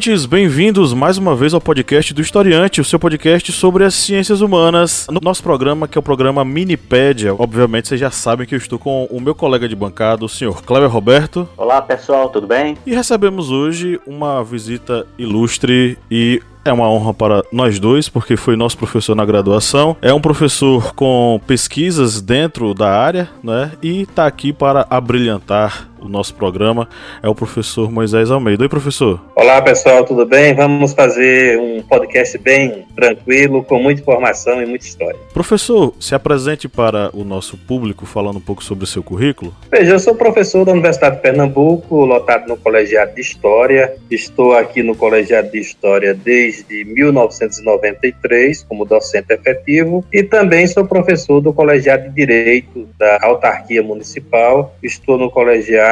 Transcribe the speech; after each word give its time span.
Ouvintes, 0.00 0.24
bem-vindos 0.24 0.94
mais 0.94 1.18
uma 1.18 1.36
vez 1.36 1.52
ao 1.52 1.60
podcast 1.60 2.14
do 2.14 2.22
Historiante, 2.22 2.80
o 2.80 2.84
seu 2.84 2.98
podcast 2.98 3.52
sobre 3.52 3.84
as 3.84 3.92
ciências 3.92 4.40
humanas. 4.40 5.06
No 5.10 5.20
nosso 5.22 5.42
programa, 5.42 5.86
que 5.86 5.98
é 5.98 6.00
o 6.00 6.02
programa 6.02 6.42
Minipédia, 6.42 7.34
obviamente 7.34 7.88
vocês 7.88 8.00
já 8.00 8.10
sabem 8.10 8.46
que 8.46 8.54
eu 8.54 8.58
estou 8.58 8.78
com 8.78 9.04
o 9.10 9.20
meu 9.20 9.34
colega 9.34 9.68
de 9.68 9.76
bancada, 9.76 10.24
o 10.24 10.28
senhor 10.28 10.62
Cleber 10.62 10.88
Roberto. 10.88 11.46
Olá, 11.54 11.82
pessoal, 11.82 12.30
tudo 12.30 12.46
bem? 12.46 12.78
E 12.86 12.94
recebemos 12.94 13.50
hoje 13.50 14.00
uma 14.06 14.42
visita 14.42 15.06
ilustre 15.18 15.98
e 16.10 16.40
é 16.64 16.72
uma 16.72 16.88
honra 16.90 17.12
para 17.12 17.42
nós 17.52 17.78
dois, 17.78 18.08
porque 18.08 18.36
foi 18.36 18.56
nosso 18.56 18.78
professor 18.78 19.14
na 19.14 19.24
graduação. 19.24 19.96
É 20.00 20.12
um 20.12 20.20
professor 20.20 20.94
com 20.94 21.40
pesquisas 21.46 22.20
dentro 22.20 22.74
da 22.74 22.90
área, 22.90 23.28
né? 23.42 23.72
E 23.82 24.02
está 24.02 24.26
aqui 24.26 24.52
para 24.52 24.86
abrilhantar 24.88 25.89
o 26.00 26.08
nosso 26.08 26.34
programa 26.34 26.88
é 27.22 27.28
o 27.28 27.34
professor 27.34 27.90
Moisés 27.90 28.30
Almeida. 28.30 28.62
Oi, 28.62 28.68
professor. 28.68 29.20
Olá, 29.36 29.60
pessoal, 29.62 30.04
tudo 30.04 30.24
bem? 30.26 30.54
Vamos 30.54 30.92
fazer 30.92 31.58
um 31.58 31.82
podcast 31.82 32.36
bem 32.38 32.86
tranquilo, 32.96 33.62
com 33.62 33.80
muita 33.80 34.00
informação 34.00 34.62
e 34.62 34.66
muita 34.66 34.84
história. 34.84 35.18
Professor, 35.32 35.94
se 36.00 36.14
apresente 36.14 36.68
para 36.68 37.10
o 37.14 37.24
nosso 37.24 37.56
público 37.56 38.06
falando 38.06 38.36
um 38.36 38.40
pouco 38.40 38.62
sobre 38.62 38.84
o 38.84 38.86
seu 38.86 39.02
currículo. 39.02 39.54
Veja, 39.70 39.92
eu 39.92 40.00
sou 40.00 40.14
professor 40.14 40.64
da 40.64 40.72
Universidade 40.72 41.16
de 41.16 41.22
Pernambuco, 41.22 42.04
lotado 42.04 42.48
no 42.48 42.56
Colegiado 42.56 43.14
de 43.14 43.20
História. 43.20 43.94
Estou 44.10 44.54
aqui 44.54 44.82
no 44.82 44.94
Colegiado 44.94 45.50
de 45.50 45.58
História 45.58 46.14
desde 46.14 46.84
1993 46.84 48.64
como 48.64 48.84
docente 48.84 49.32
efetivo 49.32 50.04
e 50.12 50.22
também 50.22 50.66
sou 50.66 50.84
professor 50.84 51.40
do 51.40 51.52
Colegiado 51.52 52.08
de 52.08 52.14
Direito 52.14 52.88
da 52.98 53.18
Autarquia 53.22 53.82
Municipal. 53.82 54.74
Estou 54.82 55.18
no 55.18 55.30
Colegiado 55.30 55.89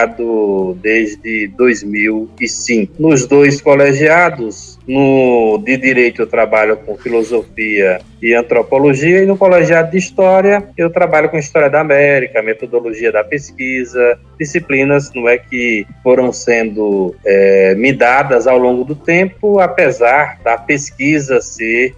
desde 0.81 1.49
2005. 1.49 2.95
Nos 2.99 3.27
dois 3.27 3.61
colegiados, 3.61 4.79
no 4.87 5.61
de 5.65 5.77
direito 5.77 6.23
eu 6.23 6.27
trabalho 6.27 6.77
com 6.77 6.97
filosofia 6.97 8.01
e 8.23 8.35
antropologia 8.35 9.23
e 9.23 9.27
no 9.27 9.37
colegiado 9.37 9.91
de 9.91 9.99
história 9.99 10.69
eu 10.77 10.91
trabalho 10.91 11.29
com 11.29 11.39
história 11.39 11.69
da 11.69 11.81
América, 11.81 12.43
metodologia 12.43 13.13
da 13.13 13.23
pesquisa, 13.25 14.19
disciplinas 14.39 15.13
não 15.15 15.29
é 15.29 15.39
que 15.39 15.87
foram 16.03 16.33
sendo 16.33 17.15
é, 17.25 17.75
me 17.75 17.93
dadas 17.93 18.47
ao 18.47 18.59
longo 18.59 18.85
do 18.85 18.95
tempo, 18.95 19.61
apesar 19.61 20.39
da 20.43 20.57
pesquisa 20.57 21.41
ser 21.41 21.95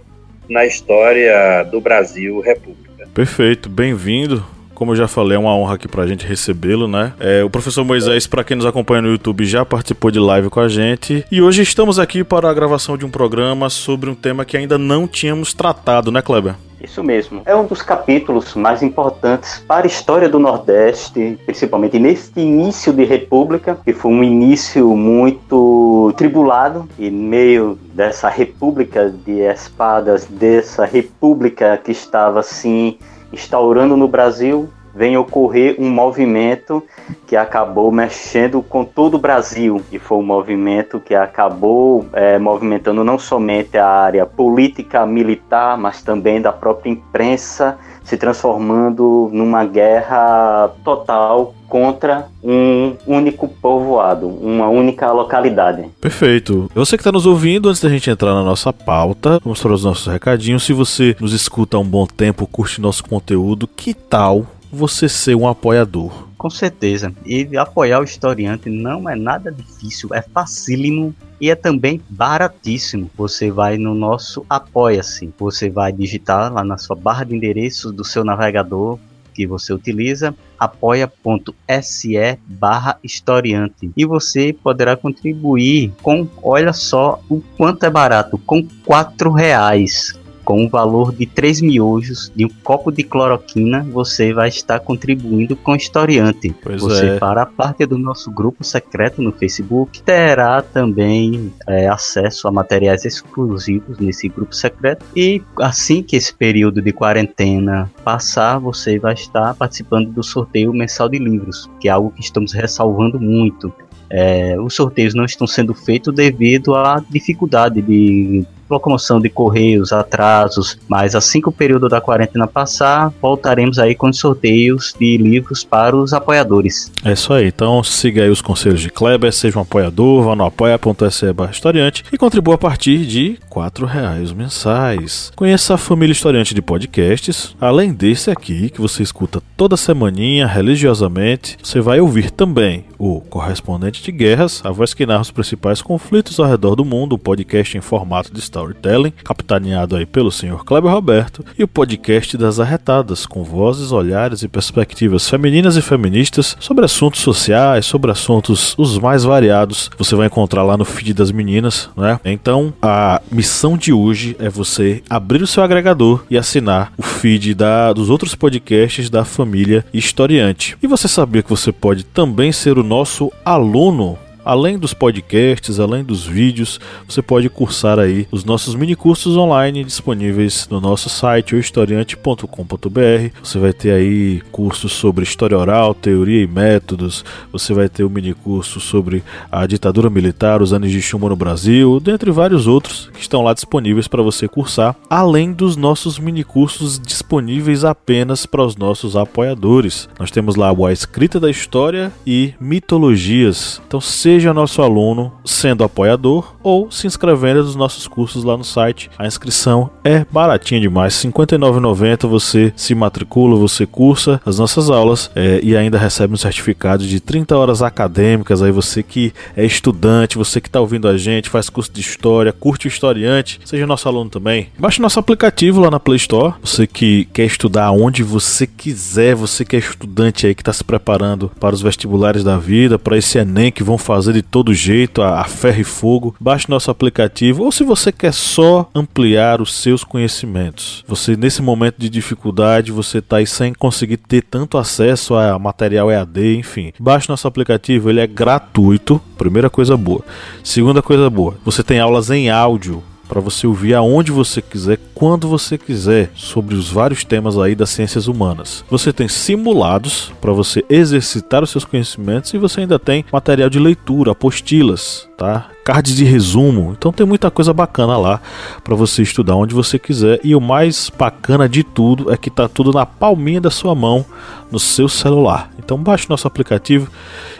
na 0.49 0.65
história 0.65 1.63
do 1.63 1.79
Brasil 1.79 2.39
República. 2.41 3.07
Perfeito, 3.13 3.69
bem-vindo. 3.69 4.45
Como 4.81 4.93
eu 4.93 4.95
já 4.95 5.07
falei, 5.07 5.37
é 5.37 5.39
uma 5.39 5.55
honra 5.55 5.75
aqui 5.75 5.87
pra 5.87 6.07
gente 6.07 6.25
recebê-lo, 6.25 6.87
né? 6.87 7.13
É, 7.19 7.43
o 7.43 7.51
professor 7.51 7.85
Moisés, 7.85 8.25
para 8.25 8.43
quem 8.43 8.57
nos 8.57 8.65
acompanha 8.65 9.03
no 9.03 9.09
YouTube, 9.09 9.45
já 9.45 9.63
participou 9.63 10.09
de 10.09 10.17
live 10.17 10.49
com 10.49 10.59
a 10.59 10.67
gente. 10.67 11.23
E 11.31 11.39
hoje 11.39 11.61
estamos 11.61 11.99
aqui 11.99 12.23
para 12.23 12.49
a 12.49 12.53
gravação 12.53 12.97
de 12.97 13.05
um 13.05 13.09
programa 13.11 13.69
sobre 13.69 14.09
um 14.09 14.15
tema 14.15 14.43
que 14.43 14.57
ainda 14.57 14.79
não 14.79 15.07
tínhamos 15.07 15.53
tratado, 15.53 16.11
né, 16.11 16.19
Kleber? 16.19 16.55
Isso 16.83 17.03
mesmo. 17.03 17.43
É 17.45 17.55
um 17.55 17.67
dos 17.67 17.83
capítulos 17.83 18.55
mais 18.55 18.81
importantes 18.81 19.63
para 19.67 19.85
a 19.85 19.87
história 19.87 20.27
do 20.27 20.39
Nordeste, 20.39 21.37
principalmente 21.45 21.99
neste 21.99 22.39
início 22.39 22.91
de 22.91 23.03
República, 23.03 23.77
que 23.85 23.93
foi 23.93 24.11
um 24.11 24.23
início 24.23 24.97
muito 24.97 26.11
tribulado, 26.17 26.89
e 26.97 27.11
meio 27.11 27.77
dessa 27.93 28.29
República 28.29 29.11
de 29.11 29.41
espadas, 29.41 30.25
dessa 30.25 30.85
República 30.85 31.77
que 31.77 31.91
estava 31.91 32.39
assim 32.39 32.97
instaurando 33.33 33.95
no 33.95 34.07
Brasil, 34.07 34.69
vem 34.93 35.17
ocorrer 35.17 35.75
um 35.79 35.89
movimento 35.89 36.83
que 37.27 37.35
acabou 37.35 37.91
mexendo 37.91 38.61
com 38.61 38.83
todo 38.83 39.15
o 39.15 39.19
Brasil 39.19 39.81
e 39.91 39.97
foi 39.97 40.17
um 40.17 40.23
movimento 40.23 40.99
que 40.99 41.15
acabou 41.15 42.05
é, 42.13 42.37
movimentando 42.37 43.03
não 43.03 43.17
somente 43.17 43.77
a 43.77 43.87
área 43.87 44.25
política 44.25 45.05
militar, 45.05 45.77
mas 45.77 46.01
também 46.01 46.41
da 46.41 46.51
própria 46.51 46.91
imprensa, 46.91 47.77
se 48.03 48.17
transformando 48.17 49.29
numa 49.31 49.63
guerra 49.63 50.71
total 50.83 51.53
contra 51.69 52.27
um 52.43 52.97
único 53.07 53.47
povoado, 53.47 54.27
uma 54.27 54.67
única 54.67 55.09
localidade. 55.11 55.87
Perfeito. 56.01 56.69
Você 56.75 56.97
que 56.97 57.01
está 57.01 57.13
nos 57.13 57.25
ouvindo, 57.25 57.69
antes 57.69 57.81
da 57.81 57.87
gente 57.87 58.09
entrar 58.09 58.33
na 58.33 58.43
nossa 58.43 58.73
pauta, 58.73 59.39
vamos 59.41 59.61
para 59.61 59.71
os 59.71 59.85
nossos 59.85 60.11
recadinhos. 60.11 60.63
Se 60.63 60.73
você 60.73 61.15
nos 61.19 61.31
escuta 61.31 61.77
há 61.77 61.79
um 61.79 61.85
bom 61.85 62.05
tempo, 62.05 62.45
curte 62.45 62.81
nosso 62.81 63.05
conteúdo, 63.05 63.67
que 63.67 63.93
tal 63.93 64.45
você 64.71 65.09
ser 65.09 65.35
um 65.35 65.47
apoiador? 65.47 66.29
Com 66.37 66.49
certeza. 66.49 67.13
E 67.25 67.55
apoiar 67.57 67.99
o 67.99 68.03
historiante 68.03 68.69
não 68.69 69.07
é 69.07 69.15
nada 69.15 69.51
difícil, 69.51 70.09
é 70.13 70.21
facílimo 70.21 71.13
e 71.39 71.49
é 71.49 71.55
também 71.55 72.01
baratíssimo. 72.09 73.09
Você 73.15 73.51
vai 73.51 73.77
no 73.77 73.93
nosso 73.93 74.45
Apoia-se. 74.49 75.31
Você 75.37 75.69
vai 75.69 75.91
digitar 75.91 76.51
lá 76.51 76.63
na 76.63 76.77
sua 76.77 76.95
barra 76.95 77.23
de 77.23 77.35
endereços 77.35 77.91
do 77.91 78.03
seu 78.03 78.23
navegador 78.23 78.97
que 79.33 79.47
você 79.47 79.73
utiliza, 79.73 80.35
apoia.se 80.59 82.37
barra 82.45 82.97
historiante. 83.03 83.89
E 83.95 84.05
você 84.05 84.53
poderá 84.53 84.95
contribuir 84.97 85.93
com, 86.01 86.27
olha 86.43 86.73
só 86.73 87.21
o 87.29 87.41
quanto 87.57 87.85
é 87.85 87.89
barato, 87.89 88.37
com 88.37 88.67
quatro 88.85 89.31
reais 89.31 90.19
com 90.51 90.65
o 90.65 90.67
valor 90.67 91.15
de 91.15 91.25
três 91.25 91.61
miojos 91.61 92.29
de 92.35 92.43
um 92.43 92.49
copo 92.61 92.91
de 92.91 93.03
cloroquina, 93.03 93.87
você 93.89 94.33
vai 94.33 94.49
estar 94.49 94.81
contribuindo 94.81 95.55
com 95.55 95.71
o 95.71 95.75
historiante. 95.77 96.53
Pois 96.61 96.81
você 96.81 97.11
é. 97.11 97.17
fará 97.17 97.45
parte 97.45 97.85
do 97.85 97.97
nosso 97.97 98.29
grupo 98.29 98.61
secreto 98.61 99.21
no 99.21 99.31
Facebook, 99.31 100.03
terá 100.03 100.61
também 100.61 101.53
é, 101.65 101.87
acesso 101.87 102.49
a 102.49 102.51
materiais 102.51 103.05
exclusivos 103.05 103.97
nesse 103.97 104.27
grupo 104.27 104.53
secreto 104.53 105.05
e 105.15 105.41
assim 105.61 106.03
que 106.03 106.17
esse 106.17 106.33
período 106.33 106.81
de 106.81 106.91
quarentena 106.91 107.89
passar, 108.03 108.59
você 108.59 108.99
vai 108.99 109.13
estar 109.13 109.55
participando 109.55 110.11
do 110.11 110.21
sorteio 110.21 110.73
mensal 110.73 111.07
de 111.07 111.17
livros, 111.17 111.69
que 111.79 111.87
é 111.87 111.91
algo 111.91 112.11
que 112.11 112.19
estamos 112.19 112.51
ressalvando 112.51 113.17
muito. 113.21 113.73
É, 114.09 114.59
os 114.59 114.75
sorteios 114.75 115.13
não 115.13 115.23
estão 115.23 115.47
sendo 115.47 115.73
feitos 115.73 116.13
devido 116.13 116.75
à 116.75 117.01
dificuldade 117.09 117.81
de 117.81 118.45
locomoção 118.71 119.19
de 119.19 119.29
correios, 119.29 119.91
atrasos, 119.91 120.77
mas 120.87 121.15
assim 121.15 121.41
que 121.41 121.49
o 121.49 121.51
período 121.51 121.89
da 121.89 122.01
quarentena 122.01 122.47
passar, 122.47 123.13
voltaremos 123.21 123.77
aí 123.79 123.93
com 123.95 124.11
sorteios 124.11 124.95
de 124.99 125.17
livros 125.17 125.63
para 125.63 125.95
os 125.95 126.13
apoiadores. 126.13 126.91
É 127.03 127.13
isso 127.13 127.33
aí, 127.33 127.47
então 127.47 127.83
siga 127.83 128.23
aí 128.23 128.29
os 128.29 128.41
conselhos 128.41 128.81
de 128.81 128.89
Kleber, 128.89 129.31
seja 129.31 129.57
um 129.57 129.61
apoiador, 129.61 130.23
vá 130.23 130.35
no 130.35 130.45
apoia.se 130.45 131.25
historiante 131.51 132.03
e 132.11 132.17
contribua 132.17 132.55
a 132.55 132.57
partir 132.57 133.05
de 133.05 133.37
R$ 133.53 133.85
reais 133.85 134.31
mensais. 134.31 135.31
Conheça 135.35 135.75
a 135.75 135.77
família 135.77 136.13
historiante 136.13 136.53
de 136.53 136.61
podcasts, 136.61 137.55
além 137.59 137.93
desse 137.93 138.29
aqui 138.29 138.69
que 138.69 138.81
você 138.81 139.03
escuta 139.03 139.41
toda 139.57 139.77
semaninha, 139.77 140.47
religiosamente, 140.47 141.57
você 141.61 141.79
vai 141.79 141.99
ouvir 141.99 142.31
também 142.31 142.85
o 142.97 143.19
Correspondente 143.21 144.03
de 144.03 144.11
Guerras, 144.11 144.61
a 144.63 144.71
voz 144.71 144.93
que 144.93 145.05
narra 145.05 145.21
os 145.21 145.31
principais 145.31 145.81
conflitos 145.81 146.39
ao 146.39 146.47
redor 146.47 146.75
do 146.75 146.85
mundo, 146.85 147.13
o 147.13 147.19
podcast 147.19 147.77
em 147.77 147.81
formato 147.81 148.33
de 148.33 148.39
storytelling, 148.61 149.13
capitaneado 149.23 149.95
aí 149.95 150.05
pelo 150.05 150.31
senhor 150.31 150.63
Kleber 150.63 150.91
Roberto, 150.91 151.43
e 151.57 151.63
o 151.63 151.67
podcast 151.67 152.37
das 152.37 152.59
arretadas, 152.59 153.25
com 153.25 153.43
vozes, 153.43 153.91
olhares 153.91 154.43
e 154.43 154.47
perspectivas 154.47 155.27
femininas 155.27 155.75
e 155.75 155.81
feministas 155.81 156.55
sobre 156.59 156.85
assuntos 156.85 157.21
sociais, 157.21 157.85
sobre 157.85 158.11
assuntos 158.11 158.75
os 158.77 158.97
mais 158.97 159.23
variados. 159.23 159.89
Você 159.97 160.15
vai 160.15 160.27
encontrar 160.27 160.63
lá 160.63 160.77
no 160.77 160.85
feed 160.85 161.13
das 161.13 161.31
meninas, 161.31 161.89
né? 161.97 162.19
Então, 162.23 162.73
a 162.81 163.21
missão 163.31 163.77
de 163.77 163.91
hoje 163.91 164.35
é 164.39 164.49
você 164.49 165.01
abrir 165.09 165.41
o 165.41 165.47
seu 165.47 165.63
agregador 165.63 166.23
e 166.29 166.37
assinar 166.37 166.93
o 166.97 167.03
feed 167.03 167.53
da, 167.55 167.91
dos 167.93 168.09
outros 168.09 168.35
podcasts 168.35 169.09
da 169.09 169.25
família 169.25 169.85
Historiante. 169.93 170.77
E 170.81 170.87
você 170.87 171.07
sabia 171.07 171.41
que 171.41 171.49
você 171.49 171.71
pode 171.71 172.03
também 172.03 172.51
ser 172.51 172.77
o 172.77 172.83
nosso 172.83 173.31
aluno 173.43 174.17
além 174.43 174.77
dos 174.77 174.93
podcasts, 174.93 175.79
além 175.79 176.03
dos 176.03 176.25
vídeos, 176.25 176.79
você 177.07 177.21
pode 177.21 177.49
cursar 177.49 177.99
aí 177.99 178.27
os 178.31 178.43
nossos 178.43 178.75
mini 178.75 178.95
cursos 178.95 179.37
online 179.37 179.83
disponíveis 179.83 180.67
no 180.69 180.81
nosso 180.81 181.09
site, 181.09 181.57
historiante.com.br. 181.57 183.29
Você 183.43 183.59
vai 183.59 183.73
ter 183.73 183.91
aí 183.91 184.41
cursos 184.51 184.91
sobre 184.91 185.23
história 185.23 185.57
oral, 185.57 185.93
teoria 185.93 186.43
e 186.43 186.47
métodos. 186.47 187.23
Você 187.51 187.73
vai 187.73 187.89
ter 187.89 188.03
o 188.03 188.07
um 188.07 188.09
mini 188.09 188.33
curso 188.33 188.79
sobre 188.79 189.23
a 189.51 189.65
ditadura 189.65 190.09
militar, 190.09 190.61
os 190.61 190.73
anos 190.73 190.91
de 190.91 191.01
chumbo 191.01 191.29
no 191.29 191.35
Brasil, 191.35 191.99
dentre 191.99 192.31
vários 192.31 192.67
outros 192.67 193.09
que 193.13 193.21
estão 193.21 193.41
lá 193.41 193.53
disponíveis 193.53 194.07
para 194.07 194.21
você 194.21 194.47
cursar, 194.47 194.95
além 195.09 195.53
dos 195.53 195.75
nossos 195.75 196.17
mini 196.19 196.43
cursos 196.43 196.99
disponíveis 196.99 197.83
apenas 197.83 198.45
para 198.45 198.63
os 198.63 198.75
nossos 198.75 199.15
apoiadores. 199.15 200.09
Nós 200.19 200.31
temos 200.31 200.55
lá 200.55 200.71
a 200.71 200.93
escrita 200.93 201.39
da 201.39 201.49
história 201.49 202.11
e 202.25 202.53
mitologias. 202.59 203.81
Então 203.87 204.01
seja 204.31 204.53
nosso 204.53 204.81
aluno 204.81 205.29
sendo 205.43 205.83
apoiador 205.83 206.55
ou 206.63 206.89
se 206.89 207.05
inscrevendo 207.05 207.63
nos 207.63 207.75
nossos 207.75 208.07
cursos 208.07 208.45
lá 208.45 208.55
no 208.55 208.63
site. 208.63 209.09
A 209.17 209.27
inscrição 209.27 209.89
é 210.05 210.25
baratinha 210.31 210.79
demais, 210.79 211.21
R$ 211.21 211.29
59,90 211.31 212.27
você 212.29 212.71
se 212.73 212.95
matricula, 212.95 213.57
você 213.57 213.85
cursa 213.85 214.39
as 214.45 214.57
nossas 214.57 214.89
aulas 214.89 215.29
é, 215.35 215.59
e 215.61 215.75
ainda 215.75 215.97
recebe 215.97 216.33
um 216.33 216.37
certificado 216.37 217.05
de 217.05 217.19
30 217.19 217.57
horas 217.57 217.81
acadêmicas. 217.81 218.61
Aí 218.61 218.71
você 218.71 219.03
que 219.03 219.33
é 219.53 219.65
estudante, 219.65 220.37
você 220.37 220.61
que 220.61 220.69
está 220.69 220.79
ouvindo 220.79 221.09
a 221.09 221.17
gente, 221.17 221.49
faz 221.49 221.69
curso 221.69 221.91
de 221.91 221.99
história, 221.99 222.53
curte 222.53 222.87
o 222.87 222.89
historiante, 222.89 223.59
seja 223.65 223.85
nosso 223.85 224.07
aluno 224.07 224.29
também. 224.29 224.69
Baixe 224.79 225.01
nosso 225.01 225.19
aplicativo 225.19 225.81
lá 225.81 225.91
na 225.91 225.99
Play 225.99 226.15
Store. 226.15 226.53
Você 226.63 226.87
que 226.87 227.25
quer 227.33 227.45
estudar 227.45 227.91
onde 227.91 228.23
você 228.23 228.65
quiser, 228.65 229.35
você 229.35 229.65
que 229.65 229.75
é 229.75 229.79
estudante 229.79 230.47
aí 230.47 230.55
que 230.55 230.61
está 230.61 230.71
se 230.71 230.85
preparando 230.85 231.51
para 231.59 231.75
os 231.75 231.81
vestibulares 231.81 232.45
da 232.45 232.57
vida, 232.57 232.97
para 232.97 233.17
esse 233.17 233.37
Enem 233.37 233.73
que 233.73 233.83
vão 233.83 233.97
fazer 233.97 234.20
de 234.29 234.41
todo 234.41 234.73
jeito, 234.73 235.21
a, 235.21 235.41
a 235.41 235.43
ferro 235.45 235.81
e 235.81 235.83
fogo. 235.83 236.35
Baixe 236.39 236.69
nosso 236.69 236.91
aplicativo 236.91 237.63
ou 237.63 237.71
se 237.71 237.83
você 237.83 238.11
quer 238.11 238.33
só 238.33 238.89
ampliar 238.93 239.61
os 239.61 239.73
seus 239.73 240.03
conhecimentos. 240.03 241.03
Você 241.07 241.35
nesse 241.35 241.61
momento 241.61 241.95
de 241.97 242.09
dificuldade, 242.09 242.91
você 242.91 243.19
está 243.19 243.37
aí 243.37 243.47
sem 243.47 243.73
conseguir 243.73 244.17
ter 244.17 244.43
tanto 244.43 244.77
acesso 244.77 245.35
a 245.35 245.57
material 245.57 246.11
EAD, 246.11 246.57
enfim. 246.57 246.91
Baixe 246.99 247.29
nosso 247.29 247.47
aplicativo, 247.47 248.09
ele 248.09 248.19
é 248.19 248.27
gratuito. 248.27 249.21
Primeira 249.37 249.69
coisa 249.69 249.95
boa. 249.97 250.23
Segunda 250.63 251.01
coisa 251.01 251.29
boa, 251.29 251.55
você 251.63 251.83
tem 251.83 251.99
aulas 251.99 252.29
em 252.29 252.49
áudio 252.49 253.03
para 253.31 253.39
você 253.39 253.65
ouvir 253.65 253.93
aonde 253.93 254.29
você 254.29 254.61
quiser, 254.61 254.99
quando 255.15 255.47
você 255.47 255.77
quiser, 255.77 256.31
sobre 256.35 256.75
os 256.75 256.91
vários 256.91 257.23
temas 257.23 257.57
aí 257.57 257.73
das 257.73 257.89
ciências 257.89 258.27
humanas. 258.27 258.83
Você 258.89 259.13
tem 259.13 259.29
simulados 259.29 260.33
para 260.41 260.51
você 260.51 260.83
exercitar 260.89 261.63
os 261.63 261.69
seus 261.69 261.85
conhecimentos 261.85 262.53
e 262.53 262.57
você 262.57 262.81
ainda 262.81 262.99
tem 262.99 263.23
material 263.31 263.69
de 263.69 263.79
leitura, 263.79 264.33
apostilas, 264.33 265.29
tá? 265.37 265.69
Cards 265.85 266.13
de 266.13 266.25
resumo. 266.25 266.93
Então 266.97 267.13
tem 267.13 267.25
muita 267.25 267.49
coisa 267.49 267.73
bacana 267.73 268.17
lá 268.17 268.41
para 268.83 268.95
você 268.95 269.21
estudar 269.21 269.55
onde 269.55 269.73
você 269.73 269.97
quiser 269.97 270.41
e 270.43 270.53
o 270.53 270.59
mais 270.59 271.09
bacana 271.17 271.69
de 271.69 271.85
tudo 271.85 272.33
é 272.33 272.35
que 272.35 272.49
tá 272.49 272.67
tudo 272.67 272.91
na 272.91 273.05
palminha 273.05 273.61
da 273.61 273.71
sua 273.71 273.95
mão, 273.95 274.25
no 274.69 274.77
seu 274.77 275.07
celular. 275.07 275.71
Então 275.79 275.97
baixe 275.97 276.29
nosso 276.29 276.47
aplicativo 276.47 277.09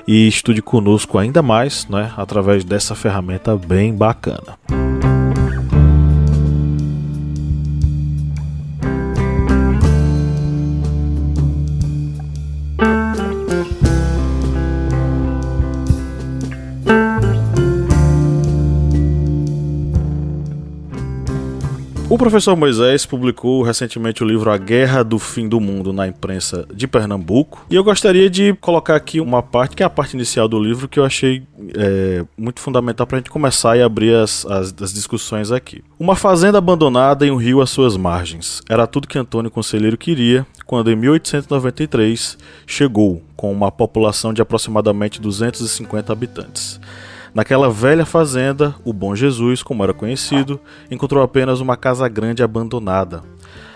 e 0.05 0.27
estude 0.27 0.61
conosco 0.61 1.17
ainda 1.17 1.41
mais, 1.41 1.87
né, 1.87 2.11
através 2.17 2.65
dessa 2.65 2.93
ferramenta 2.93 3.55
bem 3.55 3.95
bacana. 3.95 4.57
O 4.69 5.20
professor 22.21 22.55
Moisés 22.55 23.03
publicou 23.03 23.63
recentemente 23.63 24.23
o 24.23 24.27
livro 24.27 24.51
A 24.51 24.57
Guerra 24.57 25.01
do 25.01 25.17
Fim 25.17 25.49
do 25.49 25.59
Mundo 25.59 25.91
na 25.91 26.07
imprensa 26.07 26.67
de 26.71 26.87
Pernambuco. 26.87 27.65
E 27.67 27.73
eu 27.73 27.83
gostaria 27.83 28.29
de 28.29 28.53
colocar 28.61 28.95
aqui 28.95 29.19
uma 29.19 29.41
parte, 29.41 29.75
que 29.75 29.81
é 29.81 29.85
a 29.87 29.89
parte 29.89 30.13
inicial 30.13 30.47
do 30.47 30.59
livro, 30.59 30.87
que 30.87 30.99
eu 30.99 31.03
achei 31.03 31.41
é, 31.75 32.23
muito 32.37 32.59
fundamental 32.59 33.07
para 33.07 33.17
a 33.17 33.19
gente 33.21 33.31
começar 33.31 33.75
e 33.75 33.81
abrir 33.81 34.13
as, 34.13 34.45
as, 34.45 34.71
as, 34.79 34.93
discussões 34.93 35.51
aqui. 35.51 35.83
Uma 35.99 36.15
fazenda 36.15 36.59
abandonada 36.59 37.25
em 37.25 37.31
um 37.31 37.37
rio 37.37 37.59
às 37.59 37.71
suas 37.71 37.97
margens. 37.97 38.61
Era 38.69 38.85
tudo 38.85 39.07
que 39.07 39.17
Antônio 39.17 39.49
Conselheiro 39.49 39.97
queria 39.97 40.45
quando, 40.67 40.91
em 40.91 40.95
1893, 40.95 42.37
chegou 42.67 43.23
com 43.35 43.51
uma 43.51 43.71
população 43.71 44.31
de 44.31 44.43
aproximadamente 44.43 45.19
250 45.19 46.13
habitantes. 46.13 46.79
Naquela 47.33 47.69
velha 47.69 48.05
fazenda, 48.05 48.75
o 48.83 48.91
Bom 48.91 49.15
Jesus, 49.15 49.63
como 49.63 49.83
era 49.83 49.93
conhecido, 49.93 50.59
encontrou 50.89 51.23
apenas 51.23 51.61
uma 51.61 51.77
casa 51.77 52.07
grande 52.09 52.43
abandonada. 52.43 53.23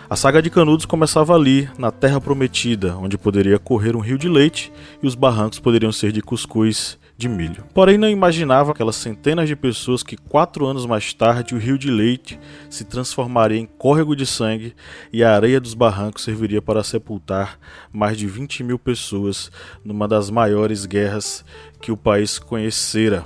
A 0.10 0.16
saga 0.16 0.42
de 0.42 0.50
Canudos 0.50 0.86
começava 0.86 1.34
ali, 1.34 1.70
na 1.78 1.90
Terra 1.90 2.20
Prometida, 2.20 2.98
onde 2.98 3.18
poderia 3.18 3.58
correr 3.58 3.96
um 3.96 4.02
rio 4.02 4.18
de 4.18 4.28
leite 4.28 4.74
e 5.02 5.08
os 5.08 5.16
barrancos 5.16 5.58
poderiam 5.58 5.92
ser 5.92 6.12
de 6.12 6.22
cuscuz 6.22 7.00
de 7.18 7.30
milho. 7.30 7.64
Porém, 7.74 7.98
não 7.98 8.10
imaginava 8.10 8.72
aquelas 8.72 8.98
centenas 8.98 9.48
de 9.48 9.56
pessoas 9.56 10.04
que 10.04 10.18
quatro 10.18 10.66
anos 10.66 10.86
mais 10.86 11.14
tarde 11.14 11.56
o 11.56 11.58
rio 11.58 11.78
de 11.78 11.90
leite 11.90 12.38
se 12.70 12.84
transformaria 12.84 13.58
em 13.58 13.66
córrego 13.66 14.16
de 14.16 14.26
sangue 14.26 14.76
e 15.14 15.24
a 15.24 15.34
areia 15.34 15.62
dos 15.62 15.74
barrancos 15.74 16.24
serviria 16.24 16.62
para 16.62 16.84
sepultar 16.84 17.58
mais 17.92 18.18
de 18.18 18.28
20 18.28 18.64
mil 18.64 18.78
pessoas 18.78 19.50
numa 19.84 20.10
das 20.10 20.30
maiores 20.30 20.86
guerras 20.86 21.46
que 21.82 21.92
o 21.92 21.98
país 21.98 22.38
conhecera. 22.38 23.26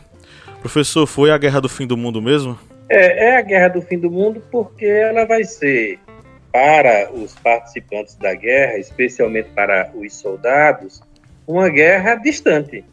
Professor, 0.61 1.07
foi 1.07 1.31
a 1.31 1.37
guerra 1.37 1.61
do 1.61 1.69
fim 1.69 1.87
do 1.87 1.95
mundo 1.95 2.21
mesmo? 2.21 2.57
É, 2.89 3.29
é 3.29 3.37
a 3.37 3.41
guerra 3.41 3.69
do 3.69 3.81
fim 3.81 3.97
do 3.97 4.09
mundo 4.09 4.41
porque 4.51 4.85
ela 4.85 5.25
vai 5.25 5.43
ser 5.43 5.99
para 6.51 7.11
os 7.13 7.35
participantes 7.35 8.15
da 8.15 8.33
guerra, 8.33 8.77
especialmente 8.77 9.49
para 9.49 9.91
os 9.95 10.13
soldados, 10.15 11.01
uma 11.47 11.69
guerra 11.69 12.15
distante. 12.15 12.83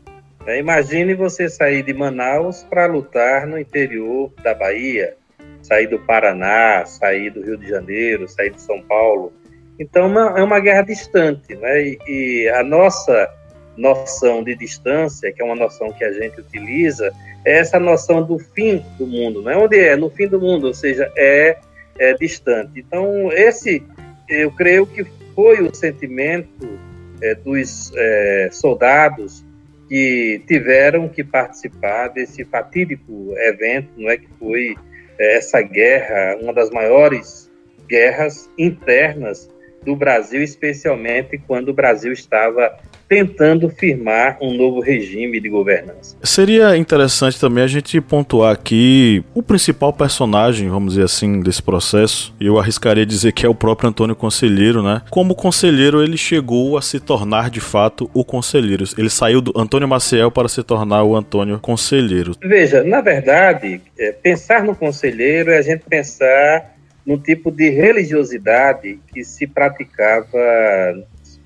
É, 0.47 0.59
imagine 0.59 1.15
você 1.15 1.49
sair 1.49 1.83
de 1.83 1.93
Manaus 1.93 2.65
para 2.65 2.87
lutar 2.87 3.47
no 3.47 3.59
interior 3.59 4.31
da 4.43 4.55
Bahia, 4.55 5.17
sair 5.63 5.89
do 5.89 5.99
Paraná, 5.99 6.85
sair 6.87 7.31
do 7.31 7.43
Rio 7.43 7.57
de 7.57 7.69
Janeiro, 7.69 8.29
sair 8.29 8.51
de 8.51 8.61
São 8.61 8.81
Paulo. 8.83 9.33
Então, 9.79 10.07
uma, 10.07 10.39
é 10.39 10.43
uma 10.43 10.61
guerra 10.61 10.83
distante, 10.83 11.55
né? 11.57 11.83
E, 11.83 11.99
e 12.07 12.49
a 12.51 12.63
nossa 12.63 13.29
noção 13.77 14.43
de 14.43 14.55
distância, 14.55 15.33
que 15.33 15.43
é 15.43 15.45
uma 15.45 15.55
noção 15.55 15.93
que 15.93 16.05
a 16.05 16.13
gente 16.13 16.41
utiliza, 16.41 17.13
é 17.45 17.59
essa 17.59 17.79
noção 17.79 18.25
do 18.25 18.39
fim 18.39 18.85
do 18.99 19.07
mundo, 19.07 19.43
não 19.43 19.51
é 19.51 19.57
onde 19.57 19.79
é, 19.79 19.97
no 19.97 20.11
fim 20.11 20.27
do 20.27 20.41
mundo, 20.41 20.67
ou 20.67 20.75
seja, 20.75 21.11
é, 21.17 21.59
é 21.99 22.15
distante. 22.15 22.81
Então, 22.81 23.31
esse, 23.33 23.83
eu 24.29 24.51
creio 24.51 24.87
que 24.87 25.05
foi 25.35 25.61
o 25.61 25.75
sentimento 25.75 26.79
é, 27.23 27.35
dos 27.35 27.93
é, 27.95 28.49
soldados 28.53 29.45
que 29.89 30.43
tiveram 30.47 31.09
que 31.09 31.23
participar 31.23 32.09
desse 32.09 32.45
fatídico 32.45 33.35
evento, 33.37 33.89
não 33.97 34.11
é 34.11 34.17
que 34.17 34.29
foi 34.39 34.75
é, 35.19 35.37
essa 35.37 35.63
guerra, 35.63 36.37
uma 36.41 36.53
das 36.53 36.71
maiores 36.71 37.51
guerras 37.89 38.51
internas 38.59 39.49
do 39.85 39.95
Brasil, 39.95 40.43
especialmente 40.43 41.39
quando 41.39 41.69
o 41.69 41.75
Brasil 41.75 42.13
estava 42.13 42.77
tentando 43.09 43.69
firmar 43.69 44.37
um 44.41 44.53
novo 44.53 44.81
regime 44.81 45.41
de 45.41 45.49
governança. 45.49 46.17
Seria 46.23 46.77
interessante 46.77 47.39
também 47.39 47.63
a 47.63 47.67
gente 47.67 48.01
pontuar 48.01 48.53
aqui 48.53 49.25
o 49.35 49.43
principal 49.43 49.93
personagem, 49.93 50.69
vamos 50.69 50.95
dizer 50.95 51.05
assim, 51.05 51.41
desse 51.41 51.63
processo. 51.63 52.35
Eu 52.41 52.59
arriscaria 52.59 53.07
dizer 53.07 53.33
que 53.33 53.47
é 53.47 53.49
o 53.49 53.55
próprio 53.55 53.89
Antônio 53.89 54.17
Conselheiro, 54.17 54.83
né? 54.83 55.03
Como 55.11 55.35
conselheiro, 55.35 56.03
ele 56.03 56.17
chegou 56.17 56.77
a 56.77 56.83
se 56.83 56.99
tornar 56.99 57.51
de 57.51 57.61
fato 57.61 58.11
o 58.13 58.25
conselheiro. 58.25 58.85
Ele 58.99 59.11
saiu 59.11 59.41
do 59.41 59.53
Antônio 59.57 59.89
Maciel 59.89 60.31
para 60.31 60.49
se 60.49 60.63
tornar 60.63 61.05
o 61.05 61.17
Antônio 61.17 61.59
Conselheiro. 61.61 62.33
Veja, 62.43 62.83
na 62.83 63.01
verdade, 63.01 63.81
é, 63.99 64.13
pensar 64.13 64.65
no 64.65 64.75
conselheiro 64.75 65.51
é 65.51 65.59
a 65.59 65.63
gente 65.63 65.85
pensar 65.89 66.77
no 67.07 67.17
tipo 67.17 67.53
de 67.53 67.71
religiosidade 67.71 68.99
que 69.13 69.23
se 69.23 69.47
praticava 69.47 70.39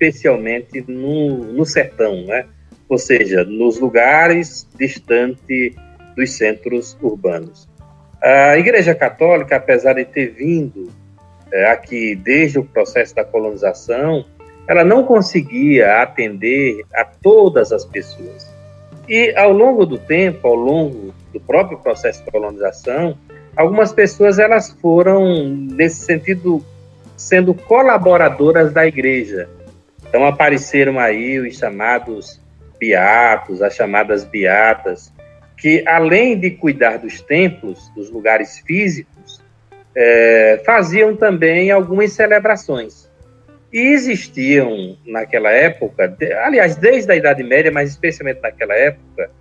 especialmente 0.01 0.83
no, 0.87 1.37
no 1.53 1.63
sertão, 1.63 2.25
né? 2.25 2.45
ou 2.89 2.97
seja, 2.97 3.43
nos 3.43 3.79
lugares 3.79 4.67
distantes 4.75 5.75
dos 6.15 6.31
centros 6.33 6.97
urbanos. 7.01 7.69
A 8.21 8.57
Igreja 8.57 8.93
Católica, 8.95 9.55
apesar 9.55 9.93
de 9.93 10.05
ter 10.05 10.31
vindo 10.31 10.91
é, 11.51 11.71
aqui 11.71 12.15
desde 12.15 12.59
o 12.59 12.65
processo 12.65 13.15
da 13.15 13.23
colonização, 13.23 14.25
ela 14.67 14.83
não 14.83 15.03
conseguia 15.03 16.01
atender 16.01 16.83
a 16.93 17.05
todas 17.05 17.71
as 17.71 17.85
pessoas. 17.85 18.51
E 19.07 19.33
ao 19.35 19.51
longo 19.51 19.85
do 19.85 19.97
tempo, 19.97 20.47
ao 20.47 20.55
longo 20.55 21.13
do 21.31 21.39
próprio 21.39 21.77
processo 21.77 22.23
de 22.23 22.31
colonização, 22.31 23.17
algumas 23.55 23.93
pessoas 23.93 24.37
elas 24.37 24.71
foram 24.81 25.47
nesse 25.47 26.05
sentido 26.05 26.63
sendo 27.15 27.53
colaboradoras 27.53 28.73
da 28.73 28.85
igreja, 28.85 29.47
então 30.11 30.25
apareceram 30.25 30.99
aí 30.99 31.39
os 31.39 31.57
chamados 31.57 32.37
beatos, 32.77 33.61
as 33.61 33.73
chamadas 33.73 34.25
beatas, 34.25 35.09
que, 35.55 35.87
além 35.87 36.37
de 36.37 36.51
cuidar 36.51 36.97
dos 36.97 37.21
templos, 37.21 37.89
dos 37.95 38.09
lugares 38.09 38.59
físicos, 38.59 39.41
é, 39.95 40.61
faziam 40.65 41.15
também 41.15 41.71
algumas 41.71 42.11
celebrações. 42.11 43.09
E 43.71 43.79
existiam 43.79 44.97
naquela 45.05 45.49
época, 45.49 46.13
aliás, 46.43 46.75
desde 46.75 47.09
a 47.09 47.15
Idade 47.15 47.41
Média, 47.41 47.71
mas 47.71 47.91
especialmente 47.91 48.41
naquela 48.41 48.73
época, 48.73 49.31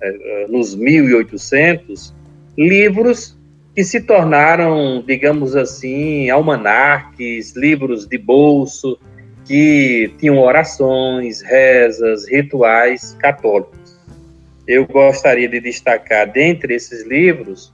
é, 0.00 0.46
nos 0.48 0.76
1800, 0.76 2.14
livros 2.56 3.36
que 3.74 3.82
se 3.82 4.00
tornaram, 4.00 5.02
digamos 5.04 5.56
assim, 5.56 6.30
almanaques, 6.30 7.56
livros 7.56 8.06
de 8.06 8.16
bolso, 8.16 8.96
que 9.50 10.14
tinham 10.16 10.38
orações, 10.38 11.42
rezas, 11.42 12.28
rituais 12.28 13.16
católicos. 13.18 13.98
Eu 14.64 14.86
gostaria 14.86 15.48
de 15.48 15.58
destacar, 15.58 16.30
dentre 16.30 16.76
esses 16.76 17.04
livros, 17.04 17.72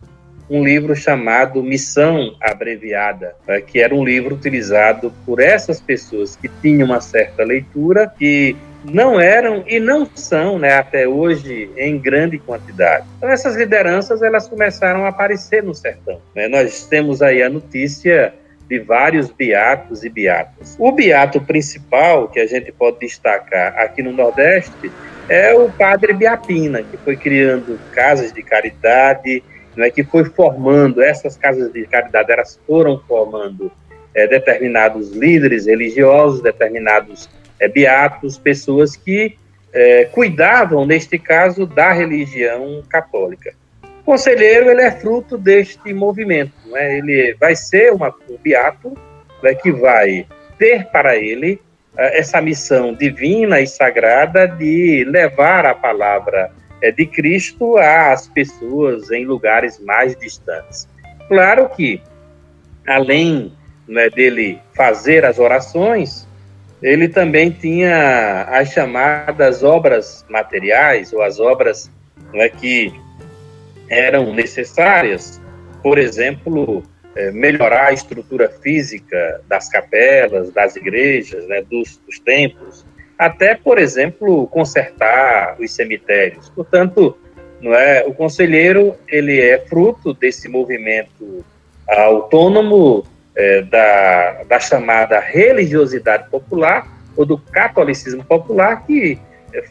um 0.48 0.64
livro 0.64 0.96
chamado 0.96 1.62
Missão 1.62 2.34
Abreviada, 2.40 3.36
né, 3.46 3.60
que 3.60 3.78
era 3.78 3.94
um 3.94 4.02
livro 4.02 4.36
utilizado 4.36 5.12
por 5.26 5.38
essas 5.38 5.78
pessoas 5.78 6.34
que 6.34 6.48
tinham 6.62 6.86
uma 6.86 7.02
certa 7.02 7.44
leitura, 7.44 8.10
que 8.18 8.56
não 8.82 9.20
eram 9.20 9.62
e 9.66 9.78
não 9.78 10.08
são, 10.14 10.58
né, 10.58 10.78
até 10.78 11.06
hoje, 11.06 11.68
em 11.76 11.98
grande 11.98 12.38
quantidade. 12.38 13.04
Então, 13.18 13.28
essas 13.28 13.54
lideranças 13.54 14.22
elas 14.22 14.48
começaram 14.48 15.04
a 15.04 15.08
aparecer 15.08 15.62
no 15.62 15.74
sertão. 15.74 16.22
Né? 16.34 16.48
Nós 16.48 16.86
temos 16.86 17.20
aí 17.20 17.42
a 17.42 17.50
notícia 17.50 18.32
de 18.68 18.78
vários 18.78 19.30
beatos 19.30 20.04
e 20.04 20.08
beatas. 20.08 20.76
O 20.78 20.92
beato 20.92 21.40
principal 21.40 22.28
que 22.28 22.40
a 22.40 22.46
gente 22.46 22.72
pode 22.72 23.00
destacar 23.00 23.78
aqui 23.78 24.02
no 24.02 24.12
Nordeste 24.12 24.90
é 25.28 25.54
o 25.54 25.70
padre 25.70 26.12
Biapina, 26.12 26.82
que 26.82 26.96
foi 26.98 27.16
criando 27.16 27.78
casas 27.92 28.32
de 28.32 28.42
caridade, 28.42 29.42
né, 29.76 29.90
que 29.90 30.02
foi 30.02 30.24
formando, 30.24 31.02
essas 31.02 31.36
casas 31.36 31.72
de 31.72 31.86
caridade, 31.86 32.32
elas 32.32 32.58
foram 32.66 33.00
formando 33.06 33.70
é, 34.14 34.26
determinados 34.26 35.10
líderes 35.12 35.66
religiosos, 35.66 36.40
determinados 36.40 37.28
é, 37.60 37.68
beatos, 37.68 38.38
pessoas 38.38 38.96
que 38.96 39.36
é, 39.72 40.06
cuidavam, 40.06 40.86
neste 40.86 41.18
caso, 41.18 41.66
da 41.66 41.92
religião 41.92 42.82
católica. 42.88 43.52
Conselheiro 44.06 44.70
ele 44.70 44.82
é 44.82 44.90
fruto 44.92 45.36
deste 45.36 45.92
movimento, 45.92 46.52
né? 46.66 46.98
ele 46.98 47.36
vai 47.40 47.56
ser 47.56 47.92
uma, 47.92 48.14
um 48.30 48.38
beato 48.38 48.96
né, 49.42 49.52
que 49.52 49.72
vai 49.72 50.24
ter 50.56 50.86
para 50.92 51.16
ele 51.16 51.60
é, 51.96 52.20
essa 52.20 52.40
missão 52.40 52.94
divina 52.94 53.60
e 53.60 53.66
sagrada 53.66 54.46
de 54.46 55.04
levar 55.08 55.66
a 55.66 55.74
palavra 55.74 56.52
é, 56.80 56.92
de 56.92 57.04
Cristo 57.04 57.76
às 57.78 58.28
pessoas 58.28 59.10
em 59.10 59.24
lugares 59.24 59.80
mais 59.80 60.14
distantes. 60.14 60.88
Claro 61.26 61.68
que, 61.70 62.00
além 62.86 63.52
né, 63.88 64.08
dele 64.08 64.60
fazer 64.76 65.24
as 65.24 65.40
orações, 65.40 66.28
ele 66.80 67.08
também 67.08 67.50
tinha 67.50 68.42
as 68.44 68.68
chamadas 68.70 69.64
obras 69.64 70.24
materiais, 70.28 71.12
ou 71.12 71.22
as 71.22 71.40
obras 71.40 71.90
né, 72.32 72.48
que 72.48 72.94
eram 73.88 74.32
necessárias, 74.32 75.40
por 75.82 75.98
exemplo, 75.98 76.82
é, 77.14 77.30
melhorar 77.30 77.88
a 77.88 77.92
estrutura 77.92 78.48
física 78.48 79.40
das 79.48 79.68
capelas, 79.68 80.50
das 80.52 80.76
igrejas, 80.76 81.46
né, 81.46 81.62
dos, 81.62 81.98
dos 82.06 82.18
templos, 82.18 82.84
até, 83.18 83.54
por 83.54 83.78
exemplo, 83.78 84.46
consertar 84.48 85.56
os 85.58 85.70
cemitérios. 85.70 86.50
Portanto, 86.50 87.16
não 87.60 87.74
é, 87.74 88.04
o 88.06 88.12
conselheiro 88.12 88.94
ele 89.08 89.40
é 89.40 89.58
fruto 89.66 90.12
desse 90.12 90.48
movimento 90.48 91.44
autônomo 91.88 93.06
é, 93.34 93.62
da, 93.62 94.42
da 94.44 94.60
chamada 94.60 95.18
religiosidade 95.20 96.28
popular 96.28 96.86
ou 97.16 97.24
do 97.24 97.38
catolicismo 97.38 98.24
popular 98.24 98.84
que 98.86 99.18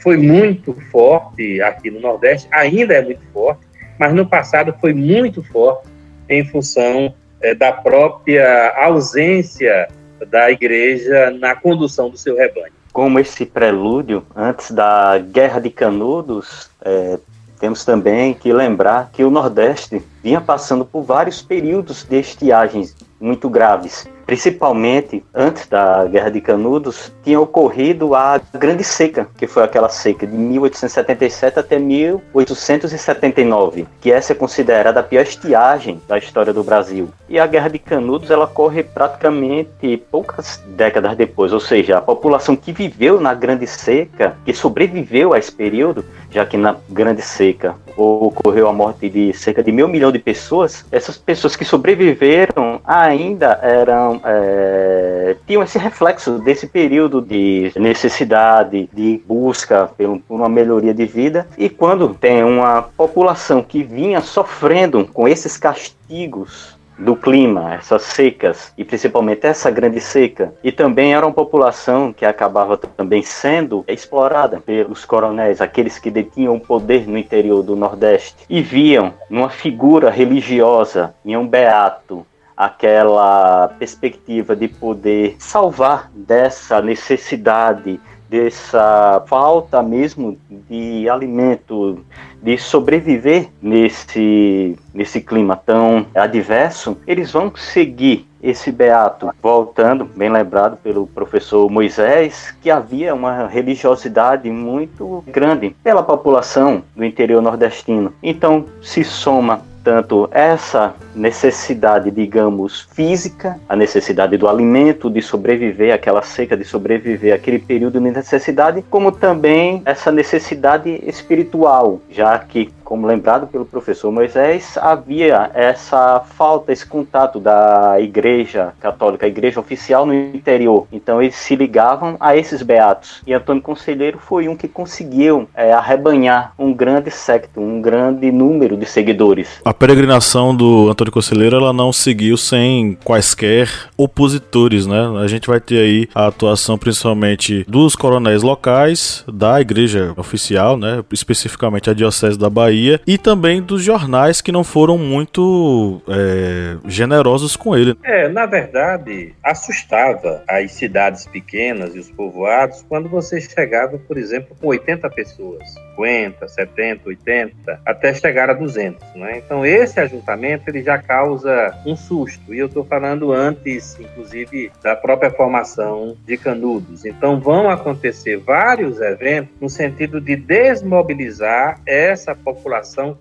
foi 0.02 0.18
muito 0.18 0.74
forte 0.92 1.62
aqui 1.62 1.92
no 1.92 2.00
Nordeste, 2.00 2.48
ainda 2.52 2.96
é 2.96 3.02
muito 3.02 3.22
forte, 3.32 3.65
mas 4.00 4.14
no 4.14 4.26
passado 4.28 4.74
foi 4.80 4.94
muito 4.94 5.44
forte 5.44 5.88
em 6.30 6.46
função 6.46 7.14
é, 7.42 7.54
da 7.54 7.72
própria 7.72 8.74
ausência 8.78 9.88
da 10.28 10.50
igreja 10.50 11.32
na 11.32 11.56
condução 11.56 12.10
do 12.10 12.18
seu 12.18 12.36
rebanho 12.36 12.74
como 12.96 13.20
esse 13.20 13.46
prelúdio, 13.46 14.26
antes 14.34 14.72
da 14.72 15.18
Guerra 15.18 15.60
de 15.60 15.70
Canudos, 15.70 16.70
é, 16.82 17.20
temos 17.60 17.84
também 17.84 18.34
que 18.34 18.54
lembrar 18.54 19.10
que 19.12 19.22
o 19.22 19.30
Nordeste 19.30 20.02
vinha 20.24 20.40
passando 20.40 20.86
por 20.86 21.04
vários 21.04 21.42
períodos 21.42 22.06
de 22.06 22.18
estiagens 22.18 22.96
muito 23.20 23.50
graves. 23.50 24.08
Principalmente 24.26 25.24
antes 25.34 25.68
da 25.68 26.06
Guerra 26.06 26.32
de 26.32 26.42
Canudos, 26.42 27.12
tinha 27.24 27.40
ocorrido 27.40 28.16
a 28.16 28.42
Grande 28.54 28.84
Seca, 28.84 29.28
que 29.38 29.46
foi 29.46 29.64
aquela 29.64 29.90
seca 29.90 30.26
de 30.26 30.36
1877 30.36 31.60
até 31.60 31.78
1879, 31.78 33.86
que 34.02 34.12
essa 34.12 34.34
é 34.34 34.36
considerada 34.36 35.00
a 35.00 35.04
pior 35.04 35.22
estiagem 35.22 36.02
da 36.08 36.18
história 36.18 36.52
do 36.52 36.64
Brasil. 36.64 37.10
E 37.30 37.38
a 37.38 37.46
Guerra 37.46 37.70
de 37.70 37.78
Canudos 37.78 38.32
ela 38.32 38.46
ocorre 38.46 38.82
praticamente 38.84 39.98
poucas 40.10 40.64
décadas 40.68 41.16
depois, 41.16 41.54
ou 41.54 41.60
seja, 41.60 41.98
a 41.98 42.02
população 42.02 42.56
que 42.56 42.72
viveu 42.72 43.22
na 43.22 43.34
Grande 43.34 43.68
Seca, 43.68 44.36
que 44.44 44.54
sobreviveu 44.54 45.34
a 45.34 45.40
esse 45.40 45.52
período, 45.52 46.04
já 46.32 46.46
que 46.46 46.58
na 46.58 46.76
Grande 46.90 47.22
Seca 47.22 47.76
ocorreu 47.96 48.68
a 48.68 48.74
morte 48.74 49.10
de 49.10 49.32
cerca 49.34 49.64
de 49.64 49.72
meio 49.72 49.88
milhão 49.88 50.12
de 50.12 50.20
pessoas, 50.20 50.86
essas 50.92 51.18
pessoas 51.18 51.56
que 51.56 51.64
sobreviveram 51.64 52.82
ainda 52.84 53.60
eram 53.62 54.15
é, 54.24 55.36
tinham 55.46 55.64
esse 55.64 55.78
reflexo 55.78 56.40
desse 56.40 56.68
período 56.68 57.22
de 57.22 57.72
necessidade, 57.76 58.90
de 58.94 59.22
busca 59.26 59.90
por 59.98 60.22
uma 60.30 60.50
melhoria 60.50 60.94
de 60.94 61.06
vida. 61.06 61.48
E 61.58 61.70
quando 61.70 62.14
tem 62.14 62.44
uma 62.44 62.82
população 62.82 63.62
que 63.62 63.84
vinha 63.84 64.22
sofrendo 64.22 65.06
com 65.06 65.28
esses 65.28 65.58
castigos 65.58 66.76
do 66.98 67.16
clima, 67.16 67.76
essas 67.76 68.04
secas, 68.04 68.72
e 68.78 68.84
principalmente 68.84 69.46
essa 69.46 69.70
grande 69.70 70.00
seca. 70.00 70.54
E 70.64 70.72
também 70.72 71.14
era 71.14 71.26
uma 71.26 71.34
população 71.34 72.14
que 72.14 72.26
acabava 72.26 72.78
também 72.78 73.22
sendo 73.22 73.84
explorada 73.88 74.62
pelos 74.62 75.04
coronéis, 75.04 75.62
aqueles 75.62 76.00
que 76.00 76.10
detinham 76.10 76.56
o 76.56 76.60
poder 76.60 77.08
no 77.08 77.18
interior 77.18 77.62
do 77.64 77.76
Nordeste, 77.76 78.46
e 78.50 78.62
viam 78.62 79.14
numa 79.30 79.50
figura 79.50 80.10
religiosa, 80.10 81.14
em 81.26 81.36
um 81.36 81.48
beato, 81.48 82.26
aquela 82.56 83.70
perspectiva 83.80 84.56
de 84.56 84.68
poder 84.68 85.36
salvar 85.40 86.10
dessa 86.14 86.82
necessidade 86.82 88.00
dessa 88.30 89.24
falta 89.28 89.82
mesmo 89.82 90.38
de 90.50 91.08
alimento, 91.10 92.04
de 92.42 92.58
sobreviver 92.58 93.50
nesse, 93.62 94.78
nesse 94.94 95.22
clima 95.22 95.56
tão 95.56 96.08
adverso, 96.16 96.98
eles 97.06 97.32
vão 97.32 97.56
seguir 97.56 98.28
esse 98.42 98.72
beato, 98.72 99.32
voltando, 99.42 100.06
bem 100.06 100.30
lembrado 100.30 100.78
pelo 100.78 101.08
professor 101.08 101.70
Moisés, 101.70 102.56
que 102.62 102.70
havia 102.70 103.14
uma 103.14 103.48
religiosidade 103.48 104.50
muito 104.52 105.24
grande 105.28 105.76
pela 105.84 106.04
população 106.04 106.84
do 106.96 107.04
interior 107.04 107.42
nordestino. 107.42 108.14
Então 108.22 108.66
se 108.82 109.04
soma 109.04 109.62
tanto 109.86 110.28
essa 110.32 110.96
necessidade, 111.16 112.10
digamos, 112.10 112.88
física, 112.92 113.60
a 113.70 113.76
necessidade 113.76 114.36
do 114.36 114.48
alimento, 114.48 115.12
de 115.12 115.22
sobreviver, 115.22 115.94
aquela 115.94 116.24
seca 116.24 116.58
de 116.58 116.66
sobreviver, 116.66 117.36
aquele 117.36 117.60
período 117.60 118.00
de 118.00 118.10
necessidade, 118.10 118.84
como 118.90 119.12
também 119.12 119.84
essa 119.86 120.12
necessidade 120.12 120.90
espiritual, 121.08 122.02
já 122.10 122.40
que 122.40 122.74
como 122.86 123.08
lembrado 123.08 123.48
pelo 123.48 123.66
professor 123.66 124.12
Moisés, 124.12 124.78
havia 124.78 125.50
essa 125.56 126.20
falta, 126.20 126.72
esse 126.72 126.86
contato 126.86 127.40
da 127.40 128.00
igreja 128.00 128.74
católica, 128.80 129.26
a 129.26 129.30
igreja 129.30 129.60
oficial 129.60 130.06
no 130.06 130.14
interior. 130.14 130.88
Então 130.92 131.22
eles 131.22 131.36
se 131.36 131.56
ligavam 131.56 132.16
a 132.20 132.38
esses 132.38 132.62
beatos. 132.62 133.24
E 133.26 133.34
Antônio 133.34 133.62
Conselheiro 133.62 134.20
foi 134.20 134.48
um 134.48 134.56
que 134.56 134.68
conseguiu 134.68 135.50
é, 135.56 135.74
arrebanhar 135.74 136.54
um 136.60 136.72
grande 136.72 137.10
secto, 137.10 137.60
um 137.60 137.82
grande 137.82 138.32
número 138.32 138.78
de 138.78 138.86
seguidores. 138.86 139.60
A 139.66 139.74
peregrinação 139.74 140.56
do 140.56 140.88
Antônio 140.90 141.12
Conselheiro 141.12 141.56
ela 141.56 141.74
não 141.74 141.92
seguiu 141.92 142.38
sem 142.38 142.98
quaisquer 143.04 143.68
opositores, 143.98 144.86
né? 144.86 145.12
A 145.24 145.28
gente 145.28 145.48
vai 145.48 145.60
ter 145.60 145.80
aí 145.80 146.08
a 146.14 146.28
atuação 146.28 146.78
principalmente 146.78 147.66
dos 147.68 147.96
coronéis 147.96 148.44
locais, 148.44 149.24
da 149.28 149.60
igreja 149.60 150.14
oficial, 150.16 150.78
né? 150.78 151.04
Especificamente 151.12 151.90
a 151.90 151.94
diocese 151.94 152.38
da 152.38 152.50
Bahia 152.50 152.75
Bahia 152.76 153.00
e 153.08 153.18
também 153.18 153.62
dos 153.62 153.82
jornais 153.82 154.42
que 154.42 154.52
não 154.52 154.64
foram 154.64 154.98
muito 154.98 156.02
é, 156.10 156.76
generosos 156.86 157.56
com 157.56 157.76
ele. 157.76 157.98
É, 158.04 158.28
na 158.28 158.46
verdade, 158.46 159.34
assustava 159.42 160.44
as 160.48 160.74
cidades 160.74 161.26
pequenas 161.26 161.96
e 161.96 162.00
os 162.00 162.12
povoados 162.12 162.84
quando 162.88 163.08
você 163.08 163.40
chegava, 163.40 163.98
por 163.98 164.18
exemplo, 164.18 164.56
com 164.60 164.68
80 164.68 165.10
pessoas, 165.10 165.64
50, 165.96 166.48
70, 166.48 167.10
80, 167.10 167.80
até 167.86 168.14
chegar 168.14 168.50
a 168.50 168.54
200, 168.54 169.16
né? 169.16 169.38
Então 169.38 169.66
esse 169.66 170.00
ajuntamento 170.00 170.70
ele 170.70 170.84
já 170.84 170.98
causa 170.98 171.74
um 171.86 171.96
susto 171.96 172.54
e 172.54 172.60
eu 172.60 172.68
estou 172.68 172.84
falando 172.84 173.32
antes, 173.32 173.98
inclusive, 174.00 174.72
da 174.84 174.96
própria 174.96 175.32
formação 175.32 176.18
de 176.26 176.36
Canudos. 176.38 177.06
Então 177.06 177.40
vão 177.40 177.70
acontecer 177.70 178.38
vários 178.38 179.00
eventos 179.00 179.56
no 179.62 179.70
sentido 179.70 180.20
de 180.20 180.36
desmobilizar 180.36 181.80
essa 181.86 182.36
população 182.36 182.65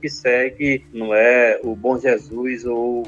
que 0.00 0.08
segue, 0.08 0.84
não 0.92 1.14
é, 1.14 1.58
o 1.62 1.74
Bom 1.74 1.98
Jesus 1.98 2.64
ou 2.64 3.02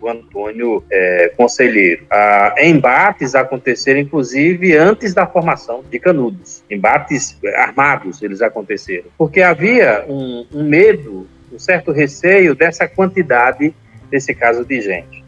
o 0.00 0.08
Antônio 0.08 0.84
é, 0.90 1.32
Conselheiro. 1.36 2.04
Ah, 2.10 2.54
embates 2.62 3.34
aconteceram, 3.34 4.00
inclusive, 4.00 4.76
antes 4.76 5.14
da 5.14 5.26
formação 5.26 5.82
de 5.90 5.98
Canudos. 5.98 6.62
Embates 6.70 7.38
armados, 7.56 8.22
eles 8.22 8.42
aconteceram. 8.42 9.06
Porque 9.16 9.42
havia 9.42 10.04
um, 10.08 10.46
um 10.52 10.68
medo, 10.68 11.26
um 11.52 11.58
certo 11.58 11.92
receio 11.92 12.54
dessa 12.54 12.86
quantidade, 12.86 13.74
desse 14.10 14.34
caso 14.34 14.64
de 14.64 14.80
gente. 14.80 15.24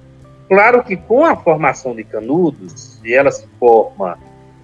Claro 0.48 0.82
que 0.82 0.96
com 0.96 1.24
a 1.24 1.36
formação 1.36 1.94
de 1.94 2.04
Canudos, 2.04 3.00
e 3.04 3.12
ela 3.12 3.30
se 3.30 3.46
forma 3.58 4.18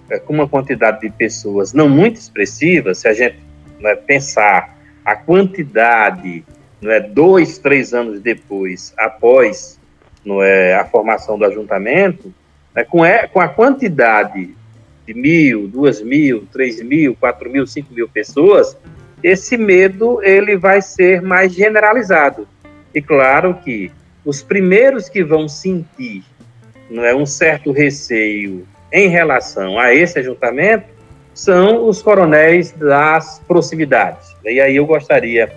é, 0.09 0.19
com 0.19 0.33
uma 0.33 0.47
quantidade 0.47 1.01
de 1.01 1.09
pessoas 1.09 1.73
não 1.73 1.89
muito 1.89 2.17
expressiva, 2.17 2.93
se 2.93 3.07
a 3.07 3.13
gente 3.13 3.39
né, 3.79 3.95
pensar 3.95 4.74
a 5.05 5.15
quantidade, 5.15 6.43
não 6.81 6.91
é, 6.91 6.99
dois, 6.99 7.59
três 7.59 7.93
anos 7.93 8.19
depois, 8.19 8.93
após 8.97 9.79
não 10.25 10.41
é, 10.41 10.75
a 10.75 10.83
formação 10.83 11.37
do 11.37 11.45
ajuntamento, 11.45 12.33
né, 12.73 12.83
com, 12.83 13.05
é, 13.05 13.27
com 13.27 13.39
a 13.39 13.47
quantidade 13.47 14.55
de 15.05 15.13
mil, 15.13 15.67
duas 15.67 16.01
mil, 16.01 16.47
três 16.51 16.81
mil, 16.81 17.15
quatro 17.15 17.49
mil, 17.51 17.67
cinco 17.67 17.93
mil 17.93 18.09
pessoas, 18.09 18.75
esse 19.21 19.55
medo 19.55 20.19
ele 20.23 20.57
vai 20.57 20.81
ser 20.81 21.21
mais 21.21 21.53
generalizado. 21.53 22.47
E 22.93 23.01
claro 23.01 23.53
que 23.63 23.91
os 24.25 24.41
primeiros 24.41 25.07
que 25.07 25.23
vão 25.23 25.47
sentir 25.47 26.23
não 26.89 27.03
é, 27.03 27.13
um 27.13 27.25
certo 27.25 27.71
receio 27.71 28.67
em 28.91 29.07
relação 29.07 29.77
a 29.79 29.93
esse 29.93 30.17
ajuntamento 30.17 30.94
são 31.35 31.87
os 31.87 32.01
coronéis 32.01 32.71
das 32.71 33.41
proximidades. 33.45 34.33
E 34.45 34.59
aí 34.59 34.77
eu 34.77 34.85
gostaria 34.85 35.51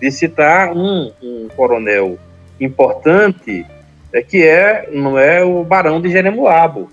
de 0.00 0.10
citar 0.10 0.72
um, 0.72 1.12
um 1.20 1.48
coronel 1.56 2.16
importante, 2.60 3.66
é, 4.12 4.22
que 4.22 4.44
é, 4.44 4.88
não 4.92 5.18
é 5.18 5.42
o 5.44 5.64
Barão 5.64 6.00
de 6.00 6.08
Jeremoabo, 6.08 6.88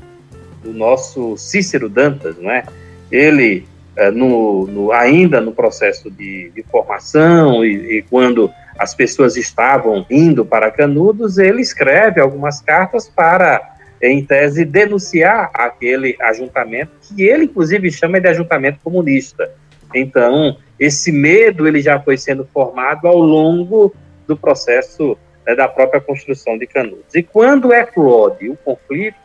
do 0.63 0.74
nosso 0.74 1.38
Cícero 1.38 1.88
Dantas, 1.88 2.36
não 2.38 2.50
é? 2.50 2.63
Ele, 3.12 3.67
é, 3.95 4.10
no, 4.10 4.65
no, 4.67 4.91
ainda 4.91 5.39
no 5.39 5.51
processo 5.51 6.10
de, 6.10 6.50
de 6.50 6.63
formação 6.63 7.63
e, 7.63 7.98
e, 7.98 8.01
quando 8.03 8.50
as 8.77 8.95
pessoas 8.95 9.38
estavam 9.38 10.03
indo 10.10 10.43
para 10.43 10.71
Canudos, 10.71 11.38
ele 11.38 11.62
escreve 11.62 12.19
algumas 12.19 12.60
cartas 12.60 13.07
para 13.07 13.70
em 14.01 14.24
tese, 14.24 14.65
denunciar 14.65 15.51
aquele 15.53 16.15
ajuntamento, 16.22 16.91
que 17.15 17.24
ele, 17.24 17.46
inclusive, 17.46 17.91
chama 17.91 18.20
de 18.20 18.27
ajuntamento 18.27 18.79
comunista. 18.84 19.51
Então, 19.93 20.58
esse 20.79 21.12
medo 21.12 21.67
ele 21.67 21.81
já 21.81 22.00
foi 22.00 22.17
sendo 22.17 22.46
formado 22.46 23.08
ao 23.08 23.17
longo 23.17 23.93
do 24.27 24.36
processo 24.36 25.17
né, 25.46 25.55
da 25.55 25.67
própria 25.67 26.01
construção 26.01 26.58
de 26.58 26.65
Canudos. 26.65 27.13
E 27.13 27.22
quando 27.22 27.74
eclode 27.74 28.50
o 28.50 28.58
conflito, 28.58 29.17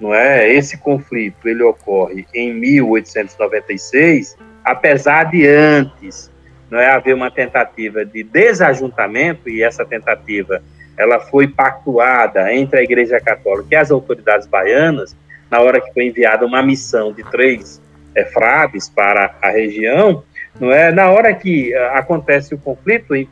não 0.00 0.14
é? 0.14 0.50
Esse 0.52 0.78
conflito 0.78 1.48
ele 1.48 1.62
ocorre 1.62 2.26
em 2.34 2.54
1896, 2.54 4.36
apesar 4.64 5.24
de 5.24 5.46
antes 5.46 6.30
não 6.70 6.78
é 6.78 6.90
haver 6.90 7.14
uma 7.14 7.30
tentativa 7.30 8.04
de 8.04 8.22
desajuntamento 8.22 9.48
e 9.48 9.62
essa 9.62 9.84
tentativa 9.84 10.62
ela 10.96 11.20
foi 11.20 11.48
pactuada 11.48 12.52
entre 12.52 12.80
a 12.80 12.82
Igreja 12.82 13.20
Católica 13.20 13.68
e 13.72 13.76
as 13.76 13.90
autoridades 13.90 14.46
baianas, 14.46 15.16
na 15.50 15.60
hora 15.60 15.80
que 15.80 15.92
foi 15.92 16.06
enviada 16.06 16.46
uma 16.46 16.62
missão 16.62 17.12
de 17.12 17.22
três 17.24 17.80
é, 18.14 18.24
frades 18.24 18.88
para 18.88 19.34
a 19.40 19.50
região, 19.50 20.22
não 20.58 20.70
é? 20.72 20.90
Na 20.90 21.10
hora 21.10 21.32
que 21.34 21.74
uh, 21.74 21.96
acontece 21.96 22.54
o 22.54 22.58
conflito 22.58 23.14
em, 23.14 23.28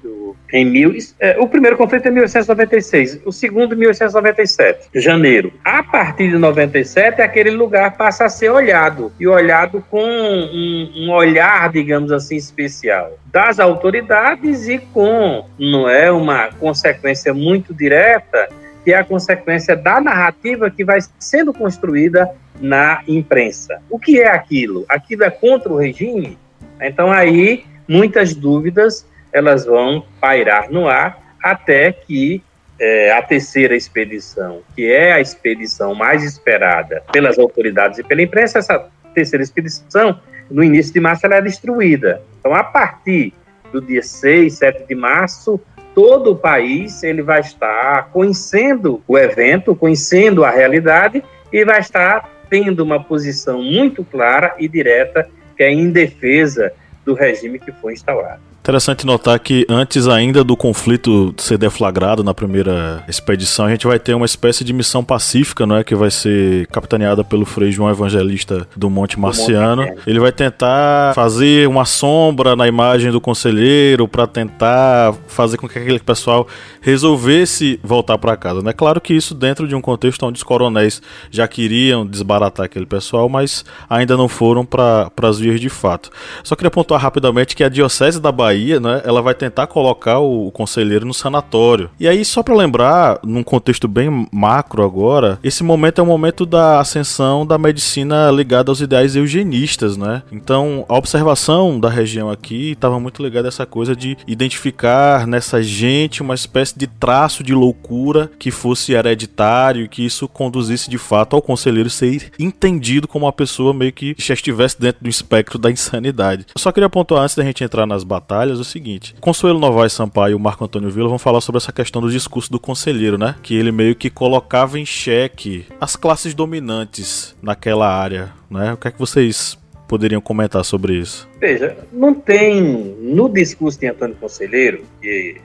em 0.52 0.64
mil, 0.64 0.94
é, 1.18 1.36
o 1.38 1.48
primeiro 1.48 1.76
conflito 1.76 2.06
é 2.06 2.08
em 2.10 2.12
1896, 2.12 3.20
o 3.24 3.32
segundo 3.32 3.74
em 3.74 3.78
1897, 3.78 4.88
janeiro. 4.94 5.52
A 5.64 5.82
partir 5.82 6.30
de 6.30 6.38
97, 6.38 7.20
aquele 7.20 7.50
lugar 7.50 7.96
passa 7.96 8.26
a 8.26 8.28
ser 8.28 8.50
olhado 8.50 9.12
e 9.18 9.26
olhado 9.26 9.84
com 9.90 10.04
um, 10.04 10.92
um 10.96 11.10
olhar, 11.10 11.70
digamos 11.70 12.12
assim, 12.12 12.36
especial 12.36 13.18
das 13.32 13.60
autoridades 13.60 14.68
e 14.68 14.78
com, 14.78 15.44
não 15.58 15.88
é, 15.88 16.10
uma 16.10 16.50
consequência 16.52 17.34
muito 17.34 17.74
direta 17.74 18.48
que 18.84 18.92
é 18.92 18.96
a 18.96 19.04
consequência 19.04 19.76
da 19.76 20.00
narrativa 20.00 20.70
que 20.70 20.82
vai 20.82 20.98
sendo 21.18 21.52
construída 21.52 22.30
na 22.58 23.02
imprensa. 23.06 23.82
O 23.90 23.98
que 23.98 24.18
é 24.18 24.28
aquilo? 24.28 24.86
Aquilo 24.88 25.24
é 25.24 25.30
contra 25.30 25.70
o 25.70 25.76
regime? 25.76 26.38
Então 26.80 27.10
aí 27.10 27.64
muitas 27.86 28.34
dúvidas 28.34 29.06
elas 29.32 29.64
vão 29.64 30.04
pairar 30.20 30.70
no 30.70 30.88
ar 30.88 31.18
até 31.42 31.92
que 31.92 32.42
é, 32.80 33.12
a 33.12 33.22
terceira 33.22 33.74
expedição, 33.74 34.62
que 34.74 34.90
é 34.90 35.12
a 35.12 35.20
expedição 35.20 35.94
mais 35.94 36.22
esperada 36.22 37.02
pelas 37.12 37.38
autoridades 37.38 37.98
e 37.98 38.04
pela 38.04 38.22
imprensa, 38.22 38.58
essa 38.58 38.88
terceira 39.14 39.42
expedição, 39.42 40.20
no 40.50 40.62
início 40.62 40.92
de 40.92 41.00
março, 41.00 41.26
ela 41.26 41.36
é 41.36 41.42
destruída. 41.42 42.22
Então, 42.38 42.54
a 42.54 42.62
partir 42.62 43.34
do 43.72 43.80
dia 43.80 44.02
6, 44.02 44.54
7 44.54 44.86
de 44.86 44.94
março, 44.94 45.60
todo 45.94 46.32
o 46.32 46.36
país 46.36 47.02
ele 47.02 47.22
vai 47.22 47.40
estar 47.40 48.10
conhecendo 48.10 49.02
o 49.06 49.18
evento, 49.18 49.74
conhecendo 49.74 50.44
a 50.44 50.50
realidade 50.50 51.22
e 51.52 51.64
vai 51.64 51.80
estar 51.80 52.30
tendo 52.48 52.80
uma 52.80 53.02
posição 53.02 53.62
muito 53.62 54.04
clara 54.04 54.54
e 54.58 54.68
direta 54.68 55.28
que 55.58 55.64
é 55.64 55.72
em 55.72 55.90
defesa 55.90 56.72
do 57.04 57.14
regime 57.14 57.58
que 57.58 57.72
foi 57.72 57.94
instaurado. 57.94 58.40
Interessante 58.68 59.06
notar 59.06 59.38
que 59.38 59.64
antes 59.66 60.06
ainda 60.06 60.44
do 60.44 60.54
conflito 60.54 61.34
ser 61.38 61.56
deflagrado 61.56 62.22
na 62.22 62.34
primeira 62.34 63.02
expedição, 63.08 63.64
a 63.64 63.70
gente 63.70 63.86
vai 63.86 63.98
ter 63.98 64.12
uma 64.12 64.26
espécie 64.26 64.62
de 64.62 64.74
missão 64.74 65.02
pacífica, 65.02 65.64
não 65.64 65.76
é, 65.76 65.82
que 65.82 65.94
vai 65.94 66.10
ser 66.10 66.66
capitaneada 66.66 67.24
pelo 67.24 67.46
Frei 67.46 67.72
João 67.72 67.88
Evangelista 67.88 68.68
do 68.76 68.90
Monte 68.90 69.18
Marciano. 69.18 69.86
Monte 69.86 70.02
Ele 70.06 70.20
vai 70.20 70.30
tentar 70.32 71.14
fazer 71.14 71.66
uma 71.66 71.86
sombra 71.86 72.54
na 72.54 72.68
imagem 72.68 73.10
do 73.10 73.22
conselheiro 73.22 74.06
para 74.06 74.26
tentar 74.26 75.14
fazer 75.26 75.56
com 75.56 75.66
que 75.66 75.78
aquele 75.78 75.98
pessoal 75.98 76.46
resolvesse 76.82 77.80
voltar 77.82 78.18
para 78.18 78.36
casa. 78.36 78.60
É 78.60 78.64
né? 78.64 78.74
claro 78.74 79.00
que 79.00 79.14
isso 79.14 79.34
dentro 79.34 79.66
de 79.66 79.74
um 79.74 79.80
contexto 79.80 80.26
onde 80.26 80.36
os 80.36 80.42
coronéis 80.42 81.00
já 81.30 81.48
queriam 81.48 82.06
desbaratar 82.06 82.66
aquele 82.66 82.84
pessoal, 82.84 83.30
mas 83.30 83.64
ainda 83.88 84.14
não 84.14 84.28
foram 84.28 84.62
para 84.62 85.10
as 85.22 85.38
vias 85.38 85.58
de 85.58 85.70
fato. 85.70 86.10
Só 86.44 86.54
queria 86.54 86.70
pontuar 86.70 87.00
rapidamente 87.00 87.56
que 87.56 87.64
a 87.64 87.70
diocese 87.70 88.20
da 88.20 88.30
Bahia 88.30 88.57
Bahia, 88.58 88.80
né, 88.80 89.00
ela 89.04 89.22
vai 89.22 89.34
tentar 89.34 89.68
colocar 89.68 90.18
o, 90.18 90.48
o 90.48 90.50
conselheiro 90.50 91.06
no 91.06 91.14
sanatório. 91.14 91.90
E 91.98 92.08
aí, 92.08 92.24
só 92.24 92.42
para 92.42 92.56
lembrar, 92.56 93.20
num 93.22 93.44
contexto 93.44 93.86
bem 93.86 94.26
macro 94.32 94.82
agora, 94.84 95.38
esse 95.44 95.62
momento 95.62 96.00
é 96.00 96.02
o 96.02 96.06
momento 96.06 96.44
da 96.44 96.80
ascensão 96.80 97.46
da 97.46 97.56
medicina 97.56 98.30
ligada 98.30 98.70
aos 98.70 98.80
ideais 98.80 99.14
eugenistas, 99.14 99.96
né? 99.96 100.22
Então, 100.32 100.84
a 100.88 100.96
observação 100.96 101.78
da 101.78 101.88
região 101.88 102.30
aqui 102.30 102.72
estava 102.72 102.98
muito 102.98 103.22
ligada 103.22 103.46
a 103.46 103.50
essa 103.50 103.64
coisa 103.64 103.94
de 103.94 104.16
identificar 104.26 105.26
nessa 105.26 105.62
gente 105.62 106.22
uma 106.22 106.34
espécie 106.34 106.76
de 106.76 106.86
traço 106.86 107.44
de 107.44 107.54
loucura 107.54 108.30
que 108.38 108.50
fosse 108.50 108.92
hereditário 108.92 109.84
e 109.84 109.88
que 109.88 110.04
isso 110.04 110.26
conduzisse 110.26 110.90
de 110.90 110.98
fato 110.98 111.36
ao 111.36 111.42
conselheiro 111.42 111.90
ser 111.90 112.32
entendido 112.38 113.06
como 113.06 113.26
uma 113.26 113.32
pessoa 113.32 113.72
meio 113.72 113.92
que 113.92 114.14
já 114.18 114.34
estivesse 114.34 114.80
dentro 114.80 115.02
do 115.02 115.08
espectro 115.08 115.58
da 115.58 115.70
insanidade. 115.70 116.46
Eu 116.54 116.60
só 116.60 116.72
queria 116.72 116.90
pontuar 116.90 117.22
antes 117.22 117.36
da 117.36 117.44
gente 117.44 117.62
entrar 117.62 117.86
nas 117.86 118.02
batalhas 118.02 118.37
o 118.46 118.64
seguinte: 118.64 119.14
Consuelo 119.20 119.58
Novaes 119.58 119.92
Sampaio 119.92 120.32
e 120.32 120.34
o 120.34 120.38
Marco 120.38 120.64
Antônio 120.64 120.90
Vila 120.90 121.08
vão 121.08 121.18
falar 121.18 121.40
sobre 121.40 121.58
essa 121.58 121.72
questão 121.72 122.00
do 122.00 122.10
discurso 122.10 122.50
do 122.50 122.60
conselheiro, 122.60 123.18
né? 123.18 123.34
Que 123.42 123.56
ele 123.56 123.72
meio 123.72 123.94
que 123.94 124.10
colocava 124.10 124.78
em 124.78 124.86
xeque 124.86 125.66
as 125.80 125.96
classes 125.96 126.34
dominantes 126.34 127.36
naquela 127.42 127.88
área, 127.88 128.32
né? 128.50 128.72
O 128.72 128.76
que 128.76 128.88
é 128.88 128.90
que 128.90 128.98
vocês 128.98 129.58
poderiam 129.88 130.20
comentar 130.20 130.64
sobre 130.64 130.94
isso? 130.94 131.28
Veja, 131.40 131.76
não 131.92 132.14
tem 132.14 132.62
no 133.00 133.28
discurso 133.28 133.80
de 133.80 133.86
Antônio 133.86 134.14
Conselheiro, 134.16 134.84
que, 135.00 135.40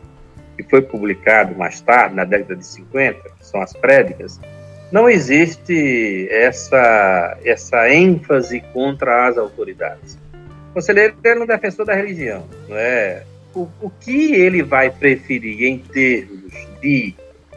que 0.57 0.63
foi 0.63 0.81
publicado 0.81 1.55
mais 1.55 1.79
tarde, 1.81 2.15
na 2.15 2.25
década 2.25 2.57
de 2.57 2.65
50, 2.65 3.21
que 3.39 3.45
são 3.45 3.61
as 3.61 3.73
prédicas, 3.73 4.39
não 4.91 5.09
existe 5.09 6.27
essa, 6.29 7.37
essa 7.43 7.89
ênfase 7.91 8.61
contra 8.73 9.27
as 9.27 9.37
autoridades. 9.39 10.19
Conselheiro 10.73 11.15
é 11.23 11.35
um 11.35 11.45
defensor 11.45 11.85
da 11.85 11.93
religião, 11.93 12.47
não 12.67 12.77
é? 12.77 13.23
o, 13.55 13.67
o 13.81 13.89
que 13.89 14.33
ele 14.33 14.63
vai 14.63 14.89
preferir 14.89 15.63
em 15.63 15.77
termos 15.77 16.51
de 16.81 17.13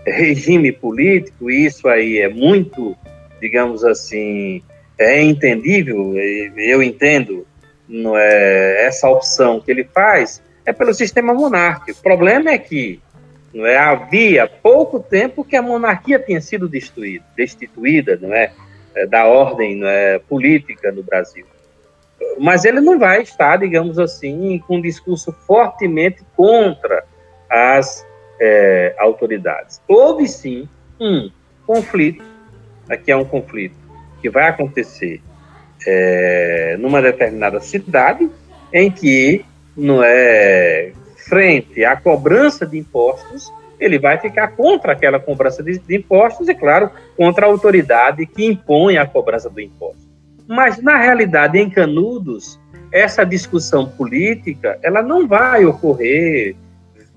regime 0.07 0.71
político, 0.71 1.51
isso 1.51 1.89
aí 1.89 2.19
é 2.19 2.29
muito, 2.29 2.97
digamos 3.41 3.85
assim, 3.85 4.63
é 4.99 5.23
entendível, 5.23 6.15
eu 6.57 6.83
entendo 6.83 7.47
não 7.89 8.17
é, 8.17 8.87
essa 8.87 9.09
opção 9.09 9.61
que 9.61 9.71
ele 9.71 9.85
faz, 9.85 10.43
é 10.65 10.73
pelo 10.73 10.93
sistema 10.93 11.33
monárquico. 11.33 11.99
O 11.99 12.03
problema 12.03 12.51
é 12.51 12.59
que 12.59 13.01
não 13.55 13.65
é, 13.65 13.77
havia 13.77 14.47
pouco 14.47 15.01
tempo 15.01 15.45
que 15.45 15.57
a 15.57 15.63
monarquia 15.63 16.19
tinha 16.19 16.41
sido 16.41 16.69
destruída, 16.69 17.25
destituída 17.37 18.19
não 18.21 18.33
é, 18.33 18.53
é, 18.95 19.07
da 19.07 19.27
ordem 19.27 19.77
não 19.77 19.89
é, 19.89 20.19
política 20.19 20.91
no 20.93 21.03
Brasil. 21.03 21.47
Mas 22.39 22.65
ele 22.65 22.81
não 22.81 22.99
vai 22.99 23.23
estar, 23.23 23.57
digamos 23.57 23.99
assim, 23.99 24.59
com 24.67 24.77
um 24.77 24.81
discurso 24.81 25.33
fortemente 25.47 26.23
contra 26.37 27.05
as 27.51 28.07
é, 28.41 28.95
autoridades. 28.99 29.81
Houve 29.89 30.29
sim 30.29 30.69
um 31.01 31.31
conflito, 31.67 32.25
aqui 32.89 33.11
é 33.11 33.17
um 33.17 33.25
conflito 33.25 33.77
que 34.21 34.31
vai 34.31 34.49
acontecer 34.49 35.21
é, 35.87 36.77
numa 36.79 37.01
determinada 37.01 37.61
cidade, 37.61 38.31
em 38.73 38.91
que 38.91 39.45
não 39.77 40.03
é 40.03 40.93
frente 41.29 41.85
à 41.85 41.97
cobrança 41.97 42.67
de 42.67 42.79
impostos, 42.79 43.53
ele 43.79 43.99
vai 43.99 44.19
ficar 44.19 44.49
contra 44.49 44.93
aquela 44.93 45.21
cobrança 45.21 45.63
de, 45.63 45.79
de 45.79 45.97
impostos 45.97 46.49
e, 46.49 46.55
claro, 46.55 46.91
contra 47.17 47.47
a 47.47 47.49
autoridade 47.49 48.25
que 48.27 48.45
impõe 48.45 48.97
a 48.97 49.07
cobrança 49.07 49.51
do 49.51 49.61
imposto. 49.61 50.06
Mas, 50.49 50.81
na 50.81 50.97
realidade, 50.97 51.59
em 51.59 51.69
Canudos, 51.69 52.61
essa 52.93 53.25
discussão 53.25 53.87
política 53.87 54.79
ela 54.83 55.03
não 55.03 55.27
vai 55.27 55.65
ocorrer 55.65 56.55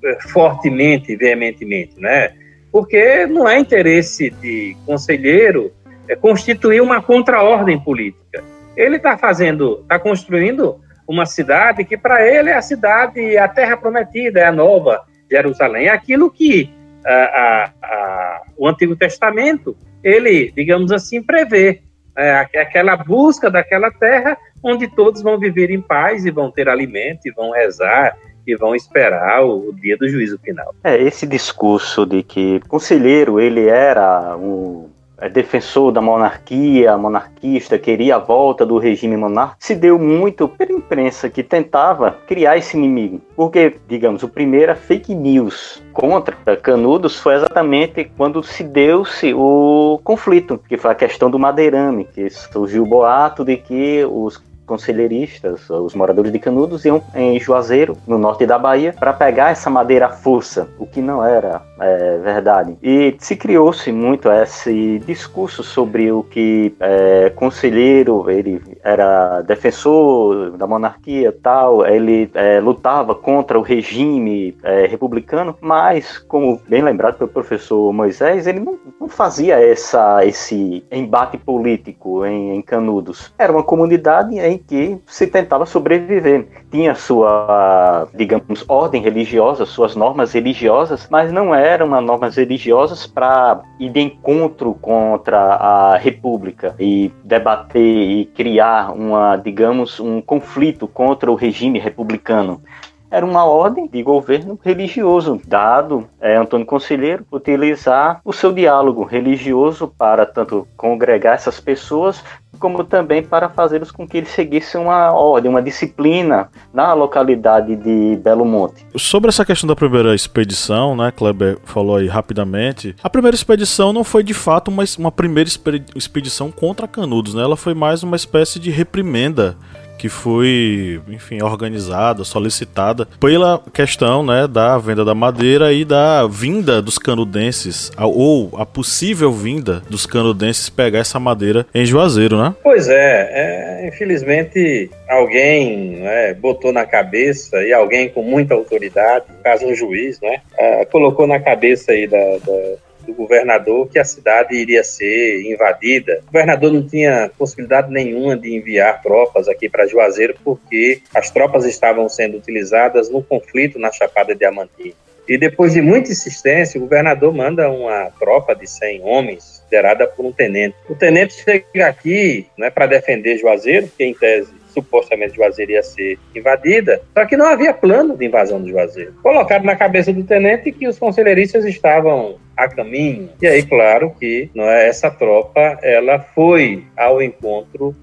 eh, 0.03 0.17
fortemente, 0.29 1.15
veementemente, 1.15 1.99
né? 1.99 2.33
Porque 2.71 3.25
não 3.25 3.47
é 3.47 3.59
interesse 3.59 4.29
de 4.29 4.75
conselheiro 4.85 5.71
é, 6.07 6.15
constituir 6.15 6.81
uma 6.81 7.01
contraordem 7.01 7.79
política. 7.79 8.43
Ele 8.75 8.97
está 8.97 9.17
fazendo, 9.17 9.79
está 9.81 9.99
construindo 9.99 10.79
uma 11.07 11.25
cidade 11.25 11.83
que 11.83 11.97
para 11.97 12.25
ele 12.27 12.49
é 12.49 12.55
a 12.55 12.61
cidade, 12.61 13.37
a 13.37 13.47
terra 13.47 13.75
prometida, 13.75 14.39
é 14.39 14.45
a 14.45 14.51
nova 14.51 15.03
Jerusalém. 15.29 15.87
É 15.87 15.89
aquilo 15.89 16.29
que 16.29 16.71
a, 17.05 17.13
a, 17.13 17.71
a, 17.81 18.41
o 18.57 18.67
Antigo 18.67 18.95
Testamento, 18.95 19.75
ele, 20.03 20.51
digamos 20.55 20.91
assim, 20.91 21.21
prevê. 21.21 21.81
É, 22.17 22.47
aquela 22.59 22.97
busca 22.97 23.49
daquela 23.49 23.91
terra 23.91 24.37
onde 24.63 24.87
todos 24.87 25.21
vão 25.21 25.39
viver 25.39 25.71
em 25.71 25.81
paz 25.81 26.25
e 26.25 26.31
vão 26.31 26.51
ter 26.51 26.67
alimento 26.67 27.25
e 27.25 27.31
vão 27.31 27.51
rezar 27.51 28.17
e 28.45 28.55
vão 28.55 28.75
esperar 28.75 29.43
o, 29.43 29.69
o 29.69 29.73
dia 29.73 29.97
do 29.97 30.07
juízo 30.07 30.37
final. 30.39 30.73
É, 30.83 31.01
esse 31.01 31.25
discurso 31.27 32.05
de 32.05 32.23
que 32.23 32.59
conselheiro 32.67 33.39
ele 33.39 33.67
era 33.67 34.35
um 34.37 34.89
defensor 35.27 35.91
da 35.91 36.01
monarquia, 36.01 36.97
monarquista, 36.97 37.77
queria 37.77 38.15
a 38.15 38.19
volta 38.19 38.65
do 38.65 38.77
regime 38.77 39.17
monárquico, 39.17 39.57
se 39.59 39.75
deu 39.75 39.99
muito 39.99 40.47
pela 40.47 40.71
imprensa 40.71 41.29
que 41.29 41.43
tentava 41.43 42.11
criar 42.27 42.57
esse 42.57 42.77
inimigo. 42.77 43.21
Porque, 43.35 43.75
digamos, 43.87 44.23
o 44.23 44.29
primeiro 44.29 44.75
fake 44.75 45.13
news 45.13 45.81
contra 45.91 46.35
Canudos 46.57 47.19
foi 47.19 47.35
exatamente 47.35 48.11
quando 48.15 48.43
se 48.43 48.63
deu-se 48.63 49.33
o 49.33 49.99
conflito, 50.03 50.59
que 50.67 50.77
foi 50.77 50.91
a 50.91 50.95
questão 50.95 51.29
do 51.29 51.39
madeirame, 51.39 52.05
que 52.05 52.29
surgiu 52.29 52.83
o 52.83 52.87
boato 52.87 53.43
de 53.43 53.57
que 53.57 54.05
os 54.05 54.41
conselheiristas, 54.69 55.67
os 55.67 55.95
moradores 55.95 56.31
de 56.31 56.37
Canudos, 56.37 56.85
iam 56.85 57.01
em 57.15 57.39
Juazeiro, 57.39 57.97
no 58.05 58.19
norte 58.19 58.45
da 58.45 58.59
Bahia, 58.59 58.93
para 58.93 59.11
pegar 59.11 59.49
essa 59.49 59.67
madeira 59.67 60.05
à 60.05 60.09
força, 60.09 60.69
o 60.77 60.85
que 60.85 61.01
não 61.01 61.25
era 61.25 61.59
é, 61.79 62.17
verdade. 62.17 62.77
E 62.81 63.15
se 63.19 63.35
criou-se 63.35 63.91
muito 63.91 64.31
esse 64.31 64.99
discurso 64.99 65.63
sobre 65.63 66.11
o 66.11 66.23
que 66.23 66.73
é, 66.79 67.31
conselheiro, 67.35 68.29
ele 68.29 68.61
era 68.83 69.41
defensor 69.41 70.51
da 70.51 70.67
monarquia 70.67 71.35
tal, 71.41 71.85
ele 71.85 72.29
é, 72.33 72.59
lutava 72.59 73.15
contra 73.15 73.57
o 73.57 73.61
regime 73.61 74.55
é, 74.63 74.85
republicano, 74.85 75.55
mas, 75.61 76.17
como 76.17 76.59
bem 76.67 76.81
lembrado 76.81 77.17
pelo 77.17 77.29
professor 77.29 77.91
Moisés, 77.93 78.47
ele 78.47 78.59
não, 78.59 78.77
não 78.99 79.07
fazia 79.07 79.59
essa, 79.59 80.25
esse 80.25 80.83
embate 80.91 81.37
político 81.37 82.25
em, 82.25 82.55
em 82.55 82.61
Canudos. 82.61 83.33
Era 83.37 83.51
uma 83.51 83.63
comunidade 83.63 84.37
em 84.39 84.57
que 84.57 84.97
se 85.05 85.27
tentava 85.27 85.65
sobreviver. 85.65 86.47
Tinha 86.71 86.95
sua, 86.95 88.07
digamos, 88.13 88.63
ordem 88.67 89.01
religiosa, 89.01 89.65
suas 89.65 89.95
normas 89.95 90.33
religiosas, 90.33 91.07
mas 91.09 91.31
não 91.31 91.53
eram 91.69 92.01
normas 92.01 92.35
religiosas 92.35 93.05
para 93.05 93.61
ir 93.79 93.89
de 93.89 93.99
encontro 93.99 94.73
contra 94.73 95.37
a 95.37 95.97
República 95.97 96.75
e 96.79 97.11
debater 97.23 97.81
e 97.81 98.25
criar 98.25 98.91
uma, 98.91 99.35
digamos, 99.37 99.99
um 99.99 100.21
conflito 100.21 100.87
contra 100.87 101.31
o 101.31 101.35
regime 101.35 101.79
republicano 101.79 102.61
era 103.11 103.25
uma 103.25 103.43
ordem 103.43 103.87
de 103.87 104.03
governo 104.03 104.59
religioso, 104.63 105.41
dado 105.47 106.07
é, 106.21 106.35
Antônio 106.37 106.65
Conselheiro 106.65 107.25
utilizar 107.31 108.21
o 108.23 108.31
seu 108.31 108.51
diálogo 108.51 109.03
religioso 109.03 109.87
para 109.97 110.25
tanto 110.25 110.67
congregar 110.77 111.35
essas 111.35 111.59
pessoas, 111.59 112.23
como 112.59 112.83
também 112.83 113.23
para 113.23 113.49
fazê-los 113.49 113.91
com 113.91 114.07
que 114.07 114.17
eles 114.17 114.29
seguissem 114.29 114.79
uma 114.81 115.11
ordem, 115.11 115.49
uma 115.49 115.61
disciplina 115.61 116.49
na 116.73 116.93
localidade 116.93 117.75
de 117.75 118.17
Belo 118.17 118.45
Monte. 118.45 118.85
Sobre 118.95 119.29
essa 119.29 119.45
questão 119.45 119.67
da 119.67 119.75
primeira 119.75 120.13
expedição, 120.13 120.95
né, 120.95 121.11
Kleber 121.11 121.57
falou 121.63 121.95
aí 121.95 122.07
rapidamente, 122.07 122.95
a 123.01 123.09
primeira 123.09 123.35
expedição 123.35 123.93
não 123.93 124.03
foi 124.03 124.23
de 124.23 124.33
fato 124.33 124.69
uma, 124.69 124.83
uma 124.97 125.11
primeira 125.11 125.49
expedição 125.95 126.51
contra 126.51 126.87
Canudos, 126.87 127.33
né? 127.33 127.43
Ela 127.43 127.55
foi 127.55 127.73
mais 127.73 128.03
uma 128.03 128.15
espécie 128.15 128.59
de 128.59 128.71
reprimenda 128.71 129.55
que 129.99 130.07
foi, 130.07 131.01
enfim, 131.09 131.43
organizada, 131.43 132.23
solicitada 132.23 133.05
pela 133.19 133.61
questão, 133.73 134.23
né, 134.23 134.47
da 134.47 134.77
venda 134.77 135.03
da 135.03 135.13
madeira 135.13 135.73
e 135.73 135.83
da 135.83 136.25
vinda 136.25 136.81
dos 136.81 136.97
canudenses, 136.97 137.91
ou 137.97 138.49
a 138.57 138.65
possível 138.65 139.31
vinda 139.31 139.83
dos 139.89 140.05
canudenses 140.05 140.69
pegar 140.69 140.99
essa 140.99 141.19
madeira 141.19 141.67
em 141.75 141.85
Juazeiro, 141.85 142.41
né? 142.41 142.55
Pois 142.63 142.87
é, 142.87 143.83
é 143.83 143.87
infelizmente 143.89 144.89
alguém 145.09 145.97
né, 145.97 146.33
botou 146.33 146.71
na 146.71 146.85
cabeça, 146.85 147.61
e 147.61 147.73
alguém 147.73 148.07
com 148.07 148.23
muita 148.23 148.53
autoridade, 148.53 149.25
caso 149.43 149.65
um 149.65 149.75
juiz, 149.75 150.19
né, 150.21 150.37
é, 150.57 150.85
colocou 150.85 151.27
na 151.27 151.41
cabeça 151.41 151.91
aí 151.91 152.07
da, 152.07 152.17
da 152.17 152.88
do 153.09 153.15
governador 153.15 153.89
que 153.89 153.97
a 153.97 154.05
cidade 154.05 154.55
iria 154.55 154.83
ser 154.83 155.41
invadida. 155.41 156.21
O 156.23 156.31
governador 156.31 156.71
não 156.71 156.87
tinha 156.87 157.31
possibilidade 157.37 157.91
nenhuma 157.91 158.37
de 158.37 158.55
enviar 158.55 159.01
tropas 159.01 159.47
aqui 159.47 159.67
para 159.67 159.87
Juazeiro 159.87 160.35
porque 160.43 161.01
as 161.13 161.31
tropas 161.31 161.65
estavam 161.65 162.07
sendo 162.07 162.37
utilizadas 162.37 163.09
no 163.09 163.23
conflito 163.23 163.79
na 163.79 163.91
Chapada 163.91 164.35
Diamantina. 164.35 164.93
E 165.27 165.37
depois 165.37 165.73
de 165.73 165.81
muita 165.81 166.11
insistência, 166.11 166.79
o 166.79 166.81
governador 166.81 167.31
manda 167.31 167.69
uma 167.69 168.09
tropa 168.19 168.55
de 168.55 168.65
100 168.65 169.01
homens, 169.03 169.61
liderada 169.65 170.07
por 170.07 170.25
um 170.25 170.31
tenente. 170.31 170.75
O 170.89 170.95
tenente 170.95 171.33
chega 171.33 171.87
aqui 171.87 172.47
né, 172.57 172.71
para 172.71 172.87
defender 172.87 173.37
Juazeiro, 173.37 173.87
que 173.95 174.03
em 174.03 174.13
tese 174.13 174.58
supostamente 174.81 175.35
Juazeiro 175.35 175.71
ia 175.71 175.83
ser 175.83 176.17
invadida, 176.35 177.01
só 177.13 177.25
que 177.25 177.37
não 177.37 177.47
havia 177.47 177.73
plano 177.73 178.17
de 178.17 178.25
invasão 178.25 178.61
de 178.61 178.71
Juazeiro. 178.71 179.13
Colocaram 179.21 179.65
na 179.65 179.75
cabeça 179.75 180.11
do 180.11 180.23
tenente 180.23 180.71
que 180.71 180.87
os 180.87 180.97
conselheiristas 180.97 181.65
estavam 181.65 182.35
a 182.55 182.67
caminho. 182.67 183.29
E 183.41 183.47
aí, 183.47 183.63
claro 183.63 184.11
que 184.19 184.49
não 184.53 184.65
é, 184.65 184.87
essa 184.87 185.09
tropa 185.09 185.79
ela 185.81 186.19
foi 186.19 186.83
ao 186.97 187.21
encontro 187.21 187.95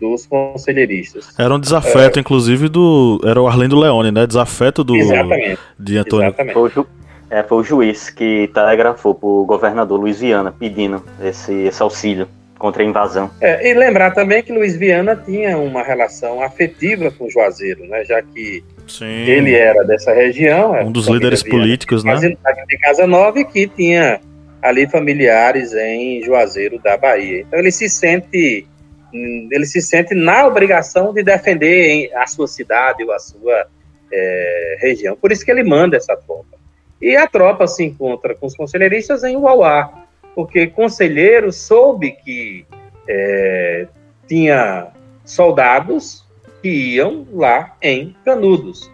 dos 0.00 0.26
conselheiristas. 0.26 1.38
Era 1.38 1.54
um 1.54 1.60
desafeto, 1.60 2.18
é, 2.18 2.20
inclusive, 2.20 2.68
do. 2.68 3.20
Era 3.24 3.40
o 3.40 3.46
Arlindo 3.46 3.78
Leone, 3.78 4.10
né? 4.10 4.26
Desafeto 4.26 4.82
do. 4.82 4.96
Exatamente. 4.96 5.58
De 5.78 5.98
Antônio. 5.98 6.28
Exatamente. 6.28 6.54
Foi 6.54 6.62
o, 6.62 6.68
ju, 6.68 6.86
é, 7.28 7.42
foi 7.42 7.58
o 7.58 7.62
juiz 7.62 8.08
que 8.08 8.50
telegrafou 8.52 9.14
para 9.14 9.28
o 9.28 9.44
governador 9.44 10.00
Luiz 10.00 10.18
Viana 10.18 10.50
pedindo 10.50 11.04
esse, 11.22 11.52
esse 11.52 11.82
auxílio 11.82 12.26
contra 12.60 12.82
a 12.82 12.86
invasão. 12.86 13.30
É, 13.40 13.70
e 13.70 13.74
lembrar 13.74 14.10
também 14.10 14.42
que 14.42 14.52
Luiz 14.52 14.76
Viana 14.76 15.16
tinha 15.16 15.56
uma 15.56 15.82
relação 15.82 16.42
afetiva 16.42 17.10
com 17.10 17.28
Juazeiro, 17.28 17.86
né? 17.86 18.04
Já 18.04 18.20
que 18.20 18.62
Sim. 18.86 19.06
ele 19.06 19.54
era 19.54 19.82
dessa 19.82 20.12
região. 20.12 20.74
Um 20.74 20.92
dos 20.92 21.08
líderes 21.08 21.42
Viana, 21.42 21.58
políticos, 21.58 22.04
né? 22.04 22.16
De 22.16 22.78
Casa 22.82 23.06
Nova 23.06 23.42
que 23.42 23.66
tinha 23.66 24.20
ali 24.62 24.86
familiares 24.86 25.72
em 25.72 26.22
Juazeiro 26.22 26.78
da 26.78 26.98
Bahia. 26.98 27.40
Então 27.40 27.58
ele 27.58 27.72
se 27.72 27.88
sente 27.88 28.66
ele 29.12 29.66
se 29.66 29.80
sente 29.80 30.14
na 30.14 30.46
obrigação 30.46 31.12
de 31.12 31.24
defender 31.24 32.12
a 32.14 32.28
sua 32.28 32.46
cidade 32.46 33.02
ou 33.02 33.10
a 33.10 33.18
sua 33.18 33.66
é, 34.12 34.76
região. 34.80 35.16
Por 35.16 35.32
isso 35.32 35.44
que 35.44 35.50
ele 35.50 35.64
manda 35.64 35.96
essa 35.96 36.14
tropa. 36.14 36.60
E 37.02 37.16
a 37.16 37.26
tropa 37.26 37.66
se 37.66 37.82
encontra 37.82 38.36
com 38.36 38.46
os 38.46 38.54
conselheiristas 38.54 39.24
em 39.24 39.34
Uauá, 39.36 40.04
porque 40.34 40.66
conselheiro 40.66 41.52
soube 41.52 42.12
que 42.12 42.66
é, 43.08 43.86
tinha 44.26 44.88
soldados 45.24 46.24
que 46.62 46.68
iam 46.68 47.26
lá 47.32 47.76
em 47.82 48.14
Canudos. 48.24 48.90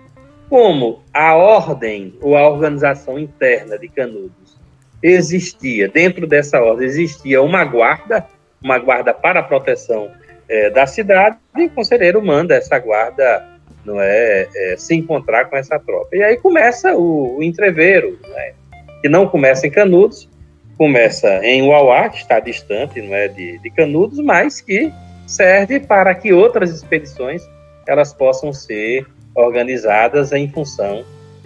como 0.48 1.02
a 1.12 1.34
ordem 1.34 2.14
ou 2.20 2.36
a 2.36 2.48
organização 2.48 3.18
interna 3.18 3.76
de 3.76 3.88
Canudos 3.88 4.56
existia, 5.02 5.88
dentro 5.88 6.26
dessa 6.26 6.60
ordem 6.60 6.86
existia 6.86 7.42
uma 7.42 7.64
guarda, 7.64 8.24
uma 8.62 8.78
guarda 8.78 9.12
para 9.12 9.40
a 9.40 9.42
proteção 9.42 10.10
é, 10.48 10.70
da 10.70 10.86
cidade, 10.86 11.36
e 11.56 11.64
o 11.64 11.70
conselheiro 11.70 12.24
manda 12.24 12.54
essa 12.54 12.78
guarda 12.78 13.44
não 13.84 14.00
é, 14.00 14.48
é, 14.54 14.76
se 14.76 14.94
encontrar 14.94 15.46
com 15.46 15.56
essa 15.56 15.78
tropa. 15.78 16.16
E 16.16 16.22
aí 16.22 16.36
começa 16.36 16.94
o, 16.96 17.38
o 17.38 17.42
entreveiro, 17.42 18.18
né, 18.28 18.52
que 19.00 19.08
não 19.08 19.28
começa 19.28 19.66
em 19.66 19.70
Canudos, 19.70 20.28
começa 20.76 21.44
em 21.44 21.62
Uauá, 21.62 22.08
que 22.08 22.18
está 22.18 22.38
distante 22.40 23.00
não 23.00 23.14
é, 23.14 23.28
de, 23.28 23.58
de 23.58 23.70
Canudos, 23.70 24.18
mas 24.18 24.60
que 24.60 24.92
serve 25.26 25.80
para 25.80 26.14
que 26.14 26.32
outras 26.32 26.70
expedições 26.70 27.42
elas 27.86 28.12
possam 28.12 28.52
ser 28.52 29.06
organizadas 29.34 30.32
em 30.32 30.48
função 30.48 31.04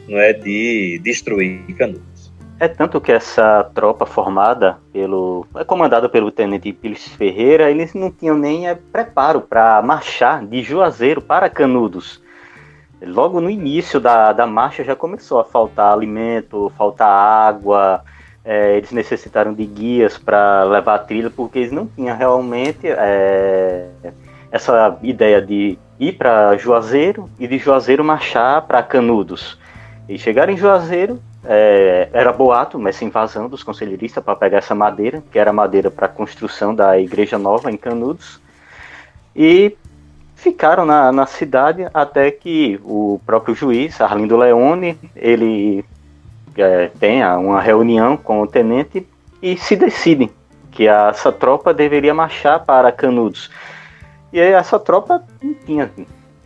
não 0.08 0.18
é, 0.18 0.32
de 0.32 1.00
destruir 1.02 1.62
Canudos. 1.76 2.10
É 2.58 2.68
tanto 2.68 3.00
que 3.00 3.10
essa 3.10 3.64
tropa 3.74 4.04
formada 4.04 4.76
pelo. 4.92 5.46
é 5.56 5.64
comandada 5.64 6.10
pelo 6.10 6.30
tenente 6.30 6.70
Pires 6.72 7.08
Ferreira, 7.08 7.70
eles 7.70 7.94
não 7.94 8.10
tinham 8.10 8.36
nem 8.36 8.68
é, 8.68 8.74
preparo 8.74 9.40
para 9.40 9.80
marchar 9.80 10.44
de 10.44 10.62
Juazeiro 10.62 11.22
para 11.22 11.48
Canudos. 11.48 12.22
Logo 13.00 13.40
no 13.40 13.48
início 13.48 13.98
da, 13.98 14.34
da 14.34 14.46
marcha 14.46 14.84
já 14.84 14.94
começou 14.94 15.40
a 15.40 15.44
faltar 15.44 15.90
alimento, 15.90 16.70
faltar 16.76 17.08
água, 17.08 18.04
é, 18.44 18.76
eles 18.76 18.90
necessitaram 18.90 19.52
de 19.52 19.64
guias 19.64 20.16
para 20.16 20.64
levar 20.64 20.94
a 20.94 20.98
trilha, 20.98 21.30
porque 21.30 21.58
eles 21.58 21.72
não 21.72 21.86
tinham 21.86 22.16
realmente 22.16 22.86
é, 22.86 23.88
essa 24.50 24.98
ideia 25.02 25.40
de 25.40 25.78
ir 25.98 26.12
para 26.12 26.56
Juazeiro 26.56 27.28
e 27.38 27.46
de 27.46 27.58
Juazeiro 27.58 28.02
marchar 28.02 28.62
para 28.62 28.82
Canudos. 28.82 29.58
E 30.08 30.18
chegaram 30.18 30.52
em 30.52 30.56
Juazeiro, 30.56 31.20
é, 31.44 32.08
era 32.12 32.32
boato, 32.32 32.78
mas 32.78 32.96
sem 32.96 33.08
invasão 33.08 33.48
dos 33.48 33.62
conselheiristas 33.62 34.24
para 34.24 34.34
pegar 34.34 34.58
essa 34.58 34.74
madeira, 34.74 35.22
que 35.30 35.38
era 35.38 35.52
madeira 35.52 35.90
para 35.90 36.06
a 36.06 36.08
construção 36.08 36.74
da 36.74 36.98
igreja 36.98 37.38
nova 37.38 37.70
em 37.70 37.76
Canudos. 37.76 38.40
E 39.36 39.76
ficaram 40.34 40.86
na, 40.86 41.12
na 41.12 41.26
cidade 41.26 41.86
até 41.92 42.30
que 42.30 42.80
o 42.82 43.20
próprio 43.26 43.54
juiz, 43.54 44.00
Arlindo 44.00 44.36
Leone, 44.36 44.98
ele 45.14 45.84
é, 46.60 46.90
tenha 46.98 47.38
uma 47.38 47.60
reunião 47.60 48.16
com 48.16 48.42
o 48.42 48.46
tenente 48.46 49.06
e 49.42 49.56
se 49.56 49.76
decidem 49.76 50.30
que 50.70 50.86
essa 50.86 51.32
tropa 51.32 51.74
deveria 51.74 52.14
marchar 52.14 52.64
para 52.64 52.92
Canudos. 52.92 53.50
E 54.32 54.38
essa 54.38 54.78
tropa 54.78 55.22
não 55.42 55.54
tinha 55.54 55.90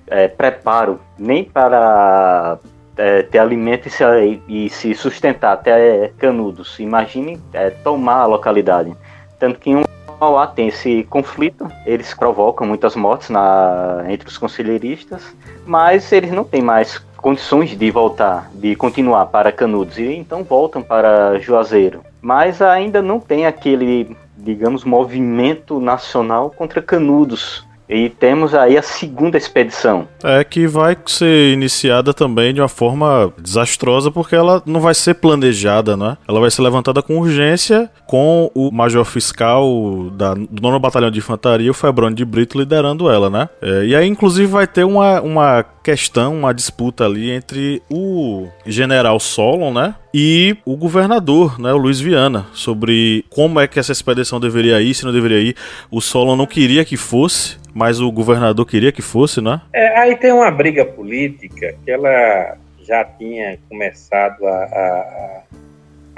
é, 0.06 0.28
preparo 0.28 1.00
nem 1.18 1.44
para 1.44 2.58
é, 2.96 3.22
ter 3.22 3.38
alimento 3.38 3.88
e 3.88 3.90
se, 3.90 4.42
e 4.48 4.70
se, 4.70 4.94
sustentar 4.94 5.52
até 5.52 6.12
Canudos. 6.18 6.78
Imagine 6.78 7.40
é, 7.52 7.70
tomar 7.70 8.20
a 8.20 8.26
localidade. 8.26 8.94
Tanto 9.38 9.58
que 9.58 9.70
em 9.70 9.76
um 9.76 9.84
Mauá 10.20 10.46
tem 10.46 10.68
esse 10.68 11.04
conflito, 11.10 11.70
eles 11.84 12.14
provocam 12.14 12.66
muitas 12.66 12.94
mortes 12.96 13.28
na, 13.30 14.04
entre 14.08 14.28
os 14.28 14.38
conselheiristas, 14.38 15.34
mas 15.66 16.10
eles 16.12 16.30
não 16.30 16.44
têm 16.44 16.62
mais 16.62 17.04
condições 17.24 17.70
de 17.70 17.90
voltar, 17.90 18.50
de 18.52 18.76
continuar 18.76 19.24
para 19.24 19.50
Canudos, 19.50 19.96
e 19.96 20.12
então 20.12 20.44
voltam 20.44 20.82
para 20.82 21.38
Juazeiro. 21.38 22.02
Mas 22.20 22.60
ainda 22.60 23.00
não 23.00 23.18
tem 23.18 23.46
aquele, 23.46 24.14
digamos, 24.36 24.84
movimento 24.84 25.80
nacional 25.80 26.50
contra 26.50 26.82
Canudos, 26.82 27.64
e 27.88 28.08
temos 28.08 28.54
aí 28.54 28.76
a 28.76 28.82
segunda 28.82 29.38
expedição. 29.38 30.06
É 30.22 30.42
que 30.44 30.66
vai 30.66 30.96
ser 31.06 31.52
iniciada 31.52 32.12
também 32.12 32.52
de 32.52 32.60
uma 32.60 32.68
forma 32.68 33.32
desastrosa, 33.38 34.10
porque 34.10 34.34
ela 34.34 34.62
não 34.66 34.80
vai 34.80 34.94
ser 34.94 35.14
planejada, 35.14 35.96
né? 35.96 36.16
Ela 36.28 36.40
vai 36.40 36.50
ser 36.50 36.60
levantada 36.62 37.02
com 37.02 37.18
urgência, 37.18 37.90
com 38.06 38.50
o 38.54 38.70
major 38.70 39.04
fiscal 39.04 40.10
da, 40.12 40.34
do 40.34 40.62
9 40.62 40.78
Batalhão 40.78 41.10
de 41.10 41.18
Infantaria, 41.18 41.70
o 41.70 41.74
Febrônio 41.74 42.16
de 42.16 42.24
Brito, 42.24 42.58
liderando 42.58 43.10
ela, 43.10 43.30
né? 43.30 43.48
É, 43.62 43.84
e 43.84 43.96
aí, 43.96 44.06
inclusive, 44.06 44.46
vai 44.46 44.66
ter 44.66 44.84
uma, 44.84 45.20
uma 45.20 45.64
questão, 45.84 46.34
uma 46.34 46.54
disputa 46.54 47.04
ali 47.04 47.30
entre 47.30 47.82
o 47.90 48.48
general 48.64 49.20
Solon, 49.20 49.72
né? 49.72 49.94
E 50.14 50.56
o 50.64 50.76
governador, 50.76 51.60
né, 51.60 51.72
o 51.72 51.76
Luiz 51.76 52.00
Viana, 52.00 52.46
sobre 52.54 53.24
como 53.28 53.60
é 53.60 53.68
que 53.68 53.78
essa 53.78 53.92
expedição 53.92 54.40
deveria 54.40 54.80
ir, 54.80 54.94
se 54.94 55.04
não 55.04 55.12
deveria 55.12 55.40
ir. 55.40 55.54
O 55.90 56.00
Solon 56.00 56.36
não 56.36 56.46
queria 56.46 56.84
que 56.84 56.96
fosse, 56.96 57.58
mas 57.74 58.00
o 58.00 58.10
governador 58.10 58.66
queria 58.66 58.90
que 58.90 59.02
fosse, 59.02 59.42
né? 59.42 59.60
É, 59.74 59.98
aí 59.98 60.16
tem 60.16 60.32
uma 60.32 60.50
briga 60.50 60.86
política 60.86 61.74
que 61.84 61.90
ela 61.90 62.56
já 62.82 63.04
tinha 63.04 63.58
começado 63.68 64.46
a, 64.46 64.54
a, 64.54 65.42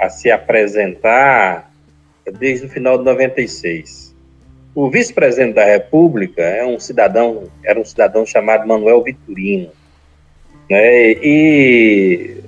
a 0.05 0.09
se 0.09 0.31
apresentar 0.31 1.69
desde 2.39 2.67
o 2.67 2.69
final 2.69 2.97
de 2.97 3.03
96. 3.03 4.06
O 4.77 4.91
vice-presidente 4.91 5.55
da 5.55 5.65
República 5.65 6.43
é 6.43 6.63
um 6.63 6.79
cidadão, 6.79 7.49
era 7.65 7.79
um 7.79 7.83
cidadão 7.83 8.27
chamado 8.27 8.67
Manuel 8.67 9.01
Vitorino, 9.01 9.71
né? 10.69 11.13
E 11.13 12.43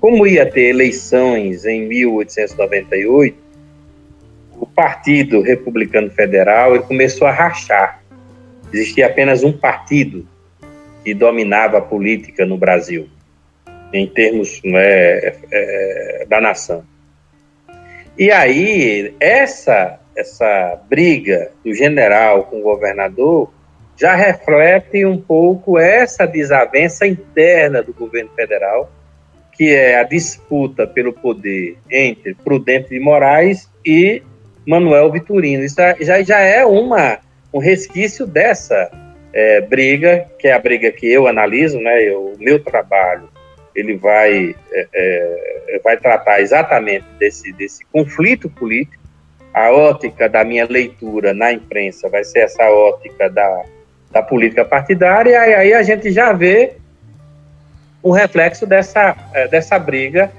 como 0.00 0.26
ia 0.26 0.44
ter 0.44 0.70
eleições 0.70 1.64
em 1.64 1.86
1898, 1.86 3.38
o 4.58 4.66
Partido 4.66 5.40
Republicano 5.40 6.10
Federal 6.10 6.82
começou 6.82 7.28
a 7.28 7.30
rachar. 7.30 8.02
Existia 8.72 9.06
apenas 9.06 9.44
um 9.44 9.52
partido 9.52 10.26
que 11.04 11.14
dominava 11.14 11.78
a 11.78 11.80
política 11.80 12.44
no 12.44 12.58
Brasil, 12.58 13.08
em 13.92 14.04
termos 14.04 14.60
é, 14.64 15.36
é, 15.52 16.26
da 16.28 16.40
nação. 16.40 16.84
E 18.18 18.32
aí, 18.32 19.14
essa 19.20 20.00
essa 20.18 20.76
briga 20.88 21.52
do 21.64 21.72
general 21.72 22.44
com 22.44 22.58
o 22.58 22.62
governador 22.62 23.52
já 23.96 24.14
reflete 24.14 25.04
um 25.04 25.20
pouco 25.20 25.78
essa 25.78 26.26
desavença 26.26 27.06
interna 27.06 27.82
do 27.82 27.92
governo 27.92 28.30
federal, 28.34 28.90
que 29.52 29.74
é 29.74 29.98
a 29.98 30.02
disputa 30.02 30.86
pelo 30.86 31.12
poder 31.12 31.76
entre 31.90 32.34
Prudente 32.34 32.90
de 32.90 33.00
Moraes 33.00 33.68
e 33.84 34.22
Manuel 34.66 35.10
Vitorino. 35.10 35.64
Isso 35.64 35.76
já, 36.00 36.22
já 36.22 36.38
é 36.38 36.64
uma, 36.64 37.18
um 37.52 37.58
resquício 37.58 38.26
dessa 38.26 38.90
é, 39.32 39.60
briga, 39.60 40.28
que 40.38 40.48
é 40.48 40.52
a 40.52 40.58
briga 40.58 40.92
que 40.92 41.06
eu 41.10 41.26
analiso, 41.26 41.80
né, 41.80 42.02
eu, 42.02 42.34
o 42.34 42.38
meu 42.38 42.62
trabalho, 42.62 43.28
ele 43.74 43.96
vai, 43.96 44.54
é, 44.72 44.88
é, 44.94 45.80
vai 45.82 45.96
tratar 45.96 46.40
exatamente 46.40 47.04
desse, 47.18 47.52
desse 47.52 47.84
conflito 47.86 48.48
político 48.48 48.97
a 49.58 49.72
ótica 49.72 50.28
da 50.28 50.44
minha 50.44 50.66
leitura 50.68 51.34
na 51.34 51.52
imprensa 51.52 52.08
vai 52.08 52.24
ser 52.24 52.40
essa 52.40 52.64
ótica 52.70 53.28
da, 53.28 53.62
da 54.10 54.22
política 54.22 54.64
partidária, 54.64 55.30
e 55.30 55.54
aí 55.54 55.74
a 55.74 55.82
gente 55.82 56.10
já 56.10 56.32
vê 56.32 56.74
um 58.02 58.12
reflexo 58.12 58.66
dessa, 58.66 59.16
eh, 59.34 59.48
dessa 59.48 59.78
briga 59.78 60.30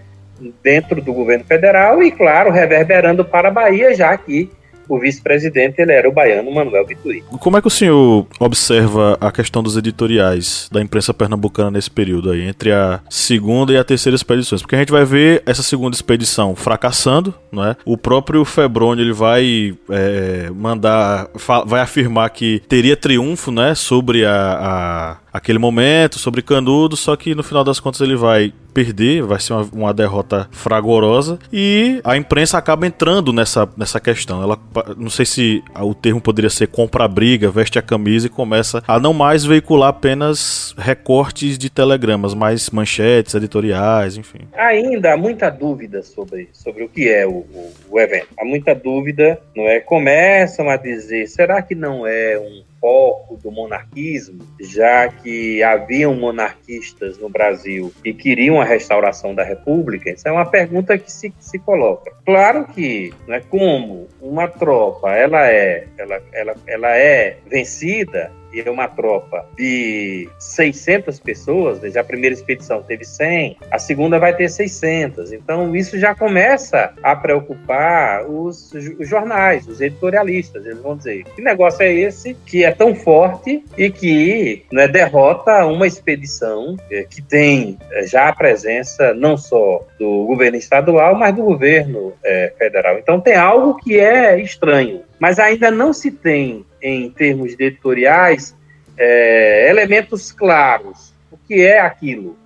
dentro 0.63 1.01
do 1.01 1.13
governo 1.13 1.43
federal 1.43 2.01
e, 2.01 2.11
claro, 2.11 2.49
reverberando 2.49 3.25
para 3.25 3.49
a 3.49 3.51
Bahia, 3.51 3.93
já 3.93 4.17
que 4.17 4.49
o 4.89 4.99
vice-presidente 4.99 5.79
ele 5.79 5.93
era 5.93 6.09
o 6.09 6.11
baiano 6.11 6.51
Manuel 6.51 6.85
Vitorino. 6.85 7.25
Como 7.39 7.57
é 7.57 7.61
que 7.61 7.67
o 7.67 7.71
senhor 7.71 8.25
observa 8.39 9.17
a 9.21 9.31
questão 9.31 9.61
dos 9.61 9.77
editoriais 9.77 10.67
da 10.71 10.81
imprensa 10.81 11.13
pernambucana 11.13 11.71
nesse 11.71 11.91
período 11.91 12.31
aí, 12.31 12.41
entre 12.41 12.71
a 12.71 12.99
segunda 13.09 13.71
e 13.71 13.77
a 13.77 13.83
terceira 13.83 14.15
expedições? 14.15 14.61
Porque 14.61 14.75
a 14.75 14.79
gente 14.79 14.91
vai 14.91 15.05
ver 15.05 15.43
essa 15.45 15.61
segunda 15.61 15.95
expedição 15.95 16.55
fracassando, 16.55 17.33
não 17.51 17.63
é? 17.63 17.75
O 17.85 17.97
próprio 17.97 18.43
Febrônio 18.43 19.03
ele 19.03 19.13
vai 19.13 19.77
é, 19.89 20.49
mandar, 20.53 21.29
vai 21.65 21.81
afirmar 21.81 22.29
que 22.31 22.61
teria 22.67 22.97
triunfo, 22.97 23.51
né, 23.51 23.75
sobre 23.75 24.25
a, 24.25 25.17
a 25.28 25.28
aquele 25.31 25.59
momento, 25.59 26.17
sobre 26.19 26.41
Canudo, 26.41 26.95
só 26.95 27.15
que 27.15 27.35
no 27.35 27.43
final 27.43 27.63
das 27.63 27.79
contas 27.79 28.01
ele 28.01 28.15
vai 28.15 28.53
perder, 28.73 29.23
vai 29.23 29.39
ser 29.39 29.53
uma, 29.53 29.69
uma, 29.73 29.93
derrota 29.93 30.47
fragorosa 30.51 31.39
e 31.51 31.99
a 32.03 32.15
imprensa 32.15 32.57
acaba 32.57 32.85
entrando 32.85 33.33
nessa, 33.33 33.67
nessa 33.75 33.99
questão. 33.99 34.41
Ela 34.41 34.57
não 34.95 35.09
sei 35.09 35.25
se 35.25 35.63
o 35.81 35.93
termo 35.93 36.21
poderia 36.21 36.49
ser 36.49 36.67
compra 36.67 37.07
briga, 37.07 37.49
veste 37.49 37.79
a 37.79 37.81
camisa 37.81 38.27
e 38.27 38.29
começa 38.29 38.83
a 38.87 38.99
não 38.99 39.13
mais 39.13 39.43
veicular 39.43 39.89
apenas 39.89 40.73
recortes 40.77 41.57
de 41.57 41.69
telegramas, 41.69 42.33
mas 42.33 42.69
manchetes, 42.69 43.33
editoriais, 43.33 44.17
enfim. 44.17 44.47
Ainda 44.53 45.13
há 45.13 45.17
muita 45.17 45.49
dúvida 45.49 46.03
sobre, 46.03 46.49
sobre 46.53 46.83
o 46.83 46.89
que 46.89 47.09
é 47.09 47.25
o, 47.25 47.31
o, 47.31 47.73
o 47.89 47.99
evento. 47.99 48.27
Há 48.39 48.45
muita 48.45 48.73
dúvida, 48.75 49.39
não 49.55 49.63
é? 49.63 49.79
Começam 49.79 50.69
a 50.69 50.77
dizer, 50.77 51.27
será 51.27 51.61
que 51.61 51.75
não 51.75 52.05
é 52.05 52.37
um 52.39 52.68
foco 52.79 53.37
do 53.37 53.51
monarquismo, 53.51 54.39
já 54.59 55.07
que 55.07 55.61
haviam 55.63 56.15
monarquistas 56.15 57.17
no 57.17 57.29
Brasil 57.29 57.93
que 58.03 58.13
queriam 58.13 58.59
a 58.59 58.65
restauração 58.65 59.35
da 59.35 59.43
República? 59.43 60.09
Isso 60.09 60.27
é 60.27 60.31
uma 60.31 60.45
pergunta 60.45 60.97
que 60.97 61.11
se, 61.11 61.33
se 61.39 61.59
coloca. 61.59 62.11
Claro 62.25 62.65
que, 62.65 63.13
né, 63.27 63.41
como 63.49 64.07
uma 64.21 64.47
tropa 64.47 65.11
ela 65.11 65.47
é, 65.47 65.87
ela, 65.97 66.21
ela, 66.31 66.55
ela 66.67 66.97
é 66.97 67.37
vencida, 67.49 68.31
e 68.53 68.59
é 68.59 68.69
uma 68.69 68.87
tropa 68.87 69.45
de 69.57 70.27
600 70.39 71.19
pessoas, 71.19 71.79
veja, 71.79 72.01
a 72.01 72.03
primeira 72.03 72.33
expedição 72.33 72.81
teve 72.81 73.05
100, 73.05 73.57
a 73.71 73.79
segunda 73.79 74.19
vai 74.19 74.35
ter 74.35 74.49
600. 74.49 75.31
Então, 75.31 75.75
isso 75.75 75.99
já 75.99 76.15
começa 76.15 76.93
a 77.01 77.15
preocupar 77.15 78.25
os, 78.29 78.71
os 78.73 79.07
jornais, 79.07 79.67
os 79.67 79.81
editorialistas. 79.81 80.65
Eles 80.65 80.79
vão 80.79 80.97
dizer: 80.97 81.23
que 81.35 81.41
negócio 81.41 81.83
é 81.83 81.93
esse 81.93 82.35
que 82.45 82.63
é 82.63 82.71
tão 82.71 82.95
forte 82.95 83.63
e 83.77 83.89
que 83.89 84.65
né, 84.71 84.87
derrota 84.87 85.65
uma 85.65 85.87
expedição 85.87 86.77
é, 86.91 87.03
que 87.03 87.21
tem 87.21 87.77
é, 87.91 88.05
já 88.05 88.29
a 88.29 88.33
presença 88.33 89.13
não 89.13 89.37
só 89.37 89.85
do 89.99 90.25
governo 90.25 90.57
estadual, 90.57 91.15
mas 91.15 91.35
do 91.35 91.43
governo 91.43 92.13
é, 92.23 92.53
federal. 92.57 92.97
Então, 92.97 93.19
tem 93.19 93.35
algo 93.35 93.75
que 93.75 93.99
é 93.99 94.39
estranho 94.39 95.03
mas 95.19 95.37
ainda 95.37 95.69
não 95.69 95.91
se 95.91 96.09
tem, 96.09 96.65
em 96.81 97.09
termos 97.09 97.55
de 97.55 97.65
editoriais, 97.65 98.55
é, 98.97 99.69
elementos 99.69 100.31
claros. 100.31 101.13
O 101.31 101.37
que 101.37 101.65
é 101.65 101.79
aquilo? 101.79 102.37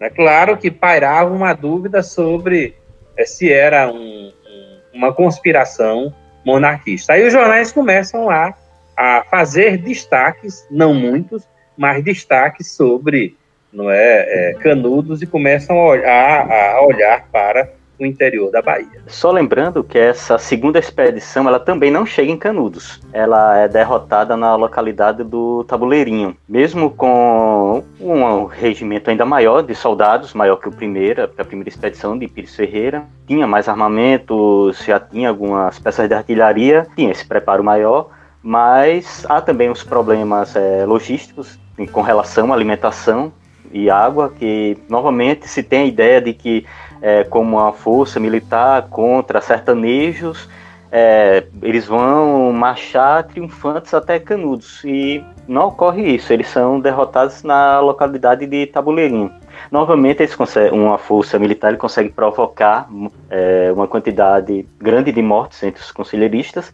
É 0.00 0.08
claro 0.08 0.56
que 0.56 0.70
pairava 0.70 1.30
uma 1.30 1.52
dúvida 1.52 2.02
sobre 2.02 2.74
é, 3.16 3.24
se 3.24 3.52
era 3.52 3.90
um, 3.90 4.32
um, 4.32 4.80
uma 4.94 5.12
conspiração 5.12 6.14
monarquista. 6.44 7.12
Aí 7.12 7.26
os 7.26 7.32
jornais 7.32 7.70
começam 7.70 8.30
a, 8.30 8.54
a 8.96 9.24
fazer 9.30 9.78
destaques, 9.78 10.66
não 10.70 10.94
muitos, 10.94 11.46
mas 11.76 12.02
destaques 12.02 12.72
sobre 12.72 13.36
não 13.72 13.90
é, 13.90 14.50
é 14.50 14.54
Canudos 14.54 15.22
e 15.22 15.26
começam 15.26 15.78
a 15.78 15.84
olhar, 15.86 16.50
a 16.50 16.82
olhar 16.82 17.28
para 17.30 17.72
no 18.00 18.06
interior 18.06 18.50
da 18.50 18.62
Bahia. 18.62 19.02
Só 19.06 19.30
lembrando 19.30 19.84
que 19.84 19.98
essa 19.98 20.38
segunda 20.38 20.78
expedição 20.78 21.46
ela 21.46 21.60
também 21.60 21.90
não 21.90 22.06
chega 22.06 22.32
em 22.32 22.36
Canudos. 22.36 23.00
Ela 23.12 23.58
é 23.58 23.68
derrotada 23.68 24.36
na 24.36 24.56
localidade 24.56 25.22
do 25.22 25.64
Tabuleirinho. 25.64 26.36
Mesmo 26.48 26.90
com 26.90 27.84
um 28.00 28.44
regimento 28.46 29.10
ainda 29.10 29.24
maior 29.24 29.62
de 29.62 29.74
soldados, 29.74 30.32
maior 30.32 30.56
que 30.56 30.68
o 30.68 30.72
primeiro, 30.72 31.24
a 31.24 31.44
primeira 31.44 31.68
expedição 31.68 32.18
de 32.18 32.26
Pires 32.26 32.56
Ferreira, 32.56 33.04
tinha 33.26 33.46
mais 33.46 33.68
armamentos, 33.68 34.82
já 34.84 34.98
tinha 34.98 35.28
algumas 35.28 35.78
peças 35.78 36.08
de 36.08 36.14
artilharia, 36.14 36.86
tinha 36.96 37.10
esse 37.10 37.26
preparo 37.26 37.62
maior, 37.62 38.08
mas 38.42 39.26
há 39.28 39.40
também 39.40 39.70
os 39.70 39.82
problemas 39.82 40.56
é, 40.56 40.84
logísticos 40.86 41.58
com 41.92 42.02
relação 42.02 42.52
à 42.52 42.56
alimentação 42.56 43.32
e 43.72 43.88
água, 43.88 44.32
que 44.36 44.76
novamente 44.88 45.48
se 45.48 45.62
tem 45.62 45.82
a 45.82 45.86
ideia 45.86 46.20
de 46.20 46.32
que 46.32 46.66
é, 47.00 47.24
como 47.24 47.58
uma 47.58 47.72
força 47.72 48.20
militar 48.20 48.88
contra 48.88 49.40
sertanejos, 49.40 50.48
é, 50.92 51.44
eles 51.62 51.86
vão 51.86 52.52
marchar 52.52 53.24
triunfantes 53.24 53.94
até 53.94 54.18
Canudos. 54.18 54.82
E 54.84 55.24
não 55.46 55.68
ocorre 55.68 56.14
isso, 56.14 56.32
eles 56.32 56.48
são 56.48 56.80
derrotados 56.80 57.42
na 57.42 57.80
localidade 57.80 58.46
de 58.46 58.66
Tabuleirinho. 58.66 59.32
Novamente, 59.70 60.22
eles 60.22 60.36
uma 60.72 60.98
força 60.98 61.38
militar 61.38 61.76
consegue 61.76 62.10
provocar 62.10 62.88
é, 63.28 63.70
uma 63.72 63.86
quantidade 63.86 64.66
grande 64.78 65.12
de 65.12 65.22
mortes 65.22 65.62
entre 65.62 65.82
os 65.82 65.92
conselheiristas, 65.92 66.72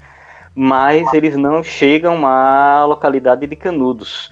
mas 0.55 1.13
eles 1.13 1.37
não 1.37 1.63
chegam 1.63 2.27
à 2.27 2.85
localidade 2.87 3.47
de 3.47 3.57
Canudos 3.57 4.31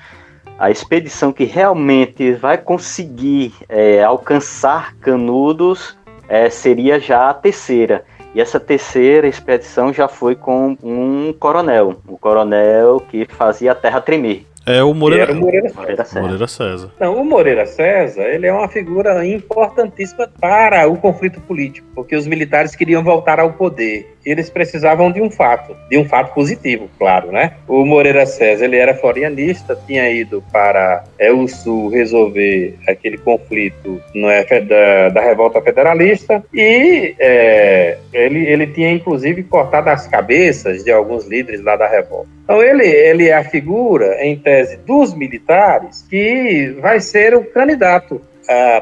a 0.59 0.71
expedição 0.71 1.33
que 1.33 1.45
realmente 1.45 2.33
vai 2.33 2.59
conseguir 2.59 3.53
é, 3.69 4.03
alcançar 4.03 4.95
Canudos 4.97 5.97
é, 6.29 6.49
seria 6.49 6.99
já 6.99 7.31
a 7.31 7.35
terceira. 7.35 8.05
E 8.35 8.41
essa 8.41 8.59
terceira 8.59 9.29
expedição 9.29 9.93
já 9.93 10.09
foi 10.09 10.35
com 10.35 10.77
um 10.83 11.33
coronel, 11.39 12.01
o 12.07 12.15
um 12.15 12.17
coronel 12.17 13.01
que 13.01 13.27
fazia 13.27 13.73
a 13.73 13.75
terra 13.75 14.01
tremer. 14.01 14.45
É 14.67 14.83
o 14.83 14.95
Moreira, 14.95 15.33
o 15.33 15.37
Moreira, 15.37 15.71
Moreira, 15.75 16.05
César. 16.05 16.23
Moreira 16.23 16.49
César. 16.49 16.91
Não, 16.99 17.21
o 17.21 17.25
Moreira 17.25 17.67
César, 17.67 18.23
ele 18.23 18.47
é 18.47 18.53
uma 18.53 18.67
figura 18.67 19.25
importantíssima 19.27 20.27
para 20.41 20.89
o 20.89 20.97
conflito 20.97 21.39
político, 21.43 21.87
porque 21.95 22.17
os 22.17 22.27
militares 22.27 22.75
queriam 22.75 23.05
voltar 23.05 23.39
ao 23.39 23.53
poder 23.53 24.14
eles 24.25 24.49
precisavam 24.49 25.11
de 25.11 25.21
um 25.21 25.31
fato, 25.31 25.77
de 25.91 25.99
um 25.99 26.05
fato 26.05 26.35
positivo, 26.35 26.89
claro, 26.99 27.31
né? 27.31 27.55
O 27.69 27.85
Moreira 27.85 28.27
César, 28.27 28.65
ele 28.65 28.77
era 28.77 28.95
florianista, 28.95 29.79
tinha 29.87 30.11
ido 30.11 30.43
para 30.53 31.05
é, 31.19 31.33
o 31.33 31.47
Sul 31.47 31.89
resolver 31.89 32.77
aquele 32.89 33.19
conflito 33.19 34.01
é, 34.15 34.61
da, 34.61 35.09
da 35.11 35.21
revolta 35.21 35.61
federalista 35.61 36.43
e 36.53 37.15
é, 37.19 37.99
ele, 38.13 38.47
ele 38.47 38.67
tinha 38.69 38.91
inclusive 38.91 39.43
cortado 39.45 39.91
as 39.91 40.07
cabeças 40.07 40.85
de 40.85 40.91
alguns 40.91 41.27
líderes 41.27 41.63
lá 41.63 41.77
da 41.77 41.87
revolta. 41.87 42.29
Então 42.45 42.63
ele, 42.63 42.87
ele 42.87 43.29
é 43.29 43.35
a 43.35 43.45
figura, 43.45 44.23
em 44.25 44.37
tese, 44.37 44.77
dos 44.79 45.15
militares 45.15 46.07
que 46.09 46.77
vai 46.81 47.01
ser 47.01 47.35
o 47.35 47.45
candidato 47.45 48.21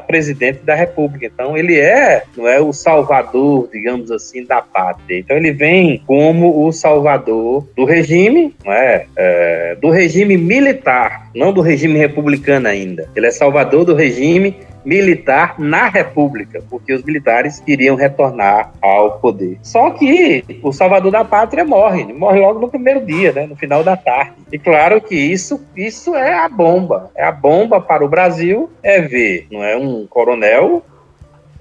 presidente 0.07 0.59
da 0.63 0.75
República. 0.75 1.25
Então 1.25 1.57
ele 1.57 1.79
é, 1.79 2.23
não 2.35 2.47
é 2.47 2.59
o 2.59 2.73
salvador, 2.73 3.69
digamos 3.71 4.11
assim, 4.11 4.45
da 4.45 4.61
pátria. 4.61 5.19
Então 5.19 5.37
ele 5.37 5.51
vem 5.51 6.01
como 6.05 6.65
o 6.65 6.71
salvador 6.71 7.67
do 7.75 7.85
regime, 7.85 8.53
não 8.63 8.73
é, 8.73 9.05
é 9.15 9.77
do 9.79 9.89
regime 9.89 10.37
militar, 10.37 11.29
não 11.35 11.53
do 11.53 11.61
regime 11.61 11.97
republicano 11.97 12.67
ainda. 12.67 13.09
Ele 13.15 13.27
é 13.27 13.31
salvador 13.31 13.85
do 13.85 13.95
regime 13.95 14.55
militar 14.85 15.55
na 15.59 15.87
República, 15.87 16.63
porque 16.69 16.93
os 16.93 17.03
militares 17.03 17.59
queriam 17.59 17.95
retornar 17.95 18.73
ao 18.81 19.19
poder. 19.19 19.57
Só 19.61 19.91
que 19.91 20.43
o 20.61 20.71
salvador 20.71 21.11
da 21.11 21.23
pátria 21.23 21.63
morre, 21.63 22.05
morre 22.11 22.39
logo 22.39 22.59
no 22.59 22.69
primeiro 22.69 23.05
dia, 23.05 23.31
né, 23.31 23.47
no 23.47 23.55
final 23.55 23.83
da 23.83 23.95
tarde. 23.95 24.33
E 24.51 24.59
claro 24.59 25.01
que 25.01 25.15
isso, 25.15 25.65
isso 25.75 26.15
é 26.15 26.33
a 26.33 26.49
bomba, 26.49 27.11
é 27.15 27.23
a 27.23 27.31
bomba 27.31 27.79
para 27.79 28.03
o 28.03 28.09
Brasil, 28.09 28.69
é 28.81 29.01
ver, 29.01 29.47
não 29.51 29.63
é 29.63 29.75
um 29.75 30.05
coronel 30.07 30.83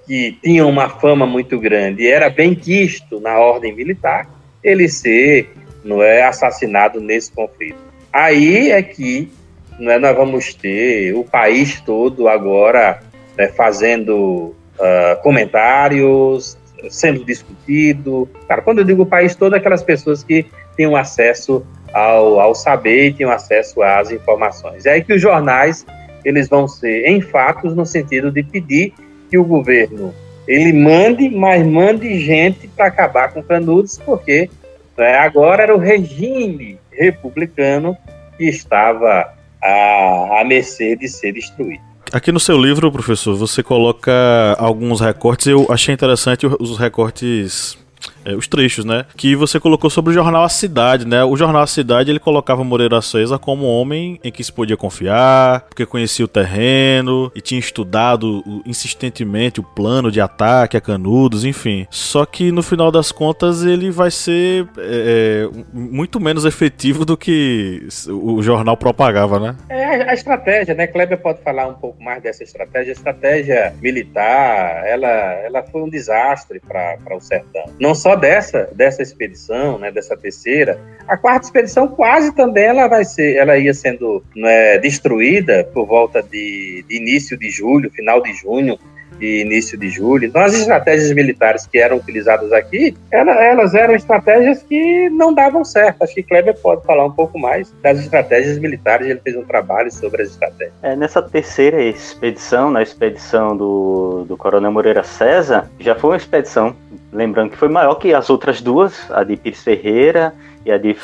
que 0.07 0.37
tinha 0.43 0.67
uma 0.67 0.89
fama 0.89 1.27
muito 1.27 1.59
grande 1.59 2.03
e 2.03 2.09
era 2.09 2.29
bem 2.29 2.55
quisto 2.55 3.21
na 3.21 3.39
ordem 3.39 3.75
militar, 3.75 4.29
ele 4.63 4.89
ser, 4.89 5.51
não 5.85 6.03
é, 6.03 6.23
assassinado 6.25 7.01
nesse 7.01 7.31
conflito. 7.31 7.79
Aí 8.13 8.71
é 8.71 8.83
que 8.83 9.33
não 9.79 9.91
é, 9.91 9.99
nós 9.99 10.17
vamos 10.17 10.55
ter 10.55 11.15
o 11.15 11.25
país 11.25 11.81
todo 11.81 12.29
agora 12.29 13.01
né, 13.37 13.49
fazendo 13.49 14.55
uh, 14.79 15.23
comentários, 15.23 16.57
sendo 16.90 17.25
discutido. 17.25 18.29
Cara, 18.49 18.62
quando 18.62 18.79
eu 18.79 18.85
digo 18.85 19.03
o 19.03 19.07
país 19.07 19.35
todo, 19.35 19.55
aquelas 19.55 19.83
pessoas 19.83 20.23
que 20.23 20.47
têm 20.77 20.95
acesso 20.97 21.64
ao, 21.92 22.40
ao 22.40 22.55
saber 22.55 23.09
e 23.09 23.12
têm 23.12 23.27
acesso 23.27 23.83
às 23.83 24.11
informações. 24.11 24.87
É 24.87 24.92
aí 24.92 25.05
que 25.05 25.12
os 25.12 25.21
jornais 25.21 25.87
eles 26.25 26.49
vão 26.49 26.68
ser 26.68 27.07
em 27.07 27.21
fatos 27.21 27.75
no 27.75 27.85
sentido 27.85 28.31
de 28.31 28.42
pedir 28.42 28.95
que 29.29 29.37
o 29.37 29.45
governo 29.45 30.14
ele 30.47 30.73
mande, 30.73 31.29
mas 31.29 31.64
mande 31.66 32.18
gente 32.18 32.68
para 32.68 32.87
acabar 32.87 33.33
com 33.33 33.42
Canudos, 33.42 33.99
porque 34.05 34.51
né, 34.97 35.16
agora 35.16 35.62
era 35.62 35.75
o 35.75 35.79
regime 35.79 36.79
republicano 36.90 37.97
que 38.37 38.45
estava 38.45 39.33
à, 39.61 40.40
à 40.40 40.45
mercê 40.45 40.97
de 40.97 41.09
ser 41.09 41.33
destruído. 41.33 41.92
Aqui 42.12 42.31
no 42.31 42.38
seu 42.38 42.61
livro, 42.61 42.92
professor, 42.92 43.35
você 43.35 43.62
coloca 43.62 44.12
alguns 44.59 45.01
recortes. 45.01 45.46
Eu 45.46 45.66
achei 45.70 45.94
interessante 45.94 46.46
os 46.46 46.77
recortes 46.77 47.79
é, 48.25 48.35
os 48.35 48.47
trechos, 48.49 48.85
né? 48.85 49.05
Que 49.17 49.35
você 49.35 49.59
colocou 49.59 49.91
sobre 49.91 50.11
o 50.11 50.15
jornal 50.15 50.45
A 50.45 50.49
Cidade, 50.49 51.07
né? 51.07 51.25
O 51.25 51.37
jornal 51.37 51.63
A 51.63 51.67
Cidade 51.67 52.11
ele 52.11 52.19
colocava 52.19 52.65
Moreira 52.65 53.01
César 53.03 53.39
como 53.39 53.67
um 53.67 53.69
homem 53.69 54.21
em 54.23 54.31
que 54.31 54.43
se 54.43 54.53
podia 54.53 54.77
confiar, 54.77 55.63
porque 55.69 55.87
conhecia 55.87 56.25
o 56.25 56.29
terreno 56.29 57.31
e 57.35 57.41
tinha 57.41 57.59
estudado 57.59 58.43
insistentemente 58.67 59.61
o 59.61 59.63
plano 59.63 60.11
de 60.11 60.21
ataque 60.21 60.77
a 60.77 60.81
Canudos, 60.81 61.45
enfim. 61.45 61.87
Só 61.91 62.25
que 62.25 62.53
no 62.53 62.63
final 62.63 62.91
das 62.91 63.13
contas 63.13 63.65
ele 63.65 63.91
vai 63.91 64.11
ser 64.11 64.67
é, 64.79 65.49
é 65.49 65.49
muito 65.73 66.21
menos 66.21 66.45
efetivo 66.45 67.05
do 67.05 67.17
que 67.17 67.87
o 68.09 68.43
jornal 68.43 68.77
propagava, 68.77 69.39
né? 69.39 69.57
É 69.69 70.11
a 70.11 70.15
estratégia, 70.15 70.75
né? 70.75 70.87
Kleber 70.87 71.19
pode 71.19 71.43
falar 71.43 71.67
um 71.67 71.75
pouco 71.75 72.03
mais 72.03 72.23
dessa 72.23 72.43
estratégia. 72.43 72.93
A 72.93 72.97
estratégia 72.97 73.75
militar, 73.81 74.87
ela, 74.87 75.09
ela 75.09 75.63
foi 75.63 75.83
um 75.83 75.89
desastre 75.89 76.61
para 76.61 77.17
o 77.17 77.21
sertão. 77.21 77.65
Não 77.79 77.95
só 77.95 78.12
dessa, 78.14 78.68
dessa 78.75 79.03
expedição, 79.03 79.79
né, 79.79 79.90
dessa 79.90 80.16
terceira, 80.16 80.81
a 81.07 81.16
quarta 81.16 81.46
expedição 81.46 81.88
quase 81.88 82.35
também 82.35 82.64
ela 82.64 82.88
vai 82.88 83.05
ser, 83.05 83.37
ela 83.37 83.59
ia 83.59 83.75
sendo 83.75 84.25
né, 84.35 84.79
destruída 84.79 85.64
por 85.72 85.87
volta 85.87 86.22
de, 86.22 86.85
de 86.88 86.96
início 86.96 87.37
de 87.38 87.51
julho, 87.51 87.90
final 87.90 88.23
de 88.23 88.33
junho, 88.35 88.79
e 89.23 89.42
início 89.42 89.79
de 89.79 89.88
julho. 89.88 90.27
Então, 90.27 90.42
as 90.42 90.52
estratégias 90.54 91.12
militares 91.12 91.66
que 91.66 91.79
eram 91.79 91.96
utilizadas 91.96 92.52
aqui, 92.52 92.96
elas 93.10 93.75
eram 93.75 93.94
estratégias 93.94 94.62
que 94.62 95.08
não 95.10 95.33
davam 95.33 95.64
certo. 95.64 96.02
Acho 96.02 96.14
que 96.14 96.23
Kleber 96.23 96.56
pode 96.60 96.85
falar 96.85 97.06
um 97.06 97.12
pouco 97.12 97.38
mais 97.38 97.73
das 97.83 98.00
estratégias 98.00 98.58
militares. 98.58 99.06
Ele 99.06 99.20
fez 99.20 99.37
um 99.37 99.44
trabalho 99.44 99.90
sobre 99.92 100.23
as 100.23 100.31
estratégias. 100.31 100.75
É, 100.83 100.96
nessa 100.96 101.23
terceira 101.23 101.83
expedição, 101.83 102.70
na 102.70 102.83
expedição 102.83 103.56
do, 103.56 104.25
do 104.27 104.37
Coronel 104.37 104.73
Moreira 104.73 105.04
César, 105.04 105.70
já 105.79 105.94
foi 105.94 106.10
uma 106.10 106.16
expedição 106.16 106.75
lembrando 107.12 107.50
que 107.50 107.58
foi 107.58 107.68
maior 107.68 107.96
que 107.96 108.14
as 108.14 108.31
outras 108.31 108.60
duas, 108.60 109.10
a 109.10 109.23
de 109.23 109.37
Pires 109.37 109.62
Ferreira 109.62 110.33
e 110.64 110.73
a 110.73 110.79
de 110.79 110.96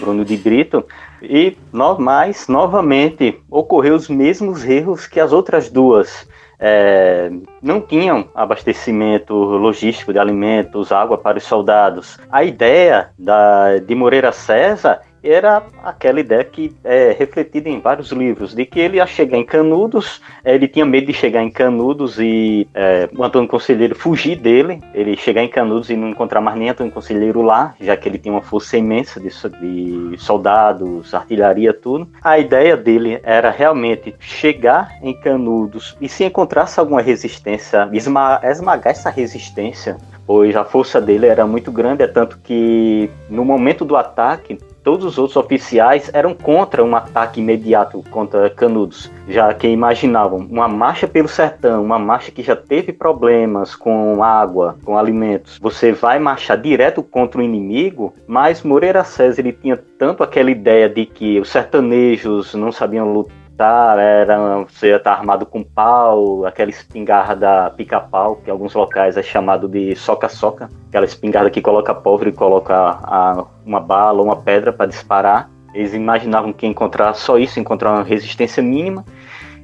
Bruno 0.00 0.24
de 0.24 0.36
Brito, 0.36 0.84
e 1.22 1.56
no, 1.72 1.98
mais, 1.98 2.48
novamente, 2.48 3.38
ocorreu 3.48 3.94
os 3.94 4.08
mesmos 4.08 4.64
erros 4.64 5.06
que 5.06 5.20
as 5.20 5.32
outras 5.32 5.70
duas. 5.70 6.26
É, 6.64 7.28
não 7.60 7.80
tinham 7.80 8.28
abastecimento 8.32 9.34
logístico 9.34 10.12
de 10.12 10.18
alimentos, 10.20 10.92
água 10.92 11.18
para 11.18 11.38
os 11.38 11.42
soldados. 11.42 12.20
A 12.30 12.44
ideia 12.44 13.10
da, 13.18 13.78
de 13.78 13.94
Moreira 13.96 14.30
César 14.30 15.00
era 15.30 15.62
aquela 15.82 16.20
ideia 16.20 16.44
que 16.44 16.74
é 16.82 17.14
refletida 17.16 17.68
em 17.68 17.80
vários 17.80 18.10
livros, 18.10 18.54
de 18.54 18.64
que 18.64 18.80
ele 18.80 18.96
ia 18.96 19.06
chegar 19.06 19.38
em 19.38 19.44
Canudos, 19.44 20.20
é, 20.44 20.54
ele 20.54 20.68
tinha 20.68 20.84
medo 20.84 21.06
de 21.06 21.12
chegar 21.12 21.42
em 21.42 21.50
Canudos 21.50 22.18
e 22.18 22.66
é, 22.74 23.08
o 23.16 23.22
Antônio 23.22 23.48
Conselheiro 23.48 23.94
fugir 23.94 24.36
dele, 24.36 24.80
ele 24.94 25.16
chegar 25.16 25.42
em 25.42 25.48
Canudos 25.48 25.90
e 25.90 25.96
não 25.96 26.08
encontrar 26.08 26.40
mais 26.40 26.58
nem 26.58 26.70
Antônio 26.70 26.92
Conselheiro 26.92 27.42
lá, 27.42 27.74
já 27.80 27.96
que 27.96 28.08
ele 28.08 28.18
tinha 28.18 28.34
uma 28.34 28.42
força 28.42 28.76
imensa 28.76 29.20
de, 29.20 29.28
de 29.28 30.18
soldados, 30.18 31.14
artilharia, 31.14 31.72
tudo. 31.72 32.08
A 32.22 32.38
ideia 32.38 32.76
dele 32.76 33.20
era 33.22 33.50
realmente 33.50 34.14
chegar 34.18 34.98
em 35.02 35.14
Canudos 35.14 35.96
e 36.00 36.08
se 36.08 36.24
encontrasse 36.24 36.80
alguma 36.80 37.00
resistência, 37.00 37.88
esmagar 37.92 38.92
essa 38.92 39.10
resistência 39.10 39.96
pois 40.26 40.54
a 40.54 40.64
força 40.64 41.00
dele 41.00 41.26
era 41.26 41.46
muito 41.46 41.72
grande, 41.72 42.02
é 42.02 42.06
tanto 42.06 42.38
que 42.38 43.10
no 43.28 43.44
momento 43.44 43.84
do 43.84 43.96
ataque 43.96 44.58
todos 44.82 45.04
os 45.04 45.18
outros 45.18 45.36
oficiais 45.36 46.10
eram 46.12 46.34
contra 46.34 46.84
um 46.84 46.94
ataque 46.94 47.40
imediato 47.40 48.02
contra 48.10 48.50
Canudos, 48.50 49.10
já 49.28 49.52
que 49.54 49.68
imaginavam 49.68 50.38
uma 50.38 50.68
marcha 50.68 51.06
pelo 51.06 51.28
sertão, 51.28 51.82
uma 51.82 51.98
marcha 51.98 52.30
que 52.30 52.42
já 52.42 52.56
teve 52.56 52.92
problemas 52.92 53.74
com 53.74 54.22
água, 54.22 54.76
com 54.84 54.98
alimentos. 54.98 55.58
Você 55.58 55.92
vai 55.92 56.18
marchar 56.18 56.60
direto 56.60 57.02
contra 57.02 57.40
o 57.40 57.44
inimigo, 57.44 58.14
mas 58.26 58.62
Moreira 58.62 59.04
César 59.04 59.40
ele 59.40 59.52
tinha 59.52 59.76
tanto 59.98 60.22
aquela 60.22 60.50
ideia 60.50 60.88
de 60.88 61.06
que 61.06 61.38
os 61.40 61.50
sertanejos 61.50 62.54
não 62.54 62.72
sabiam 62.72 63.12
lutar 63.12 63.41
tá, 63.56 63.94
era, 63.98 64.64
você 64.64 64.88
ia 64.88 64.96
estar 64.96 65.12
armado 65.12 65.46
com 65.46 65.62
pau, 65.62 66.44
aquela 66.44 66.70
espingarda 66.70 67.70
pica-pau, 67.70 68.36
que 68.36 68.48
em 68.48 68.52
alguns 68.52 68.74
locais 68.74 69.16
é 69.16 69.22
chamado 69.22 69.68
de 69.68 69.94
soca-soca, 69.94 70.68
aquela 70.88 71.04
espingarda 71.04 71.50
que 71.50 71.60
coloca 71.60 71.94
pólvora 71.94 72.30
e 72.30 72.32
coloca 72.32 72.74
a, 72.74 73.44
uma 73.64 73.80
bala 73.80 74.20
ou 74.20 74.26
uma 74.26 74.36
pedra 74.36 74.72
para 74.72 74.86
disparar. 74.86 75.50
Eles 75.74 75.94
imaginavam 75.94 76.52
que 76.52 76.66
encontrar 76.66 77.14
só 77.14 77.38
isso, 77.38 77.58
encontrar 77.58 77.92
uma 77.92 78.02
resistência 78.02 78.62
mínima. 78.62 79.04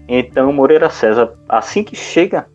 Então 0.08 0.52
Moreira 0.52 0.88
César, 0.88 1.34
assim 1.48 1.84
que 1.84 1.94
chega, 1.94 2.46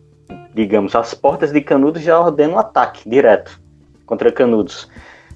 digamos, 0.52 0.96
às 0.96 1.14
portas 1.14 1.52
de 1.52 1.60
Canudos, 1.60 2.02
já 2.02 2.18
ordena 2.18 2.54
um 2.54 2.58
ataque 2.58 3.08
direto 3.08 3.60
contra 4.06 4.32
Canudos. 4.32 4.88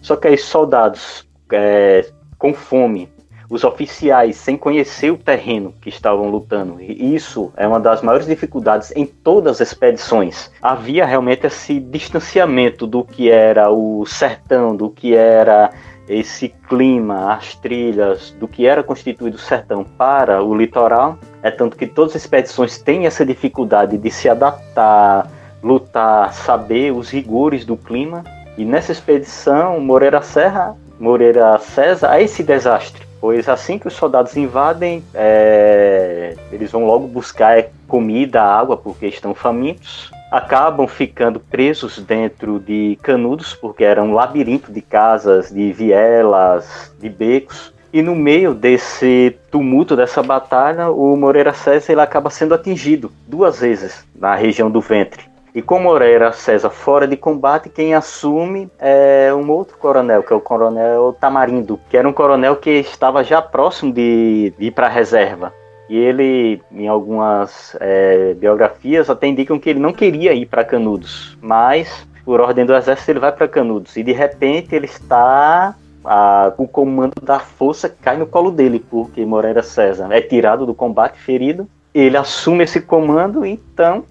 Só 0.03 0.16
que 0.16 0.28
aí 0.28 0.36
soldados 0.36 1.28
é, 1.53 2.09
com 2.38 2.53
fome, 2.53 3.09
os 3.51 3.64
oficiais 3.64 4.36
sem 4.36 4.57
conhecer 4.57 5.11
o 5.11 5.16
terreno 5.16 5.74
que 5.80 5.88
estavam 5.88 6.28
lutando. 6.28 6.80
E 6.80 7.14
isso 7.14 7.53
é 7.57 7.66
uma 7.66 7.80
das 7.80 8.03
maiores 8.03 8.26
dificuldades 8.26 8.92
em 8.94 9.07
todas 9.07 9.61
as 9.61 9.68
expedições. 9.68 10.51
Havia 10.61 11.07
realmente 11.07 11.46
esse 11.46 11.80
distanciamento 11.80 12.86
do 12.86 13.03
que 13.05 13.30
era 13.30 13.70
o 13.70 14.05
sertão, 14.05 14.76
do 14.76 14.90
que 14.90 15.14
era 15.14 15.70
esse 16.07 16.49
clima, 16.68 17.34
as 17.34 17.55
trilhas, 17.55 18.30
do 18.38 18.49
que 18.49 18.66
era 18.66 18.82
constituído 18.82 19.36
o 19.36 19.40
sertão 19.40 19.84
para 19.84 20.42
o 20.42 20.55
litoral. 20.55 21.18
É 21.42 21.51
tanto 21.51 21.76
que 21.76 21.86
todas 21.86 22.16
as 22.16 22.22
expedições 22.22 22.78
têm 22.78 23.07
essa 23.07 23.24
dificuldade 23.24 23.96
de 23.96 24.11
se 24.11 24.28
adaptar, 24.28 25.30
lutar, 25.62 26.32
saber 26.32 26.92
os 26.92 27.11
rigores 27.11 27.64
do 27.64 27.76
clima. 27.76 28.24
E 28.57 28.64
nessa 28.64 28.92
expedição, 28.92 29.80
Moreira 29.80 30.20
Serra, 30.20 30.76
Moreira 30.99 31.59
César, 31.59 32.11
a 32.11 32.20
esse 32.20 32.42
desastre 32.42 33.07
pois 33.20 33.48
assim 33.48 33.78
que 33.78 33.88
os 33.88 33.94
soldados 33.94 34.36
invadem, 34.36 35.02
é, 35.14 36.36
eles 36.52 36.70
vão 36.70 36.86
logo 36.86 37.06
buscar 37.06 37.64
comida, 37.86 38.42
água, 38.42 38.76
porque 38.76 39.06
estão 39.06 39.34
famintos. 39.34 40.10
Acabam 40.30 40.86
ficando 40.86 41.40
presos 41.40 41.98
dentro 41.98 42.60
de 42.60 42.98
canudos, 43.02 43.54
porque 43.54 43.82
era 43.82 44.02
um 44.02 44.12
labirinto 44.12 44.70
de 44.70 44.82
casas, 44.82 45.50
de 45.50 45.72
vielas, 45.72 46.94
de 47.00 47.08
becos. 47.08 47.72
E 47.90 48.02
no 48.02 48.14
meio 48.14 48.52
desse 48.54 49.34
tumulto, 49.50 49.96
dessa 49.96 50.22
batalha, 50.22 50.90
o 50.90 51.16
Moreira 51.16 51.54
César 51.54 51.92
ele 51.92 52.02
acaba 52.02 52.28
sendo 52.28 52.54
atingido 52.54 53.10
duas 53.26 53.60
vezes 53.60 54.04
na 54.14 54.34
região 54.34 54.70
do 54.70 54.80
ventre. 54.82 55.22
E 55.59 55.62
como 55.62 55.96
era 55.96 56.30
César 56.30 56.70
fora 56.70 57.04
de 57.04 57.16
combate, 57.16 57.68
quem 57.68 57.92
assume 57.92 58.70
é 58.78 59.34
um 59.34 59.50
outro 59.50 59.76
coronel, 59.76 60.22
que 60.22 60.32
é 60.32 60.36
o 60.36 60.40
coronel 60.40 61.16
Tamarindo, 61.20 61.80
que 61.90 61.96
era 61.96 62.09
um 62.09 62.12
coronel 62.12 62.54
que 62.54 62.70
estava 62.70 63.24
já 63.24 63.42
próximo 63.42 63.92
de, 63.92 64.54
de 64.56 64.66
ir 64.66 64.70
para 64.70 64.86
a 64.86 64.88
reserva. 64.88 65.52
E 65.88 65.96
ele, 65.98 66.62
em 66.70 66.86
algumas 66.86 67.76
é, 67.80 68.34
biografias, 68.34 69.11
até 69.11 69.26
indicam 69.26 69.59
que 69.59 69.68
ele 69.68 69.80
não 69.80 69.92
queria 69.92 70.32
ir 70.32 70.46
para 70.46 70.64
Canudos, 70.64 71.36
mas 71.42 72.06
por 72.24 72.40
ordem 72.40 72.64
do 72.64 72.72
exército 72.72 73.11
ele 73.11 73.18
vai 73.18 73.32
para 73.32 73.48
Canudos. 73.48 73.96
E 73.96 74.04
de 74.04 74.12
repente 74.12 74.76
ele 74.76 74.86
está 74.86 75.74
a, 76.04 76.52
o 76.56 76.68
comando 76.68 77.20
da 77.20 77.40
força 77.40 77.88
cai 77.88 78.16
no 78.16 78.28
colo 78.28 78.52
dele, 78.52 78.78
porque 78.78 79.26
Moreira 79.26 79.64
César 79.64 80.06
é 80.12 80.20
tirado 80.20 80.64
do 80.64 80.72
combate, 80.72 81.18
ferido. 81.18 81.68
Ele 81.92 82.16
assume 82.16 82.62
esse 82.62 82.80
comando, 82.80 83.44
então 83.44 84.04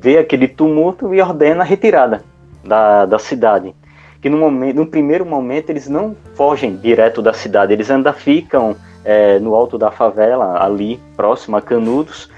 vê 0.00 0.18
aquele 0.18 0.46
tumulto 0.46 1.14
e 1.14 1.20
ordena 1.20 1.62
a 1.62 1.64
retirada 1.64 2.22
da, 2.64 3.06
da 3.06 3.18
cidade. 3.18 3.74
Que 4.20 4.28
no, 4.28 4.36
momento, 4.36 4.76
no 4.76 4.86
primeiro 4.86 5.24
momento 5.24 5.70
eles 5.70 5.88
não 5.88 6.14
fogem 6.34 6.76
direto 6.76 7.22
da 7.22 7.32
cidade, 7.32 7.72
eles 7.72 7.90
ainda 7.90 8.12
ficam 8.12 8.76
é, 9.04 9.38
no 9.38 9.54
alto 9.54 9.78
da 9.78 9.90
favela, 9.90 10.62
ali 10.62 11.00
próximo 11.16 11.56
a 11.56 11.62
Canudos, 11.62 12.28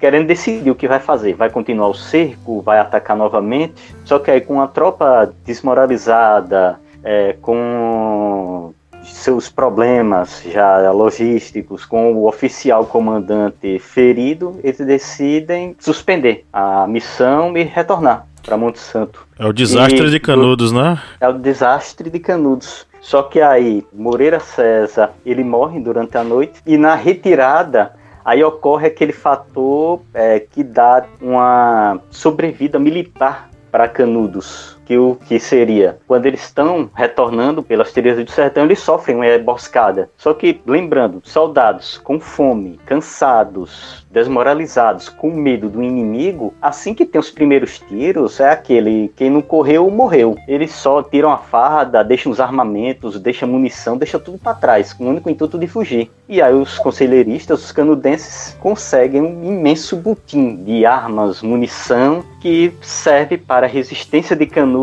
querendo 0.00 0.26
decidir 0.26 0.70
o 0.70 0.74
que 0.74 0.88
vai 0.88 0.98
fazer. 0.98 1.34
Vai 1.34 1.50
continuar 1.50 1.88
o 1.88 1.94
cerco, 1.94 2.60
vai 2.60 2.78
atacar 2.78 3.16
novamente. 3.16 3.94
Só 4.04 4.18
que 4.18 4.30
aí 4.30 4.40
com 4.40 4.60
a 4.60 4.66
tropa 4.66 5.32
desmoralizada, 5.44 6.80
é, 7.04 7.36
com 7.40 8.72
seus 9.18 9.48
problemas 9.48 10.42
já 10.44 10.90
logísticos 10.90 11.84
com 11.84 12.14
o 12.14 12.26
oficial 12.26 12.86
comandante 12.86 13.78
ferido, 13.78 14.58
eles 14.62 14.78
decidem 14.78 15.76
suspender 15.78 16.44
a 16.52 16.86
missão 16.86 17.56
e 17.56 17.62
retornar 17.62 18.26
para 18.44 18.56
Monte 18.56 18.78
Santo. 18.78 19.26
É 19.38 19.46
o 19.46 19.52
desastre 19.52 20.06
e, 20.06 20.10
de 20.10 20.20
Canudos, 20.20 20.72
né? 20.72 21.00
É 21.20 21.28
o 21.28 21.34
desastre 21.34 22.08
de 22.08 22.18
Canudos. 22.18 22.86
Só 23.00 23.22
que 23.22 23.40
aí 23.40 23.86
Moreira 23.92 24.40
César 24.40 25.10
ele 25.24 25.44
morre 25.44 25.80
durante 25.80 26.16
a 26.16 26.24
noite 26.24 26.60
e 26.66 26.76
na 26.76 26.94
retirada 26.94 27.92
aí 28.24 28.42
ocorre 28.42 28.86
aquele 28.86 29.12
fator 29.12 30.00
é, 30.12 30.40
que 30.40 30.62
dá 30.62 31.04
uma 31.20 32.00
sobrevida 32.10 32.78
militar 32.78 33.48
para 33.70 33.88
Canudos 33.88 34.77
que 34.88 34.96
o 34.96 35.18
que 35.26 35.38
seria 35.38 35.98
quando 36.08 36.24
eles 36.24 36.40
estão 36.40 36.88
retornando 36.94 37.62
pelas 37.62 37.92
trilhas 37.92 38.24
do 38.24 38.30
sertão, 38.30 38.64
eles 38.64 38.78
sofrem 38.78 39.16
uma 39.16 39.26
emboscada. 39.26 40.08
Só 40.16 40.32
que, 40.32 40.62
lembrando, 40.66 41.20
soldados 41.24 41.98
com 41.98 42.18
fome, 42.18 42.80
cansados, 42.86 44.06
desmoralizados, 44.10 45.10
com 45.10 45.30
medo 45.30 45.68
do 45.68 45.82
inimigo, 45.82 46.54
assim 46.62 46.94
que 46.94 47.04
tem 47.04 47.20
os 47.20 47.30
primeiros 47.30 47.78
tiros, 47.80 48.40
é 48.40 48.48
aquele 48.48 49.12
quem 49.14 49.28
não 49.28 49.42
correu, 49.42 49.90
morreu. 49.90 50.38
Eles 50.48 50.72
só 50.72 51.02
tiram 51.02 51.30
a 51.30 51.36
farda, 51.36 52.02
deixam 52.02 52.32
os 52.32 52.40
armamentos, 52.40 53.20
deixam 53.20 53.46
munição, 53.46 53.98
deixam 53.98 54.18
tudo 54.18 54.38
para 54.38 54.54
trás, 54.54 54.94
com 54.94 55.04
o 55.04 55.08
único 55.10 55.28
intuito 55.28 55.58
de 55.58 55.66
fugir. 55.66 56.10
E 56.26 56.40
aí 56.40 56.54
os 56.54 56.78
conselheiristas, 56.78 57.62
os 57.62 57.72
canudenses, 57.72 58.56
conseguem 58.58 59.20
um 59.20 59.44
imenso 59.44 59.96
butim 59.96 60.56
de 60.56 60.86
armas, 60.86 61.42
munição, 61.42 62.24
que 62.40 62.72
serve 62.80 63.36
para 63.36 63.66
a 63.66 63.68
resistência 63.68 64.34
de 64.34 64.46
Canudos 64.46 64.77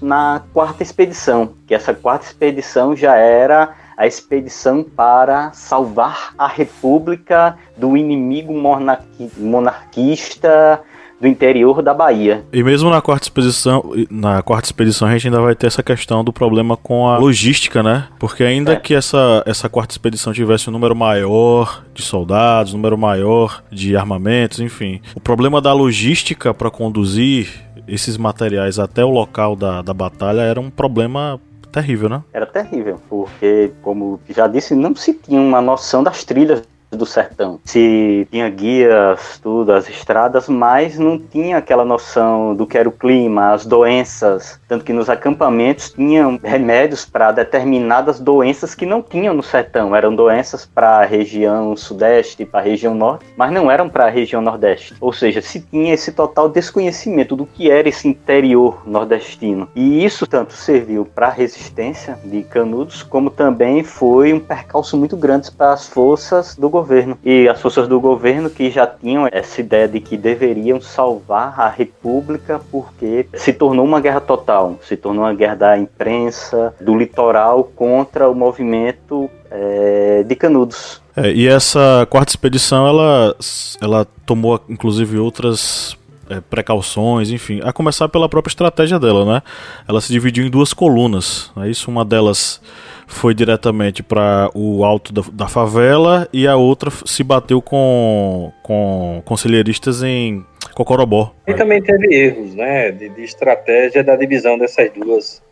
na 0.00 0.42
quarta 0.52 0.82
expedição, 0.82 1.54
que 1.66 1.74
essa 1.74 1.94
quarta 1.94 2.26
expedição 2.26 2.94
já 2.94 3.16
era 3.16 3.74
a 3.96 4.06
expedição 4.06 4.84
para 4.84 5.52
salvar 5.52 6.32
a 6.38 6.46
República 6.46 7.58
do 7.76 7.96
inimigo 7.96 8.52
monarqui 8.52 9.28
monarquista 9.36 10.80
do 11.20 11.26
interior 11.26 11.82
da 11.82 11.92
Bahia. 11.92 12.44
E 12.52 12.62
mesmo 12.62 12.90
na 12.90 13.00
quarta 13.00 13.24
expedição, 13.24 13.92
na 14.10 14.42
quarta 14.42 14.66
expedição 14.66 15.08
a 15.08 15.12
gente 15.12 15.26
ainda 15.26 15.40
vai 15.40 15.54
ter 15.54 15.66
essa 15.66 15.82
questão 15.82 16.22
do 16.22 16.32
problema 16.32 16.76
com 16.76 17.08
a 17.08 17.18
logística, 17.18 17.82
né? 17.82 18.06
Porque 18.18 18.44
ainda 18.44 18.74
é. 18.74 18.76
que 18.76 18.94
essa, 18.94 19.42
essa 19.44 19.68
quarta 19.68 19.92
expedição 19.92 20.32
tivesse 20.32 20.68
um 20.68 20.72
número 20.72 20.94
maior 20.94 21.82
de 21.92 22.02
soldados, 22.02 22.72
um 22.72 22.76
número 22.76 22.96
maior 22.96 23.62
de 23.70 23.96
armamentos, 23.96 24.60
enfim, 24.60 25.00
o 25.14 25.20
problema 25.20 25.60
da 25.60 25.72
logística 25.72 26.54
para 26.54 26.70
conduzir 26.70 27.67
esses 27.88 28.16
materiais 28.16 28.78
até 28.78 29.04
o 29.04 29.10
local 29.10 29.56
da, 29.56 29.82
da 29.82 29.94
batalha 29.94 30.42
era 30.42 30.60
um 30.60 30.70
problema 30.70 31.40
terrível, 31.72 32.08
né? 32.08 32.22
Era 32.32 32.46
terrível, 32.46 33.00
porque, 33.08 33.72
como 33.82 34.20
já 34.28 34.46
disse, 34.46 34.74
não 34.74 34.94
se 34.94 35.14
tinha 35.14 35.40
uma 35.40 35.60
noção 35.60 36.02
das 36.02 36.24
trilhas 36.24 36.62
do 36.90 37.04
sertão. 37.04 37.60
Se 37.64 38.26
tinha 38.30 38.48
guias, 38.48 39.38
tudo, 39.42 39.72
as 39.72 39.88
estradas, 39.88 40.48
mas 40.48 40.98
não 40.98 41.18
tinha 41.18 41.58
aquela 41.58 41.84
noção 41.84 42.54
do 42.54 42.66
que 42.66 42.78
era 42.78 42.88
o 42.88 42.92
clima, 42.92 43.52
as 43.52 43.66
doenças. 43.66 44.58
Tanto 44.66 44.84
que 44.84 44.92
nos 44.92 45.10
acampamentos 45.10 45.90
tinham 45.90 46.38
remédios 46.42 47.04
para 47.04 47.32
determinadas 47.32 48.18
doenças 48.18 48.74
que 48.74 48.86
não 48.86 49.02
tinham 49.02 49.34
no 49.34 49.42
sertão. 49.42 49.94
Eram 49.94 50.14
doenças 50.14 50.64
para 50.66 50.98
a 50.98 51.04
região 51.04 51.76
sudeste, 51.76 52.44
para 52.44 52.60
a 52.60 52.62
região 52.62 52.94
norte, 52.94 53.26
mas 53.36 53.52
não 53.52 53.70
eram 53.70 53.88
para 53.88 54.06
a 54.06 54.10
região 54.10 54.40
nordeste. 54.40 54.94
Ou 55.00 55.12
seja, 55.12 55.42
se 55.42 55.60
tinha 55.60 55.94
esse 55.94 56.12
total 56.12 56.48
desconhecimento 56.48 57.36
do 57.36 57.46
que 57.46 57.70
era 57.70 57.88
esse 57.88 58.08
interior 58.08 58.82
nordestino. 58.86 59.68
E 59.74 60.04
isso 60.04 60.26
tanto 60.26 60.52
serviu 60.52 61.04
para 61.04 61.28
a 61.28 61.32
resistência 61.32 62.18
de 62.24 62.42
Canudos, 62.42 63.02
como 63.02 63.30
também 63.30 63.82
foi 63.82 64.32
um 64.32 64.40
percalço 64.40 64.96
muito 64.96 65.16
grande 65.16 65.50
para 65.50 65.72
as 65.72 65.86
forças 65.86 66.54
do 66.54 66.68
governo. 66.68 66.77
E 67.24 67.48
as 67.48 67.60
forças 67.60 67.88
do 67.88 68.00
governo 68.00 68.50
que 68.50 68.70
já 68.70 68.86
tinham 68.86 69.28
essa 69.30 69.60
ideia 69.60 69.88
de 69.88 70.00
que 70.00 70.16
deveriam 70.16 70.80
salvar 70.80 71.58
a 71.58 71.68
república 71.68 72.60
porque 72.70 73.26
se 73.34 73.52
tornou 73.52 73.84
uma 73.84 74.00
guerra 74.00 74.20
total, 74.20 74.78
se 74.82 74.96
tornou 74.96 75.24
uma 75.24 75.34
guerra 75.34 75.54
da 75.54 75.78
imprensa, 75.78 76.74
do 76.80 76.96
litoral 76.96 77.64
contra 77.64 78.28
o 78.28 78.34
movimento 78.34 79.30
é, 79.50 80.22
de 80.26 80.34
Canudos. 80.34 81.00
É, 81.16 81.32
e 81.32 81.48
essa 81.48 82.06
quarta 82.10 82.30
expedição, 82.30 82.86
ela, 82.86 83.34
ela 83.80 84.06
tomou 84.24 84.60
inclusive 84.68 85.18
outras 85.18 85.96
é, 86.28 86.40
precauções, 86.40 87.30
enfim, 87.30 87.60
a 87.64 87.72
começar 87.72 88.08
pela 88.08 88.28
própria 88.28 88.50
estratégia 88.50 88.98
dela, 88.98 89.24
né? 89.24 89.42
Ela 89.88 90.00
se 90.00 90.12
dividiu 90.12 90.46
em 90.46 90.50
duas 90.50 90.72
colunas, 90.72 91.50
é 91.56 91.68
isso? 91.68 91.90
Uma 91.90 92.04
delas 92.04 92.60
foi 93.08 93.34
diretamente 93.34 94.02
para 94.02 94.50
o 94.54 94.84
alto 94.84 95.12
da, 95.12 95.22
da, 95.32 95.48
favela 95.48 96.28
e 96.32 96.46
a 96.46 96.56
outra 96.56 96.90
se 97.04 97.24
bateu 97.24 97.60
com, 97.60 98.52
com 98.62 99.22
conselheiristas 99.24 100.02
em 100.02 100.44
Cocorobó. 100.74 101.34
E 101.46 101.54
também 101.54 101.82
teve 101.82 102.14
erros, 102.14 102.54
né, 102.54 102.92
de, 102.92 103.08
de 103.08 103.22
estratégia 103.22 104.04
da 104.04 104.14
divisão 104.14 104.58
dessas 104.58 104.92
duas 104.92 105.42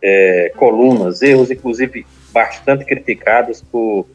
é, 0.00 0.52
colunas, 0.56 1.22
erros 1.22 1.50
inclusive 1.50 2.06
bastante 2.32 2.84
criticados 2.84 3.62
por 3.62 4.06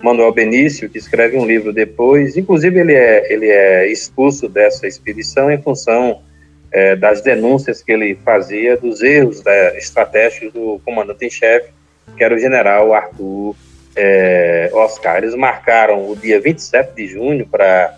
Manuel 0.00 0.32
Benício, 0.32 0.88
que 0.88 0.98
escreve 0.98 1.36
um 1.36 1.44
livro 1.44 1.72
depois. 1.72 2.36
Inclusive, 2.36 2.78
ele 2.78 2.94
é, 2.94 3.32
ele 3.32 3.46
é 3.46 3.90
expulso 3.90 4.48
dessa 4.48 4.86
expedição 4.86 5.50
em 5.50 5.60
função 5.60 6.22
é, 6.70 6.94
das 6.94 7.22
denúncias 7.22 7.82
que 7.82 7.92
ele 7.92 8.14
fazia 8.24 8.76
dos 8.76 9.02
erros 9.02 9.40
da, 9.40 9.76
estratégicos 9.76 10.52
do 10.52 10.80
comandante 10.84 11.24
em 11.24 11.30
chefe, 11.30 11.70
que 12.16 12.22
era 12.22 12.34
o 12.34 12.38
general 12.38 12.92
Arthur 12.92 13.54
é, 13.96 14.70
Oscar. 14.72 15.18
Eles 15.18 15.34
marcaram 15.34 16.10
o 16.10 16.16
dia 16.16 16.40
27 16.40 16.94
de 16.94 17.06
junho 17.08 17.46
para 17.46 17.96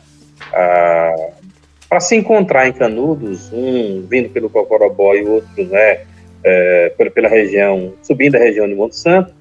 para 1.88 2.00
se 2.00 2.16
encontrar 2.16 2.66
em 2.66 2.72
Canudos, 2.72 3.50
um 3.52 4.04
vindo 4.08 4.28
pelo 4.28 4.50
Cocorobó 4.50 5.14
e 5.14 5.24
outro 5.24 5.64
né, 5.64 6.00
é, 6.44 6.92
pela 7.14 7.28
região, 7.28 7.94
subindo 8.02 8.34
a 8.34 8.38
região 8.38 8.66
de 8.66 8.74
Monte 8.74 8.96
Santo, 8.96 9.32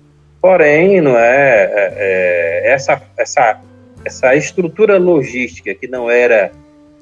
Porém, 0.46 1.02
não 1.02 1.18
é, 1.18 1.64
é, 1.64 1.94
é, 1.98 2.72
essa, 2.72 3.02
essa, 3.18 3.60
essa 4.06 4.36
estrutura 4.36 5.00
logística 5.00 5.74
que 5.74 5.88
não 5.88 6.08
era 6.08 6.52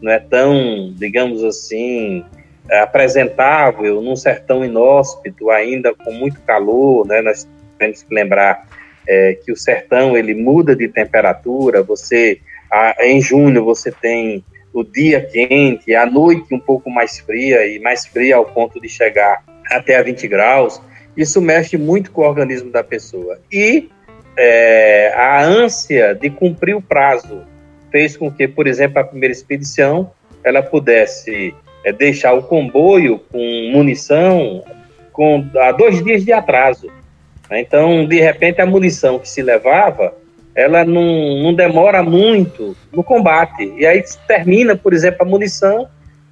não 0.02 0.10
é 0.10 0.18
tão, 0.18 0.94
digamos 0.96 1.44
assim, 1.44 2.24
apresentável 2.72 4.02
num 4.02 4.16
sertão 4.16 4.64
inóspito, 4.64 5.50
ainda 5.50 5.94
com 5.94 6.12
muito 6.12 6.40
calor, 6.42 7.06
né? 7.06 7.22
Nós 7.22 7.48
temos 7.78 8.04
que 8.04 8.14
lembrar 8.14 8.68
é, 9.08 9.38
que 9.44 9.52
o 9.52 9.56
sertão 9.56 10.18
ele 10.18 10.34
muda 10.34 10.76
de 10.76 10.88
temperatura. 10.88 11.84
Você 11.84 12.40
a, 12.72 12.96
em 13.06 13.22
junho 13.22 13.64
você 13.64 13.92
tem 13.92 14.44
o 14.74 14.84
dia 14.84 15.22
quente, 15.22 15.94
a 15.94 16.06
noite 16.06 16.54
um 16.54 16.60
pouco 16.60 16.90
mais 16.90 17.20
fria 17.20 17.66
e 17.68 17.80
mais 17.80 18.08
fria 18.08 18.38
ao 18.38 18.46
ponto 18.46 18.82
de 18.82 18.90
chegar 18.90 19.44
até 19.70 19.98
a 19.98 20.02
20 20.02 20.28
graus 20.28 20.82
isso 21.16 21.42
mexe 21.42 21.78
muito 21.78 22.12
com 22.12 22.22
o 22.22 22.26
organismo 22.26 22.72
da 22.72 22.84
pessoa. 22.84 23.40
E 23.52 23.90
é, 24.38 25.14
a 25.16 25.44
ânsia 25.44 26.16
de 26.16 26.30
cumprir 26.30 26.76
o 26.76 26.82
prazo 26.82 27.44
fez 27.92 28.18
com 28.18 28.32
que, 28.32 28.48
por 28.48 28.68
exemplo, 28.68 29.00
a 29.00 29.04
primeira 29.04 29.32
expedição 29.32 30.12
ela 30.44 30.62
pudesse 30.62 31.56
é, 31.84 31.92
deixar 31.92 32.34
o 32.34 32.44
comboio 32.44 33.20
com 33.32 33.72
munição 33.72 34.64
com 35.12 35.46
a 35.58 35.72
dois 35.72 36.04
dias 36.04 36.26
de 36.26 36.34
atraso. 36.34 36.92
Então, 37.52 38.06
de 38.06 38.20
repente, 38.20 38.62
a 38.62 38.66
munição 38.66 39.20
que 39.20 39.30
se 39.30 39.42
levava, 39.42 40.14
ela 40.56 40.84
não, 40.84 41.44
não 41.44 41.54
demora 41.54 42.02
muito 42.02 42.76
no 42.92 43.04
combate. 43.04 43.72
E 43.78 43.86
aí 43.86 44.04
termina, 44.28 44.76
por 44.76 44.94
exemplo, 44.94 45.20
a 45.22 45.26
munição 45.26 45.88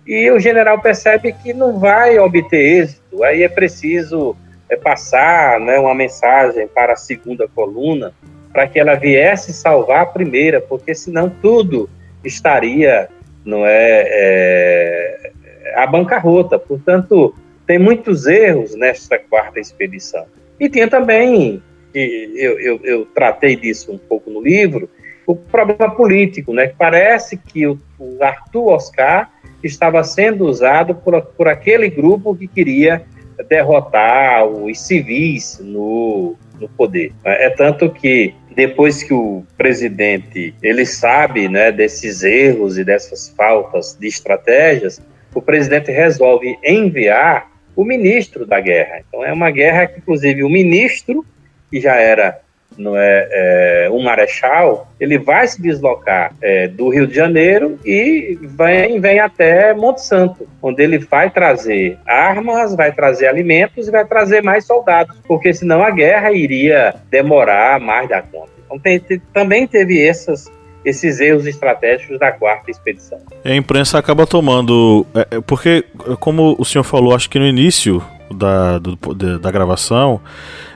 e 0.06 0.32
o 0.32 0.40
general 0.40 0.82
percebe 0.82 1.34
que 1.34 1.54
não 1.54 1.80
vai 1.80 2.18
obter 2.18 2.82
êxito. 2.82 3.24
Aí 3.24 3.44
é 3.44 3.50
preciso 3.50 4.36
é 4.70 4.76
passar 4.78 5.60
né, 5.60 5.78
uma 5.78 5.94
mensagem 5.94 6.66
para 6.66 6.94
a 6.94 6.96
segunda 6.96 7.48
coluna 7.48 8.14
para 8.54 8.68
que 8.68 8.80
ela 8.80 8.96
viesse 8.96 9.54
salvar 9.54 10.02
a 10.02 10.06
primeira, 10.06 10.62
porque 10.62 10.96
senão 10.96 11.30
tudo 11.30 11.90
estaria 12.24 13.10
não 13.44 13.66
é, 13.66 14.06
é 14.08 15.31
a 15.76 15.86
bancarrota. 15.88 16.58
Portanto, 16.58 17.36
tem 17.66 17.80
muitos 17.80 18.28
erros 18.28 18.76
nesta 18.76 19.18
quarta 19.18 19.60
expedição. 19.60 20.26
E 20.60 20.70
tinha 20.70 20.88
também, 20.88 21.62
eu, 21.94 22.60
eu, 22.60 22.80
eu 22.84 23.06
tratei 23.06 23.56
disso 23.56 23.92
um 23.92 23.98
pouco 23.98 24.30
no 24.30 24.42
livro, 24.42 24.90
o 25.26 25.36
problema 25.36 25.90
político, 25.96 26.54
né? 26.54 26.74
Parece 26.78 27.38
que 27.38 27.66
o, 27.66 27.80
o 28.00 28.24
Arthur 28.24 28.68
Oscar 28.68 29.32
estava 29.64 30.04
sendo 30.04 30.46
usado 30.46 30.96
por, 30.96 31.22
por 31.22 31.48
aquele 31.48 31.90
grupo 31.90 32.36
que 32.36 32.48
queria 32.48 33.06
derrotar 33.48 34.46
os 34.46 34.80
civis 34.80 35.60
no, 35.64 36.36
no 36.60 36.70
poder. 36.70 37.14
É 37.24 37.50
tanto 37.50 37.90
que 37.90 38.34
depois 38.56 39.02
que 39.02 39.14
o 39.14 39.44
presidente 39.58 40.54
ele 40.62 40.86
sabe 40.86 41.48
né, 41.48 41.72
desses 41.72 42.24
erros 42.24 42.78
e 42.78 42.84
dessas 42.84 43.30
faltas 43.30 43.98
de 44.00 44.08
estratégias, 44.08 45.02
o 45.34 45.42
presidente 45.42 45.92
resolve 45.92 46.58
enviar 46.64 47.50
o 47.76 47.84
ministro 47.84 48.46
da 48.46 48.60
guerra. 48.60 49.02
Então 49.08 49.24
é 49.24 49.32
uma 49.32 49.50
guerra 49.50 49.88
que, 49.88 50.00
inclusive, 50.00 50.44
o 50.44 50.50
ministro, 50.50 51.26
que 51.70 51.80
já 51.80 51.96
era 51.96 52.40
não 52.78 52.96
é, 52.96 53.28
é, 53.32 53.90
um 53.92 54.02
marechal, 54.02 54.90
ele 55.00 55.18
vai 55.18 55.46
se 55.48 55.62
deslocar 55.62 56.34
é, 56.42 56.68
do 56.68 56.90
Rio 56.90 57.06
de 57.06 57.14
Janeiro 57.14 57.78
e 57.86 58.38
vem, 58.42 59.00
vem 59.00 59.20
até 59.20 59.74
Monte 59.74 60.02
Santo, 60.02 60.48
onde 60.62 60.82
ele 60.82 60.98
vai 60.98 61.30
trazer 61.30 61.98
armas, 62.06 62.76
vai 62.76 62.92
trazer 62.92 63.28
alimentos 63.28 63.88
e 63.88 63.92
vai 63.92 64.06
trazer 64.06 64.42
mais 64.42 64.66
soldados, 64.66 65.18
porque 65.28 65.54
senão 65.54 65.84
a 65.84 65.92
guerra 65.92 66.32
iria 66.32 66.96
demorar 67.10 67.80
mais 67.80 68.08
da 68.08 68.22
conta. 68.22 68.52
Então 68.66 68.80
tem, 68.80 69.00
tem, 69.00 69.22
também 69.34 69.68
teve 69.68 70.02
essas 70.02 70.50
esses 70.84 71.20
erros 71.20 71.46
estratégicos 71.46 72.20
da 72.20 72.32
quarta 72.32 72.72
expedição. 72.72 73.20
A 73.44 73.54
imprensa 73.54 73.98
acaba 73.98 74.26
tomando. 74.26 75.06
É, 75.14 75.38
é 75.38 75.42
porque, 75.42 75.86
como 76.20 76.56
o 76.58 76.66
senhor 76.66 76.84
falou, 76.84 77.16
acho 77.16 77.30
que 77.30 77.40
no 77.40 77.46
início 77.46 78.04
da, 78.34 78.80
do, 78.80 78.96
da 79.40 79.52
gravação, 79.52 80.22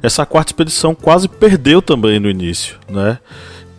essa 0.02 0.26
quarta 0.26 0.52
expedição 0.52 0.94
quase 0.94 1.28
perdeu 1.28 1.82
também 1.82 2.20
no 2.20 2.30
início, 2.30 2.78
né? 2.90 3.20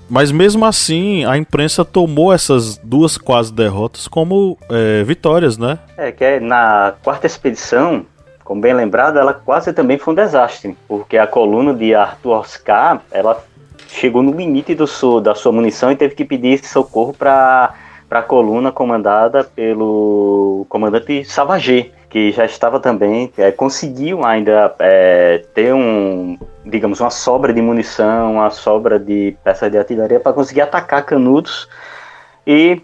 Mas 0.08 0.30
mesmo 0.30 0.64
assim, 0.64 1.24
a 1.24 1.36
imprensa 1.36 1.84
tomou 1.84 2.32
essas 2.32 2.76
duas 2.78 3.18
quase 3.18 3.52
derrotas 3.52 4.06
como 4.06 4.56
é, 4.70 5.02
vitórias, 5.02 5.58
né? 5.58 5.80
É, 5.96 6.12
que 6.12 6.24
é, 6.24 6.38
na 6.38 6.94
quarta 7.02 7.26
expedição, 7.26 8.06
como 8.44 8.60
bem 8.60 8.72
lembrado, 8.72 9.18
ela 9.18 9.34
quase 9.34 9.72
também 9.72 9.98
foi 9.98 10.14
um 10.14 10.16
desastre, 10.16 10.76
porque 10.86 11.18
a 11.18 11.26
coluna 11.26 11.74
de 11.74 11.92
Arthur 11.92 12.38
Oscar, 12.38 13.02
ela 13.10 13.44
chegou 13.88 14.22
no 14.22 14.32
limite 14.32 14.74
do 14.74 14.86
seu, 14.86 15.20
da 15.20 15.34
sua 15.34 15.52
munição 15.52 15.90
e 15.90 15.96
teve 15.96 16.14
que 16.14 16.24
pedir 16.24 16.64
socorro 16.64 17.12
para 17.12 17.74
a 18.10 18.22
coluna 18.22 18.72
comandada 18.72 19.44
pelo 19.44 20.66
comandante 20.68 21.24
Savagé 21.24 21.90
que 22.08 22.32
já 22.32 22.44
estava 22.44 22.80
também, 22.80 23.30
é, 23.36 23.50
conseguiu 23.50 24.24
ainda 24.24 24.74
é, 24.78 25.44
ter 25.54 25.74
um, 25.74 26.38
digamos, 26.64 26.98
uma 26.98 27.10
sobra 27.10 27.52
de 27.52 27.60
munição, 27.60 28.34
uma 28.34 28.48
sobra 28.48 28.98
de 28.98 29.36
peças 29.44 29.70
de 29.70 29.76
artilharia 29.76 30.18
para 30.18 30.32
conseguir 30.32 30.62
atacar 30.62 31.04
Canudos 31.04 31.68
e 32.46 32.80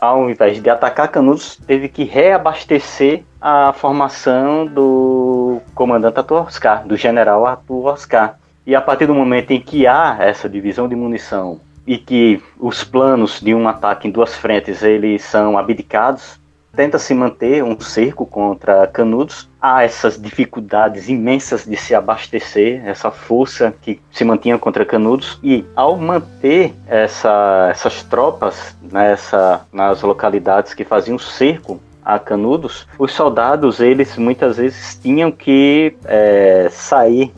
ao 0.00 0.30
invés 0.30 0.62
de 0.62 0.70
atacar 0.70 1.08
Canudos, 1.08 1.56
teve 1.66 1.88
que 1.88 2.04
reabastecer 2.04 3.22
a 3.40 3.72
formação 3.72 4.66
do 4.66 5.60
comandante 5.74 6.18
Arthur 6.18 6.46
Oscar, 6.46 6.86
do 6.86 6.96
general 6.96 7.46
Arthur 7.46 7.86
Oscar. 7.86 8.38
E 8.66 8.74
a 8.74 8.80
partir 8.80 9.06
do 9.06 9.14
momento 9.14 9.50
em 9.50 9.60
que 9.60 9.86
há 9.86 10.16
essa 10.20 10.48
divisão 10.48 10.88
de 10.88 10.96
munição 10.96 11.60
e 11.86 11.98
que 11.98 12.42
os 12.58 12.82
planos 12.82 13.40
de 13.40 13.54
um 13.54 13.68
ataque 13.68 14.08
em 14.08 14.10
duas 14.10 14.34
frentes 14.34 14.82
eles 14.82 15.22
são 15.22 15.58
abdicados, 15.58 16.40
tenta 16.74 16.98
se 16.98 17.14
manter 17.14 17.62
um 17.62 17.78
cerco 17.78 18.24
contra 18.24 18.86
Canudos. 18.86 19.48
Há 19.60 19.84
essas 19.84 20.20
dificuldades 20.20 21.08
imensas 21.10 21.64
de 21.64 21.76
se 21.76 21.94
abastecer, 21.94 22.82
essa 22.86 23.10
força 23.10 23.74
que 23.82 24.00
se 24.10 24.24
mantinha 24.24 24.58
contra 24.58 24.84
Canudos. 24.84 25.38
E 25.42 25.64
ao 25.76 25.96
manter 25.96 26.74
essa, 26.86 27.68
essas 27.70 28.02
tropas 28.02 28.74
nessa, 28.90 29.66
nas 29.70 30.02
localidades 30.02 30.74
que 30.74 30.84
faziam 30.84 31.18
cerco 31.18 31.80
a 32.04 32.18
Canudos, 32.18 32.86
os 32.98 33.12
soldados 33.12 33.80
eles 33.80 34.16
muitas 34.16 34.56
vezes 34.56 34.98
tinham 35.00 35.30
que 35.30 35.96
é, 36.04 36.68
sair 36.70 37.32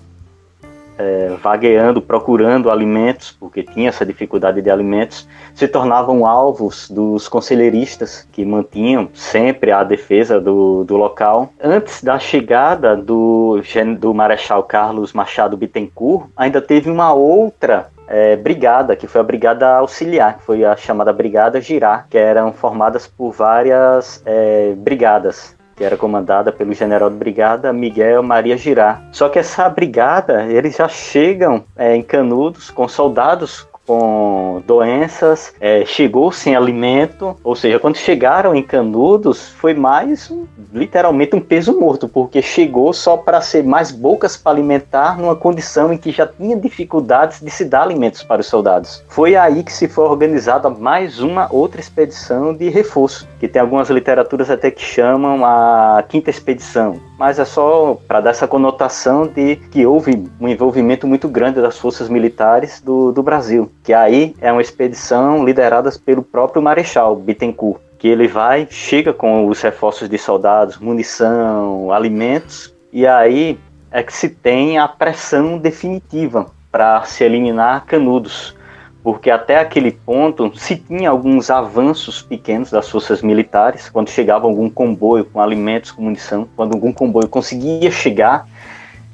é, 0.98 1.36
vagueando, 1.42 2.00
procurando 2.00 2.70
alimentos, 2.70 3.30
porque 3.38 3.62
tinha 3.62 3.88
essa 3.88 4.04
dificuldade 4.04 4.62
de 4.62 4.70
alimentos, 4.70 5.28
se 5.54 5.68
tornavam 5.68 6.26
alvos 6.26 6.90
dos 6.90 7.28
conselheiristas 7.28 8.26
que 8.32 8.44
mantinham 8.44 9.08
sempre 9.14 9.72
a 9.72 9.82
defesa 9.82 10.40
do, 10.40 10.84
do 10.84 10.96
local. 10.96 11.50
Antes 11.62 12.02
da 12.02 12.18
chegada 12.18 12.96
do, 12.96 13.60
do 13.98 14.14
Marechal 14.14 14.62
Carlos 14.62 15.12
Machado 15.12 15.56
Bittencourt, 15.56 16.26
ainda 16.36 16.60
teve 16.60 16.90
uma 16.90 17.12
outra 17.12 17.88
é, 18.08 18.36
brigada, 18.36 18.94
que 18.94 19.06
foi 19.06 19.20
a 19.20 19.24
brigada 19.24 19.76
auxiliar, 19.76 20.38
que 20.38 20.44
foi 20.44 20.64
a 20.64 20.76
chamada 20.76 21.12
Brigada 21.12 21.60
Girar, 21.60 22.06
que 22.08 22.16
eram 22.16 22.52
formadas 22.52 23.06
por 23.06 23.32
várias 23.32 24.22
é, 24.24 24.74
brigadas 24.76 25.55
que 25.76 25.84
era 25.84 25.96
comandada 25.96 26.50
pelo 26.50 26.72
general 26.72 27.10
de 27.10 27.16
brigada 27.16 27.72
Miguel 27.72 28.22
Maria 28.22 28.56
Girard. 28.56 29.02
Só 29.12 29.28
que 29.28 29.38
essa 29.38 29.68
brigada, 29.68 30.44
eles 30.46 30.76
já 30.76 30.88
chegam 30.88 31.64
é, 31.76 31.94
em 31.94 32.02
Canudos 32.02 32.70
com 32.70 32.88
soldados 32.88 33.68
com 33.86 34.62
doenças, 34.66 35.54
é, 35.60 35.84
chegou 35.84 36.32
sem 36.32 36.56
alimento, 36.56 37.36
ou 37.42 37.54
seja, 37.54 37.78
quando 37.78 37.96
chegaram 37.96 38.54
em 38.54 38.62
Canudos, 38.62 39.48
foi 39.50 39.74
mais 39.74 40.30
um, 40.30 40.44
literalmente 40.72 41.36
um 41.36 41.40
peso 41.40 41.78
morto, 41.78 42.08
porque 42.08 42.42
chegou 42.42 42.92
só 42.92 43.16
para 43.16 43.40
ser 43.40 43.62
mais 43.62 43.92
bocas 43.92 44.36
para 44.36 44.52
alimentar 44.52 45.18
numa 45.18 45.36
condição 45.36 45.92
em 45.92 45.98
que 45.98 46.10
já 46.10 46.26
tinha 46.26 46.56
dificuldades 46.56 47.40
de 47.40 47.50
se 47.50 47.64
dar 47.64 47.82
alimentos 47.82 48.22
para 48.22 48.40
os 48.40 48.46
soldados. 48.46 49.02
Foi 49.08 49.36
aí 49.36 49.62
que 49.62 49.72
se 49.72 49.88
foi 49.88 50.04
organizada 50.04 50.68
mais 50.68 51.20
uma 51.20 51.48
outra 51.52 51.80
expedição 51.80 52.54
de 52.54 52.68
reforço, 52.68 53.28
que 53.38 53.46
tem 53.46 53.62
algumas 53.62 53.88
literaturas 53.88 54.50
até 54.50 54.70
que 54.70 54.82
chamam 54.82 55.44
a 55.44 56.02
quinta 56.08 56.30
expedição, 56.30 57.00
mas 57.18 57.38
é 57.38 57.44
só 57.44 57.98
para 58.06 58.20
dar 58.20 58.30
essa 58.30 58.48
conotação 58.48 59.26
de 59.26 59.56
que 59.56 59.86
houve 59.86 60.28
um 60.40 60.48
envolvimento 60.48 61.06
muito 61.06 61.28
grande 61.28 61.60
das 61.60 61.78
forças 61.78 62.08
militares 62.08 62.80
do, 62.80 63.12
do 63.12 63.22
Brasil, 63.22 63.70
que 63.86 63.94
aí 63.94 64.34
é 64.40 64.50
uma 64.50 64.60
expedição 64.60 65.44
liderada 65.44 65.88
pelo 66.04 66.20
próprio 66.20 66.60
Marechal 66.60 67.14
Bittencourt, 67.14 67.80
que 68.00 68.08
ele 68.08 68.26
vai, 68.26 68.66
chega 68.68 69.12
com 69.12 69.46
os 69.46 69.62
reforços 69.62 70.08
de 70.08 70.18
soldados, 70.18 70.78
munição, 70.78 71.92
alimentos, 71.92 72.74
e 72.92 73.06
aí 73.06 73.56
é 73.92 74.02
que 74.02 74.12
se 74.12 74.28
tem 74.28 74.76
a 74.76 74.88
pressão 74.88 75.56
definitiva 75.56 76.46
para 76.72 77.04
se 77.04 77.22
eliminar 77.22 77.86
Canudos, 77.86 78.56
porque 79.04 79.30
até 79.30 79.60
aquele 79.60 79.92
ponto 79.92 80.58
se 80.58 80.74
tinha 80.74 81.08
alguns 81.08 81.48
avanços 81.48 82.20
pequenos 82.20 82.72
das 82.72 82.90
forças 82.90 83.22
militares, 83.22 83.88
quando 83.88 84.10
chegava 84.10 84.48
algum 84.48 84.68
comboio 84.68 85.24
com 85.26 85.40
alimentos, 85.40 85.92
com 85.92 86.02
munição, 86.02 86.48
quando 86.56 86.74
algum 86.74 86.92
comboio 86.92 87.28
conseguia 87.28 87.92
chegar, 87.92 88.48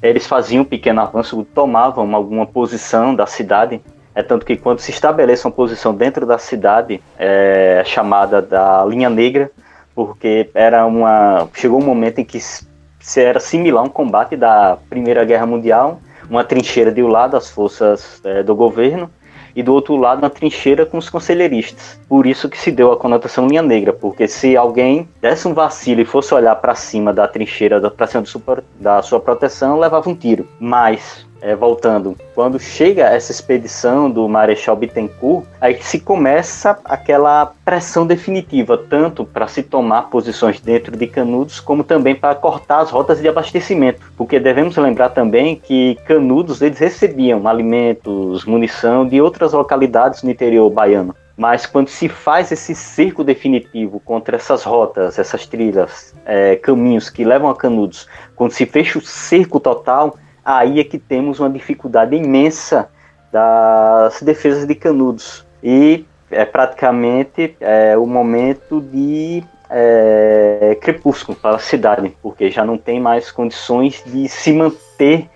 eles 0.03 0.27
faziam 0.27 0.63
um 0.63 0.65
pequeno 0.65 0.99
avanço, 0.99 1.47
tomavam 1.55 2.13
alguma 2.13 2.45
posição 2.45 3.15
da 3.15 3.25
cidade. 3.25 3.79
É 4.15 4.21
tanto 4.21 4.45
que 4.45 4.55
quando 4.55 4.79
se 4.79 4.91
estabelece 4.91 5.45
uma 5.45 5.53
posição 5.53 5.93
dentro 5.93 6.25
da 6.25 6.37
cidade, 6.37 7.01
é 7.17 7.83
chamada 7.85 8.41
da 8.41 8.85
linha 8.85 9.09
negra, 9.09 9.49
porque 9.95 10.49
era 10.53 10.85
uma 10.85 11.47
chegou 11.53 11.81
um 11.81 11.85
momento 11.85 12.19
em 12.19 12.25
que 12.25 12.39
se 12.39 13.21
era 13.21 13.39
similar 13.39 13.83
a 13.83 13.87
um 13.87 13.89
combate 13.89 14.35
da 14.35 14.77
Primeira 14.89 15.25
Guerra 15.25 15.45
Mundial, 15.45 15.99
uma 16.29 16.43
trincheira 16.43 16.91
de 16.91 17.03
um 17.03 17.07
lado 17.07 17.35
as 17.35 17.49
forças 17.49 18.21
é, 18.23 18.41
do 18.43 18.55
governo 18.55 19.09
e 19.55 19.61
do 19.61 19.73
outro 19.73 19.95
lado 19.95 20.21
na 20.21 20.29
trincheira 20.29 20.85
com 20.85 20.97
os 20.97 21.09
conselheiristas. 21.09 21.99
Por 22.07 22.25
isso 22.25 22.49
que 22.49 22.57
se 22.57 22.71
deu 22.71 22.91
a 22.91 22.97
conotação 22.97 23.47
linha 23.47 23.61
negra, 23.61 23.93
porque 23.93 24.27
se 24.27 24.57
alguém 24.57 25.07
desse 25.21 25.47
um 25.47 25.53
vacilo 25.53 26.01
e 26.01 26.05
fosse 26.05 26.33
olhar 26.33 26.55
para 26.55 26.73
cima 26.75 27.13
da 27.13 27.27
trincheira, 27.27 27.79
para 27.91 28.07
cima 28.07 28.23
da 28.79 29.01
sua 29.01 29.19
proteção, 29.19 29.77
levava 29.77 30.09
um 30.09 30.15
tiro. 30.15 30.47
Mas 30.59 31.25
é, 31.43 31.53
voltando, 31.53 32.15
quando 32.33 32.57
chega 32.57 33.09
essa 33.09 33.31
expedição 33.31 34.09
do 34.09 34.29
Marechal 34.29 34.77
Bittencourt, 34.77 35.45
aí 35.59 35.77
se 35.81 35.99
começa 35.99 36.79
aquela 36.85 37.51
pressão 37.65 38.07
definitiva, 38.07 38.77
tanto 38.77 39.25
para 39.25 39.45
se 39.47 39.61
tomar 39.61 40.03
posições 40.03 40.61
dentro 40.61 40.95
de 40.95 41.05
Canudos, 41.05 41.59
como 41.59 41.83
também 41.83 42.15
para 42.15 42.33
cortar 42.33 42.79
as 42.79 42.89
rotas 42.89 43.19
de 43.19 43.27
abastecimento. 43.27 43.99
Porque 44.15 44.39
devemos 44.39 44.77
lembrar 44.77 45.09
também 45.09 45.57
que 45.57 45.95
Canudos 46.05 46.61
eles 46.61 46.79
recebiam 46.79 47.45
alimentos, 47.45 48.45
munição 48.45 49.05
de 49.05 49.21
outras 49.21 49.51
localidades 49.51 50.23
no 50.23 50.31
interior 50.31 50.69
baiano. 50.69 51.13
Mas 51.35 51.65
quando 51.65 51.89
se 51.89 52.07
faz 52.07 52.51
esse 52.51 52.73
cerco 52.73 53.23
definitivo 53.23 53.99
contra 53.99 54.37
essas 54.37 54.63
rotas, 54.63 55.19
essas 55.19 55.45
trilhas, 55.45 56.13
é, 56.25 56.55
caminhos 56.55 57.09
que 57.09 57.25
levam 57.25 57.49
a 57.49 57.55
Canudos, 57.55 58.07
quando 58.35 58.51
se 58.51 58.65
fecha 58.65 58.99
o 58.99 59.01
cerco 59.01 59.59
total, 59.59 60.15
aí 60.43 60.79
é 60.79 60.83
que 60.83 60.97
temos 60.97 61.39
uma 61.39 61.49
dificuldade 61.49 62.15
imensa 62.15 62.89
das 63.31 64.21
defesas 64.21 64.67
de 64.67 64.75
Canudos. 64.75 65.45
E 65.63 66.05
é 66.29 66.45
praticamente 66.45 67.55
é, 67.59 67.97
o 67.97 68.05
momento 68.05 68.81
de 68.81 69.43
é, 69.69 70.77
crepúsculo 70.81 71.37
para 71.37 71.55
a 71.55 71.59
cidade, 71.59 72.15
porque 72.21 72.51
já 72.51 72.65
não 72.65 72.77
tem 72.77 72.99
mais 72.99 73.31
condições 73.31 74.03
de 74.05 74.27
se 74.27 74.53
manter 74.53 75.29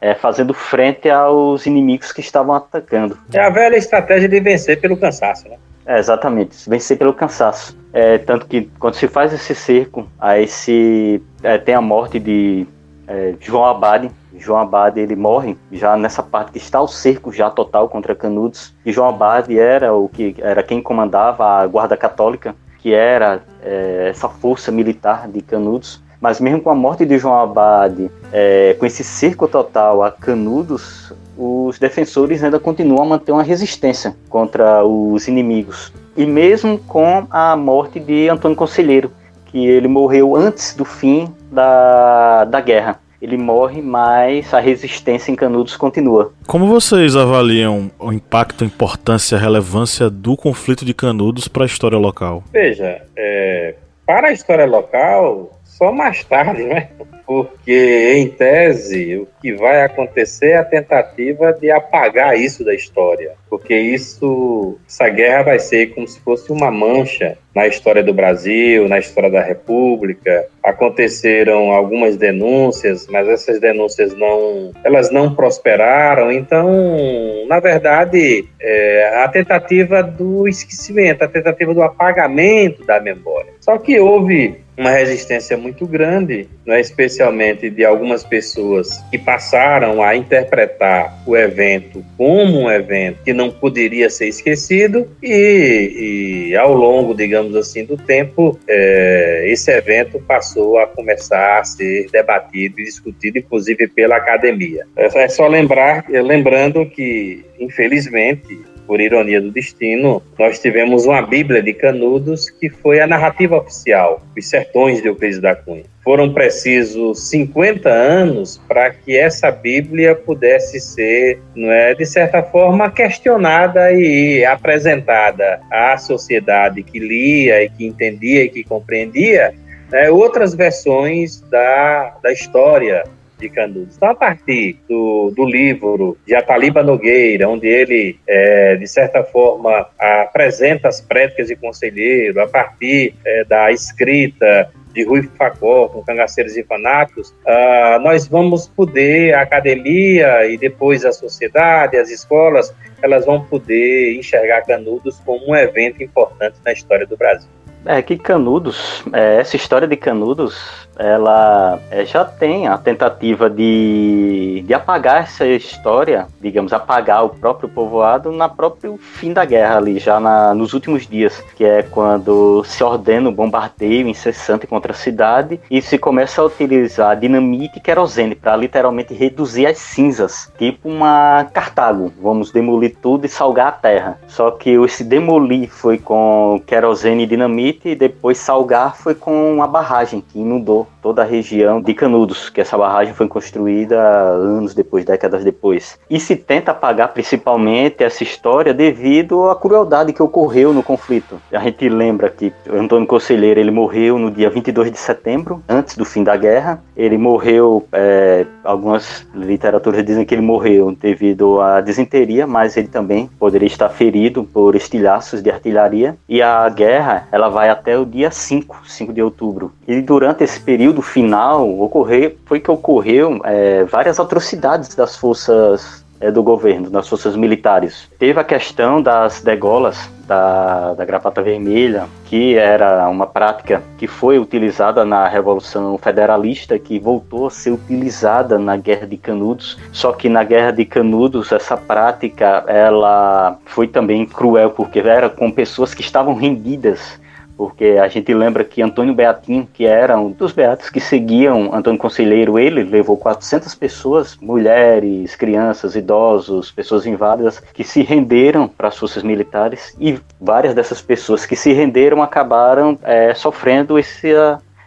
é, 0.00 0.14
fazendo 0.14 0.52
frente 0.52 1.08
aos 1.08 1.64
inimigos 1.64 2.12
que 2.12 2.20
estavam 2.20 2.54
atacando. 2.54 3.18
É 3.32 3.40
a 3.40 3.50
velha 3.50 3.76
estratégia 3.76 4.28
de 4.28 4.40
vencer 4.40 4.80
pelo 4.80 4.96
cansaço, 4.96 5.48
né? 5.48 5.56
É, 5.86 5.98
exatamente, 5.98 6.68
vencer 6.68 6.98
pelo 6.98 7.12
cansaço. 7.12 7.78
É, 7.92 8.18
tanto 8.18 8.46
que 8.46 8.70
quando 8.78 8.94
se 8.94 9.06
faz 9.06 9.32
esse 9.32 9.54
cerco, 9.54 10.08
aí 10.18 10.48
se 10.48 11.22
é, 11.42 11.58
tem 11.58 11.74
a 11.74 11.80
morte 11.80 12.18
de 12.18 12.66
é, 13.06 13.34
João 13.40 13.64
Abade, 13.64 14.10
João 14.36 14.58
Abade 14.58 15.00
ele 15.00 15.16
morre 15.16 15.56
já 15.70 15.96
nessa 15.96 16.22
parte 16.22 16.52
que 16.52 16.58
está 16.58 16.80
o 16.80 16.88
cerco 16.88 17.32
já 17.32 17.50
total 17.50 17.88
contra 17.88 18.14
Canudos. 18.14 18.74
E 18.84 18.92
João 18.92 19.08
Abade 19.08 19.58
era 19.58 19.94
o 19.94 20.08
que 20.08 20.34
era 20.38 20.62
quem 20.62 20.82
comandava 20.82 21.44
a 21.44 21.66
guarda 21.66 21.96
católica, 21.96 22.54
que 22.78 22.92
era 22.92 23.42
é, 23.62 24.08
essa 24.10 24.28
força 24.28 24.70
militar 24.70 25.28
de 25.28 25.40
Canudos. 25.40 26.02
Mas 26.20 26.40
mesmo 26.40 26.60
com 26.60 26.70
a 26.70 26.74
morte 26.74 27.04
de 27.04 27.18
João 27.18 27.38
Abade, 27.38 28.10
é, 28.32 28.74
com 28.78 28.86
esse 28.86 29.04
cerco 29.04 29.46
total 29.46 30.02
a 30.02 30.10
Canudos, 30.10 31.12
os 31.36 31.78
defensores 31.78 32.42
ainda 32.42 32.58
continuam 32.58 33.02
a 33.02 33.06
manter 33.06 33.32
uma 33.32 33.42
resistência 33.42 34.16
contra 34.28 34.84
os 34.84 35.28
inimigos. 35.28 35.92
E 36.16 36.24
mesmo 36.24 36.78
com 36.78 37.26
a 37.28 37.56
morte 37.56 37.98
de 37.98 38.28
Antônio 38.28 38.56
Conselheiro, 38.56 39.10
que 39.54 39.64
ele 39.68 39.86
morreu 39.86 40.34
antes 40.34 40.74
do 40.74 40.84
fim 40.84 41.32
da, 41.52 42.44
da 42.44 42.60
guerra 42.60 42.98
ele 43.22 43.38
morre, 43.38 43.80
mas 43.80 44.52
a 44.52 44.60
resistência 44.60 45.32
em 45.32 45.34
Canudos 45.34 45.78
continua. 45.78 46.34
Como 46.46 46.66
vocês 46.66 47.16
avaliam 47.16 47.90
o 47.98 48.12
impacto, 48.12 48.64
a 48.64 48.66
importância, 48.66 49.38
a 49.38 49.40
relevância 49.40 50.10
do 50.10 50.36
conflito 50.36 50.84
de 50.84 50.92
Canudos 50.92 51.48
para 51.48 51.62
a 51.62 51.66
história 51.66 51.96
local? 51.96 52.44
Veja, 52.52 53.00
é, 53.16 53.76
para 54.04 54.28
a 54.28 54.32
história 54.32 54.66
local, 54.66 55.58
só 55.64 55.90
mais 55.90 56.22
tarde, 56.24 56.64
né? 56.64 56.90
Porque, 57.26 58.14
em 58.16 58.28
tese, 58.28 59.16
o 59.16 59.28
que 59.40 59.54
vai 59.54 59.82
acontecer 59.82 60.50
é 60.50 60.56
a 60.56 60.64
tentativa 60.64 61.52
de 61.52 61.70
apagar 61.70 62.38
isso 62.38 62.64
da 62.64 62.74
história. 62.74 63.32
Porque 63.48 63.74
isso, 63.74 64.78
essa 64.86 65.08
guerra 65.08 65.44
vai 65.44 65.58
ser 65.58 65.94
como 65.94 66.06
se 66.06 66.20
fosse 66.20 66.52
uma 66.52 66.70
mancha 66.70 67.38
na 67.54 67.66
história 67.66 68.02
do 68.02 68.12
Brasil, 68.12 68.88
na 68.88 68.98
história 68.98 69.30
da 69.30 69.40
República. 69.40 70.46
Aconteceram 70.62 71.70
algumas 71.70 72.16
denúncias, 72.16 73.06
mas 73.06 73.28
essas 73.28 73.60
denúncias 73.60 74.14
não, 74.16 74.72
elas 74.84 75.10
não 75.10 75.34
prosperaram. 75.34 76.32
Então, 76.32 77.46
na 77.46 77.60
verdade, 77.60 78.44
é 78.60 79.22
a 79.22 79.28
tentativa 79.28 80.02
do 80.02 80.48
esquecimento, 80.48 81.22
a 81.22 81.28
tentativa 81.28 81.72
do 81.72 81.82
apagamento 81.82 82.84
da 82.84 83.00
memória. 83.00 83.52
Só 83.60 83.78
que 83.78 83.98
houve 83.98 84.62
uma 84.76 84.90
resistência 84.90 85.56
muito 85.56 85.86
grande, 85.86 86.48
é 86.66 86.80
especialmente 87.14 87.70
de 87.70 87.84
algumas 87.84 88.24
pessoas 88.24 89.02
que 89.10 89.18
passaram 89.18 90.02
a 90.02 90.16
interpretar 90.16 91.22
o 91.24 91.36
evento 91.36 92.04
como 92.16 92.62
um 92.62 92.70
evento 92.70 93.22
que 93.24 93.32
não 93.32 93.50
poderia 93.50 94.10
ser 94.10 94.28
esquecido 94.28 95.08
e, 95.22 96.48
e 96.50 96.56
ao 96.56 96.74
longo, 96.74 97.14
digamos 97.14 97.54
assim, 97.54 97.84
do 97.84 97.96
tempo, 97.96 98.58
é, 98.68 99.44
esse 99.48 99.70
evento 99.70 100.18
passou 100.18 100.78
a 100.78 100.86
começar 100.86 101.60
a 101.60 101.64
ser 101.64 102.08
debatido 102.10 102.80
e 102.80 102.84
discutido, 102.84 103.38
inclusive 103.38 103.86
pela 103.88 104.16
academia. 104.16 104.86
É, 104.96 105.06
é 105.24 105.28
só 105.28 105.46
lembrar, 105.46 106.04
lembrando 106.08 106.84
que, 106.86 107.44
infelizmente, 107.58 108.58
por 108.86 109.00
ironia 109.00 109.40
do 109.40 109.50
destino, 109.50 110.22
nós 110.38 110.58
tivemos 110.58 111.06
uma 111.06 111.22
Bíblia 111.22 111.62
de 111.62 111.72
Canudos 111.72 112.50
que 112.50 112.68
foi 112.68 113.00
a 113.00 113.06
narrativa 113.06 113.56
oficial, 113.56 114.22
Os 114.36 114.48
Sertões 114.48 115.00
de 115.02 115.08
Euclides 115.08 115.40
da 115.40 115.54
Cunha. 115.54 115.84
Foram 116.02 116.32
precisos 116.34 117.28
50 117.30 117.88
anos 117.88 118.60
para 118.68 118.90
que 118.90 119.16
essa 119.16 119.50
Bíblia 119.50 120.14
pudesse 120.14 120.78
ser, 120.78 121.40
não 121.56 121.72
é, 121.72 121.94
de 121.94 122.04
certa 122.04 122.42
forma, 122.42 122.90
questionada 122.90 123.90
e 123.92 124.44
apresentada 124.44 125.60
à 125.70 125.96
sociedade 125.96 126.82
que 126.82 126.98
lia 126.98 127.62
e 127.64 127.70
que 127.70 127.86
entendia 127.86 128.44
e 128.44 128.48
que 128.50 128.62
compreendia 128.62 129.54
né, 129.90 130.10
outras 130.10 130.54
versões 130.54 131.40
da, 131.50 132.16
da 132.22 132.32
história 132.32 133.04
de 133.44 133.54
Canudos. 133.54 133.96
Então, 133.96 134.10
a 134.10 134.14
partir 134.14 134.78
do, 134.88 135.32
do 135.36 135.44
livro 135.44 136.16
de 136.26 136.34
Ataliba 136.34 136.82
Nogueira, 136.82 137.48
onde 137.48 137.66
ele, 137.66 138.18
é, 138.26 138.76
de 138.76 138.86
certa 138.86 139.22
forma, 139.22 139.86
apresenta 139.98 140.88
as 140.88 141.00
prédicas 141.00 141.48
de 141.48 141.56
conselheiro, 141.56 142.40
a 142.40 142.48
partir 142.48 143.14
é, 143.24 143.44
da 143.44 143.70
escrita 143.70 144.70
de 144.94 145.04
Rui 145.04 145.28
Facó, 145.36 145.88
com 145.88 146.02
Cangaceiros 146.04 146.56
e 146.56 146.62
Fanáticos, 146.62 147.30
uh, 147.30 147.98
nós 148.00 148.28
vamos 148.28 148.68
poder, 148.68 149.34
a 149.34 149.42
academia 149.42 150.46
e 150.46 150.56
depois 150.56 151.04
a 151.04 151.12
sociedade, 151.12 151.96
as 151.96 152.10
escolas, 152.10 152.72
elas 153.02 153.26
vão 153.26 153.44
poder 153.44 154.16
enxergar 154.16 154.62
Canudos 154.62 155.20
como 155.26 155.50
um 155.50 155.56
evento 155.56 156.00
importante 156.00 156.58
na 156.64 156.72
história 156.72 157.04
do 157.04 157.16
Brasil. 157.16 157.50
É 157.86 158.00
que 158.00 158.16
Canudos, 158.16 159.04
é, 159.12 159.40
essa 159.40 159.56
história 159.56 159.88
de 159.88 159.96
Canudos 159.96 160.83
ela 160.98 161.80
é, 161.90 162.04
já 162.04 162.24
tem 162.24 162.66
a 162.66 162.78
tentativa 162.78 163.50
de, 163.50 164.62
de 164.66 164.74
apagar 164.74 165.22
essa 165.22 165.46
história, 165.46 166.26
digamos, 166.40 166.72
apagar 166.72 167.24
o 167.24 167.30
próprio 167.30 167.68
povoado 167.68 168.30
na 168.32 168.48
próprio 168.48 168.96
fim 168.98 169.32
da 169.32 169.44
guerra 169.44 169.78
ali, 169.78 169.98
já 169.98 170.20
na, 170.20 170.54
nos 170.54 170.72
últimos 170.72 171.06
dias, 171.06 171.42
que 171.56 171.64
é 171.64 171.82
quando 171.82 172.62
se 172.64 172.82
ordena 172.82 173.28
o 173.28 173.32
bombardeio 173.32 174.08
incessante 174.08 174.66
contra 174.66 174.92
a 174.92 174.96
cidade 174.96 175.60
e 175.70 175.82
se 175.82 175.98
começa 175.98 176.40
a 176.40 176.44
utilizar 176.44 177.18
dinamite 177.18 177.78
e 177.78 177.80
querosene 177.80 178.34
para 178.34 178.56
literalmente 178.56 179.14
reduzir 179.14 179.66
as 179.66 179.78
cinzas, 179.78 180.52
tipo 180.58 180.88
uma 180.88 181.46
Cartago, 181.52 182.12
vamos 182.20 182.50
demolir 182.50 182.96
tudo 183.00 183.26
e 183.26 183.28
salgar 183.28 183.68
a 183.68 183.72
terra. 183.72 184.18
Só 184.26 184.50
que 184.50 184.70
esse 184.70 185.04
demolir 185.04 185.70
foi 185.70 185.98
com 185.98 186.60
querosene 186.66 187.24
e 187.24 187.26
dinamite 187.26 187.88
e 187.88 187.94
depois 187.94 188.38
salgar 188.38 188.96
foi 188.96 189.14
com 189.14 189.54
uma 189.54 189.66
barragem 189.66 190.20
que 190.20 190.38
inundou 190.38 190.83
people 190.84 190.93
toda 191.04 191.20
a 191.20 191.26
região 191.26 191.82
de 191.82 191.92
Canudos, 191.92 192.48
que 192.48 192.62
essa 192.62 192.78
barragem 192.78 193.12
foi 193.12 193.28
construída 193.28 194.00
anos 194.00 194.72
depois, 194.74 195.04
décadas 195.04 195.44
depois. 195.44 195.98
E 196.08 196.18
se 196.18 196.34
tenta 196.34 196.70
apagar 196.70 197.12
principalmente 197.12 198.02
essa 198.02 198.22
história 198.22 198.72
devido 198.72 199.50
à 199.50 199.54
crueldade 199.54 200.14
que 200.14 200.22
ocorreu 200.22 200.72
no 200.72 200.82
conflito. 200.82 201.38
A 201.52 201.58
gente 201.58 201.86
lembra 201.90 202.30
que 202.30 202.54
Antônio 202.72 203.06
Conselheiro 203.06 203.60
ele 203.60 203.70
morreu 203.70 204.18
no 204.18 204.30
dia 204.30 204.48
22 204.48 204.90
de 204.90 204.96
setembro, 204.96 205.62
antes 205.68 205.94
do 205.94 206.06
fim 206.06 206.24
da 206.24 206.38
guerra. 206.38 206.82
Ele 206.96 207.18
morreu, 207.18 207.86
é, 207.92 208.46
algumas 208.64 209.26
literaturas 209.34 210.02
dizem 210.02 210.24
que 210.24 210.34
ele 210.34 210.40
morreu 210.40 210.96
devido 210.98 211.60
à 211.60 211.82
desinteria, 211.82 212.46
mas 212.46 212.78
ele 212.78 212.88
também 212.88 213.28
poderia 213.38 213.66
estar 213.66 213.90
ferido 213.90 214.42
por 214.42 214.74
estilhaços 214.74 215.42
de 215.42 215.50
artilharia. 215.50 216.16
E 216.26 216.40
a 216.40 216.66
guerra 216.70 217.28
ela 217.30 217.50
vai 217.50 217.68
até 217.68 217.98
o 217.98 218.06
dia 218.06 218.30
5, 218.30 218.84
5 218.86 219.12
de 219.12 219.20
outubro. 219.20 219.70
E 219.86 220.00
durante 220.00 220.42
esse 220.42 220.58
período 220.58 220.93
final 221.02 221.80
ocorreu, 221.80 222.34
foi 222.46 222.60
que 222.60 222.70
ocorreu 222.70 223.40
é, 223.44 223.84
várias 223.84 224.18
atrocidades 224.18 224.94
das 224.94 225.16
forças 225.16 226.04
é, 226.20 226.30
do 226.30 226.42
governo, 226.42 226.88
das 226.88 227.08
forças 227.08 227.36
militares. 227.36 228.08
Teve 228.18 228.40
a 228.40 228.44
questão 228.44 229.02
das 229.02 229.42
degolas 229.42 230.08
da, 230.26 230.94
da 230.94 231.04
gravata 231.04 231.42
vermelha, 231.42 232.06
que 232.24 232.56
era 232.56 233.08
uma 233.08 233.26
prática 233.26 233.82
que 233.98 234.06
foi 234.06 234.38
utilizada 234.38 235.04
na 235.04 235.28
Revolução 235.28 235.98
Federalista, 235.98 236.78
que 236.78 236.98
voltou 236.98 237.48
a 237.48 237.50
ser 237.50 237.72
utilizada 237.72 238.58
na 238.58 238.76
Guerra 238.76 239.06
de 239.06 239.16
Canudos. 239.16 239.78
Só 239.92 240.12
que 240.12 240.28
na 240.28 240.42
Guerra 240.44 240.70
de 240.70 240.84
Canudos 240.84 241.52
essa 241.52 241.76
prática 241.76 242.64
ela 242.66 243.58
foi 243.66 243.86
também 243.86 244.24
cruel 244.24 244.70
porque 244.70 245.00
era 245.00 245.28
com 245.28 245.50
pessoas 245.50 245.92
que 245.92 246.00
estavam 246.00 246.34
rendidas 246.34 247.22
porque 247.56 247.98
a 248.02 248.08
gente 248.08 248.32
lembra 248.34 248.64
que 248.64 248.82
Antônio 248.82 249.14
Beatim, 249.14 249.68
que 249.72 249.86
era 249.86 250.18
um 250.18 250.30
dos 250.30 250.52
beatos 250.52 250.90
que 250.90 251.00
seguiam 251.00 251.74
Antônio 251.74 251.98
Conselheiro, 251.98 252.58
ele 252.58 252.82
levou 252.82 253.16
400 253.16 253.74
pessoas, 253.74 254.36
mulheres, 254.36 255.36
crianças, 255.36 255.94
idosos, 255.94 256.70
pessoas 256.70 257.06
inválidas, 257.06 257.60
que 257.60 257.84
se 257.84 258.02
renderam 258.02 258.66
para 258.68 258.88
as 258.88 258.96
forças 258.96 259.22
militares 259.22 259.94
e 259.98 260.18
várias 260.40 260.74
dessas 260.74 261.00
pessoas 261.00 261.46
que 261.46 261.56
se 261.56 261.72
renderam 261.72 262.22
acabaram 262.22 262.98
é, 263.02 263.34
sofrendo 263.34 263.98
esse, 263.98 264.32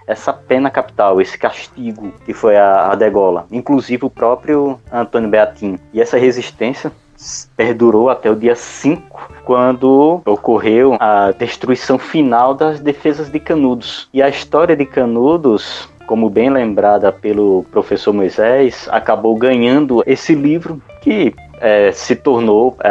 essa 0.05 0.34
pena 0.34 0.70
capital, 0.70 1.22
esse 1.22 1.38
castigo 1.38 2.13
que 2.26 2.34
foi 2.34 2.57
a, 2.57 2.91
a 2.91 2.95
degola, 2.95 3.45
inclusive 3.51 4.05
o 4.05 4.09
próprio 4.09 4.80
Antônio 4.91 5.30
Beatim. 5.30 5.78
E 5.93 6.01
essa 6.01 6.18
resistência 6.18 6.91
perdurou 7.55 8.09
até 8.09 8.30
o 8.30 8.36
dia 8.36 8.55
5, 8.55 9.34
quando 9.43 10.22
ocorreu 10.26 10.95
a 10.99 11.32
destruição 11.32 11.97
final 11.97 12.53
das 12.53 12.80
defesas 12.80 13.30
de 13.30 13.39
Canudos. 13.39 14.07
E 14.13 14.22
a 14.22 14.30
história 14.30 14.76
de 14.76 14.86
Canudos 14.86 15.89
como 16.07 16.30
bem 16.30 16.49
lembrada 16.49 17.11
pelo 17.11 17.65
professor 17.70 18.13
Moisés, 18.13 18.88
acabou 18.89 19.36
ganhando 19.36 20.01
esse 20.07 20.34
livro 20.34 20.82
que 21.01 21.36
é, 21.59 21.91
se 21.91 22.15
tornou 22.15 22.78
é, 22.82 22.89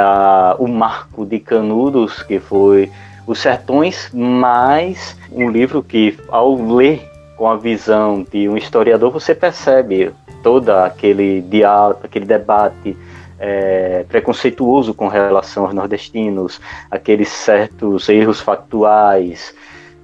o 0.58 0.68
marco 0.68 1.24
de 1.24 1.40
Canudos, 1.40 2.22
que 2.22 2.38
foi 2.38 2.90
Os 3.26 3.38
Sertões, 3.38 4.10
mais 4.12 5.16
um 5.32 5.48
livro 5.48 5.82
que, 5.82 6.16
ao 6.28 6.54
ler 6.54 7.10
com 7.36 7.48
a 7.48 7.56
visão 7.56 8.24
de 8.30 8.48
um 8.48 8.56
historiador, 8.56 9.10
você 9.10 9.34
percebe 9.34 10.12
todo 10.42 10.68
aquele 10.70 11.40
diálogo, 11.40 12.00
aquele 12.04 12.26
debate 12.26 12.94
é, 13.38 14.04
preconceituoso 14.08 14.94
com 14.94 15.08
relação 15.08 15.64
aos 15.64 15.74
nordestinos, 15.74 16.60
aqueles 16.90 17.28
certos 17.28 18.08
erros 18.08 18.40
factuais, 18.40 19.54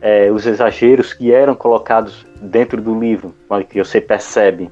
é, 0.00 0.30
os 0.30 0.46
exageros 0.46 1.14
que 1.14 1.32
eram 1.32 1.54
colocados 1.54 2.26
dentro 2.40 2.80
do 2.80 2.98
livro, 2.98 3.34
que 3.68 3.82
você 3.82 4.00
percebe. 4.00 4.70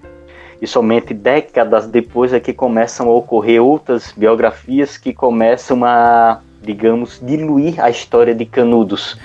E 0.61 0.67
somente 0.67 1.15
décadas 1.15 1.87
depois 1.87 2.33
é 2.35 2.41
que 2.41 2.53
começam 2.53 3.09
a 3.09 3.15
ocorrer 3.15 3.63
outras 3.63 4.13
biografias 4.15 4.99
que 4.99 5.15
começam 5.15 5.85
a, 5.85 6.41
digamos, 6.61 7.19
diluir 7.23 7.83
a 7.83 7.89
história 7.89 8.35
de 8.35 8.45
Canudos, 8.45 9.19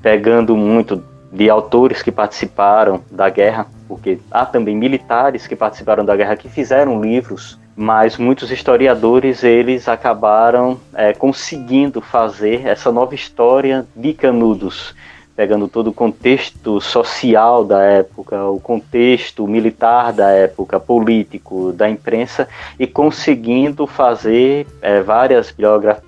pegando 0.00 0.56
muito 0.56 1.02
de 1.32 1.50
autores 1.50 2.02
que 2.02 2.12
participaram 2.12 3.02
da 3.10 3.28
guerra, 3.28 3.66
porque 3.88 4.18
há 4.30 4.46
também 4.46 4.76
militares 4.76 5.46
que 5.48 5.56
participaram 5.56 6.04
da 6.04 6.14
guerra 6.14 6.36
que 6.36 6.48
fizeram 6.48 7.00
livros 7.02 7.58
mas 7.76 8.16
muitos 8.16 8.50
historiadores 8.50 9.44
eles 9.44 9.86
acabaram 9.86 10.80
é, 10.94 11.12
conseguindo 11.12 12.00
fazer 12.00 12.66
essa 12.66 12.90
nova 12.90 13.14
história 13.14 13.86
de 13.94 14.14
Canudos, 14.14 14.94
pegando 15.36 15.68
todo 15.68 15.88
o 15.88 15.92
contexto 15.92 16.80
social 16.80 17.62
da 17.62 17.82
época, 17.82 18.42
o 18.46 18.58
contexto 18.58 19.46
militar 19.46 20.10
da 20.14 20.30
época, 20.30 20.80
político, 20.80 21.70
da 21.74 21.90
imprensa, 21.90 22.48
e 22.78 22.86
conseguindo 22.86 23.86
fazer 23.86 24.66
é, 24.80 25.02
várias 25.02 25.54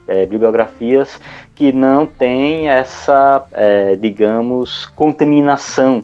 é, 0.07 0.25
bibliografias 0.25 1.21
que 1.55 1.71
não 1.71 2.07
têm 2.07 2.71
essa, 2.71 3.45
é, 3.53 3.95
digamos, 3.97 4.87
contaminação 4.87 6.03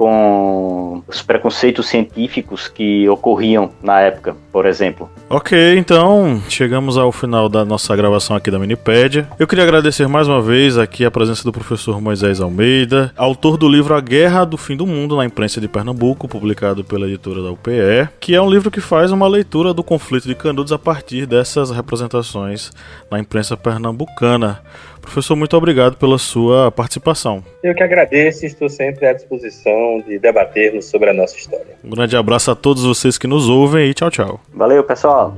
com 0.00 1.02
os 1.06 1.20
preconceitos 1.20 1.86
científicos 1.86 2.68
que 2.68 3.06
ocorriam 3.06 3.70
na 3.82 4.00
época, 4.00 4.34
por 4.50 4.64
exemplo. 4.64 5.10
Ok, 5.28 5.76
então 5.76 6.42
chegamos 6.48 6.96
ao 6.96 7.12
final 7.12 7.50
da 7.50 7.66
nossa 7.66 7.94
gravação 7.94 8.34
aqui 8.34 8.50
da 8.50 8.58
Minipédia. 8.58 9.28
Eu 9.38 9.46
queria 9.46 9.62
agradecer 9.62 10.08
mais 10.08 10.26
uma 10.26 10.40
vez 10.40 10.78
aqui 10.78 11.04
a 11.04 11.10
presença 11.10 11.44
do 11.44 11.52
professor 11.52 12.00
Moisés 12.00 12.40
Almeida, 12.40 13.12
autor 13.14 13.58
do 13.58 13.68
livro 13.68 13.94
A 13.94 14.00
Guerra 14.00 14.46
do 14.46 14.56
Fim 14.56 14.74
do 14.74 14.86
Mundo 14.86 15.18
na 15.18 15.26
Imprensa 15.26 15.60
de 15.60 15.68
Pernambuco, 15.68 16.26
publicado 16.26 16.82
pela 16.82 17.06
editora 17.06 17.42
da 17.42 17.50
UPE, 17.50 18.08
que 18.18 18.34
é 18.34 18.40
um 18.40 18.48
livro 18.48 18.70
que 18.70 18.80
faz 18.80 19.12
uma 19.12 19.28
leitura 19.28 19.74
do 19.74 19.84
conflito 19.84 20.26
de 20.26 20.34
Canudos 20.34 20.72
a 20.72 20.78
partir 20.78 21.26
dessas 21.26 21.70
representações 21.70 22.72
na 23.10 23.18
imprensa 23.18 23.54
pernambucana. 23.54 24.62
Professor, 25.00 25.36
muito 25.36 25.56
obrigado 25.56 25.96
pela 25.96 26.18
sua 26.18 26.70
participação. 26.70 27.42
Eu 27.62 27.74
que 27.74 27.82
agradeço 27.82 28.44
e 28.44 28.46
estou 28.46 28.68
sempre 28.68 29.06
à 29.06 29.12
disposição 29.12 30.02
de 30.06 30.18
debatermos 30.18 30.86
sobre 30.86 31.10
a 31.10 31.14
nossa 31.14 31.36
história. 31.36 31.76
Um 31.84 31.90
grande 31.90 32.16
abraço 32.16 32.50
a 32.50 32.54
todos 32.54 32.84
vocês 32.84 33.18
que 33.18 33.26
nos 33.26 33.48
ouvem 33.48 33.90
e 33.90 33.94
tchau, 33.94 34.10
tchau. 34.10 34.40
Valeu, 34.54 34.84
pessoal. 34.84 35.34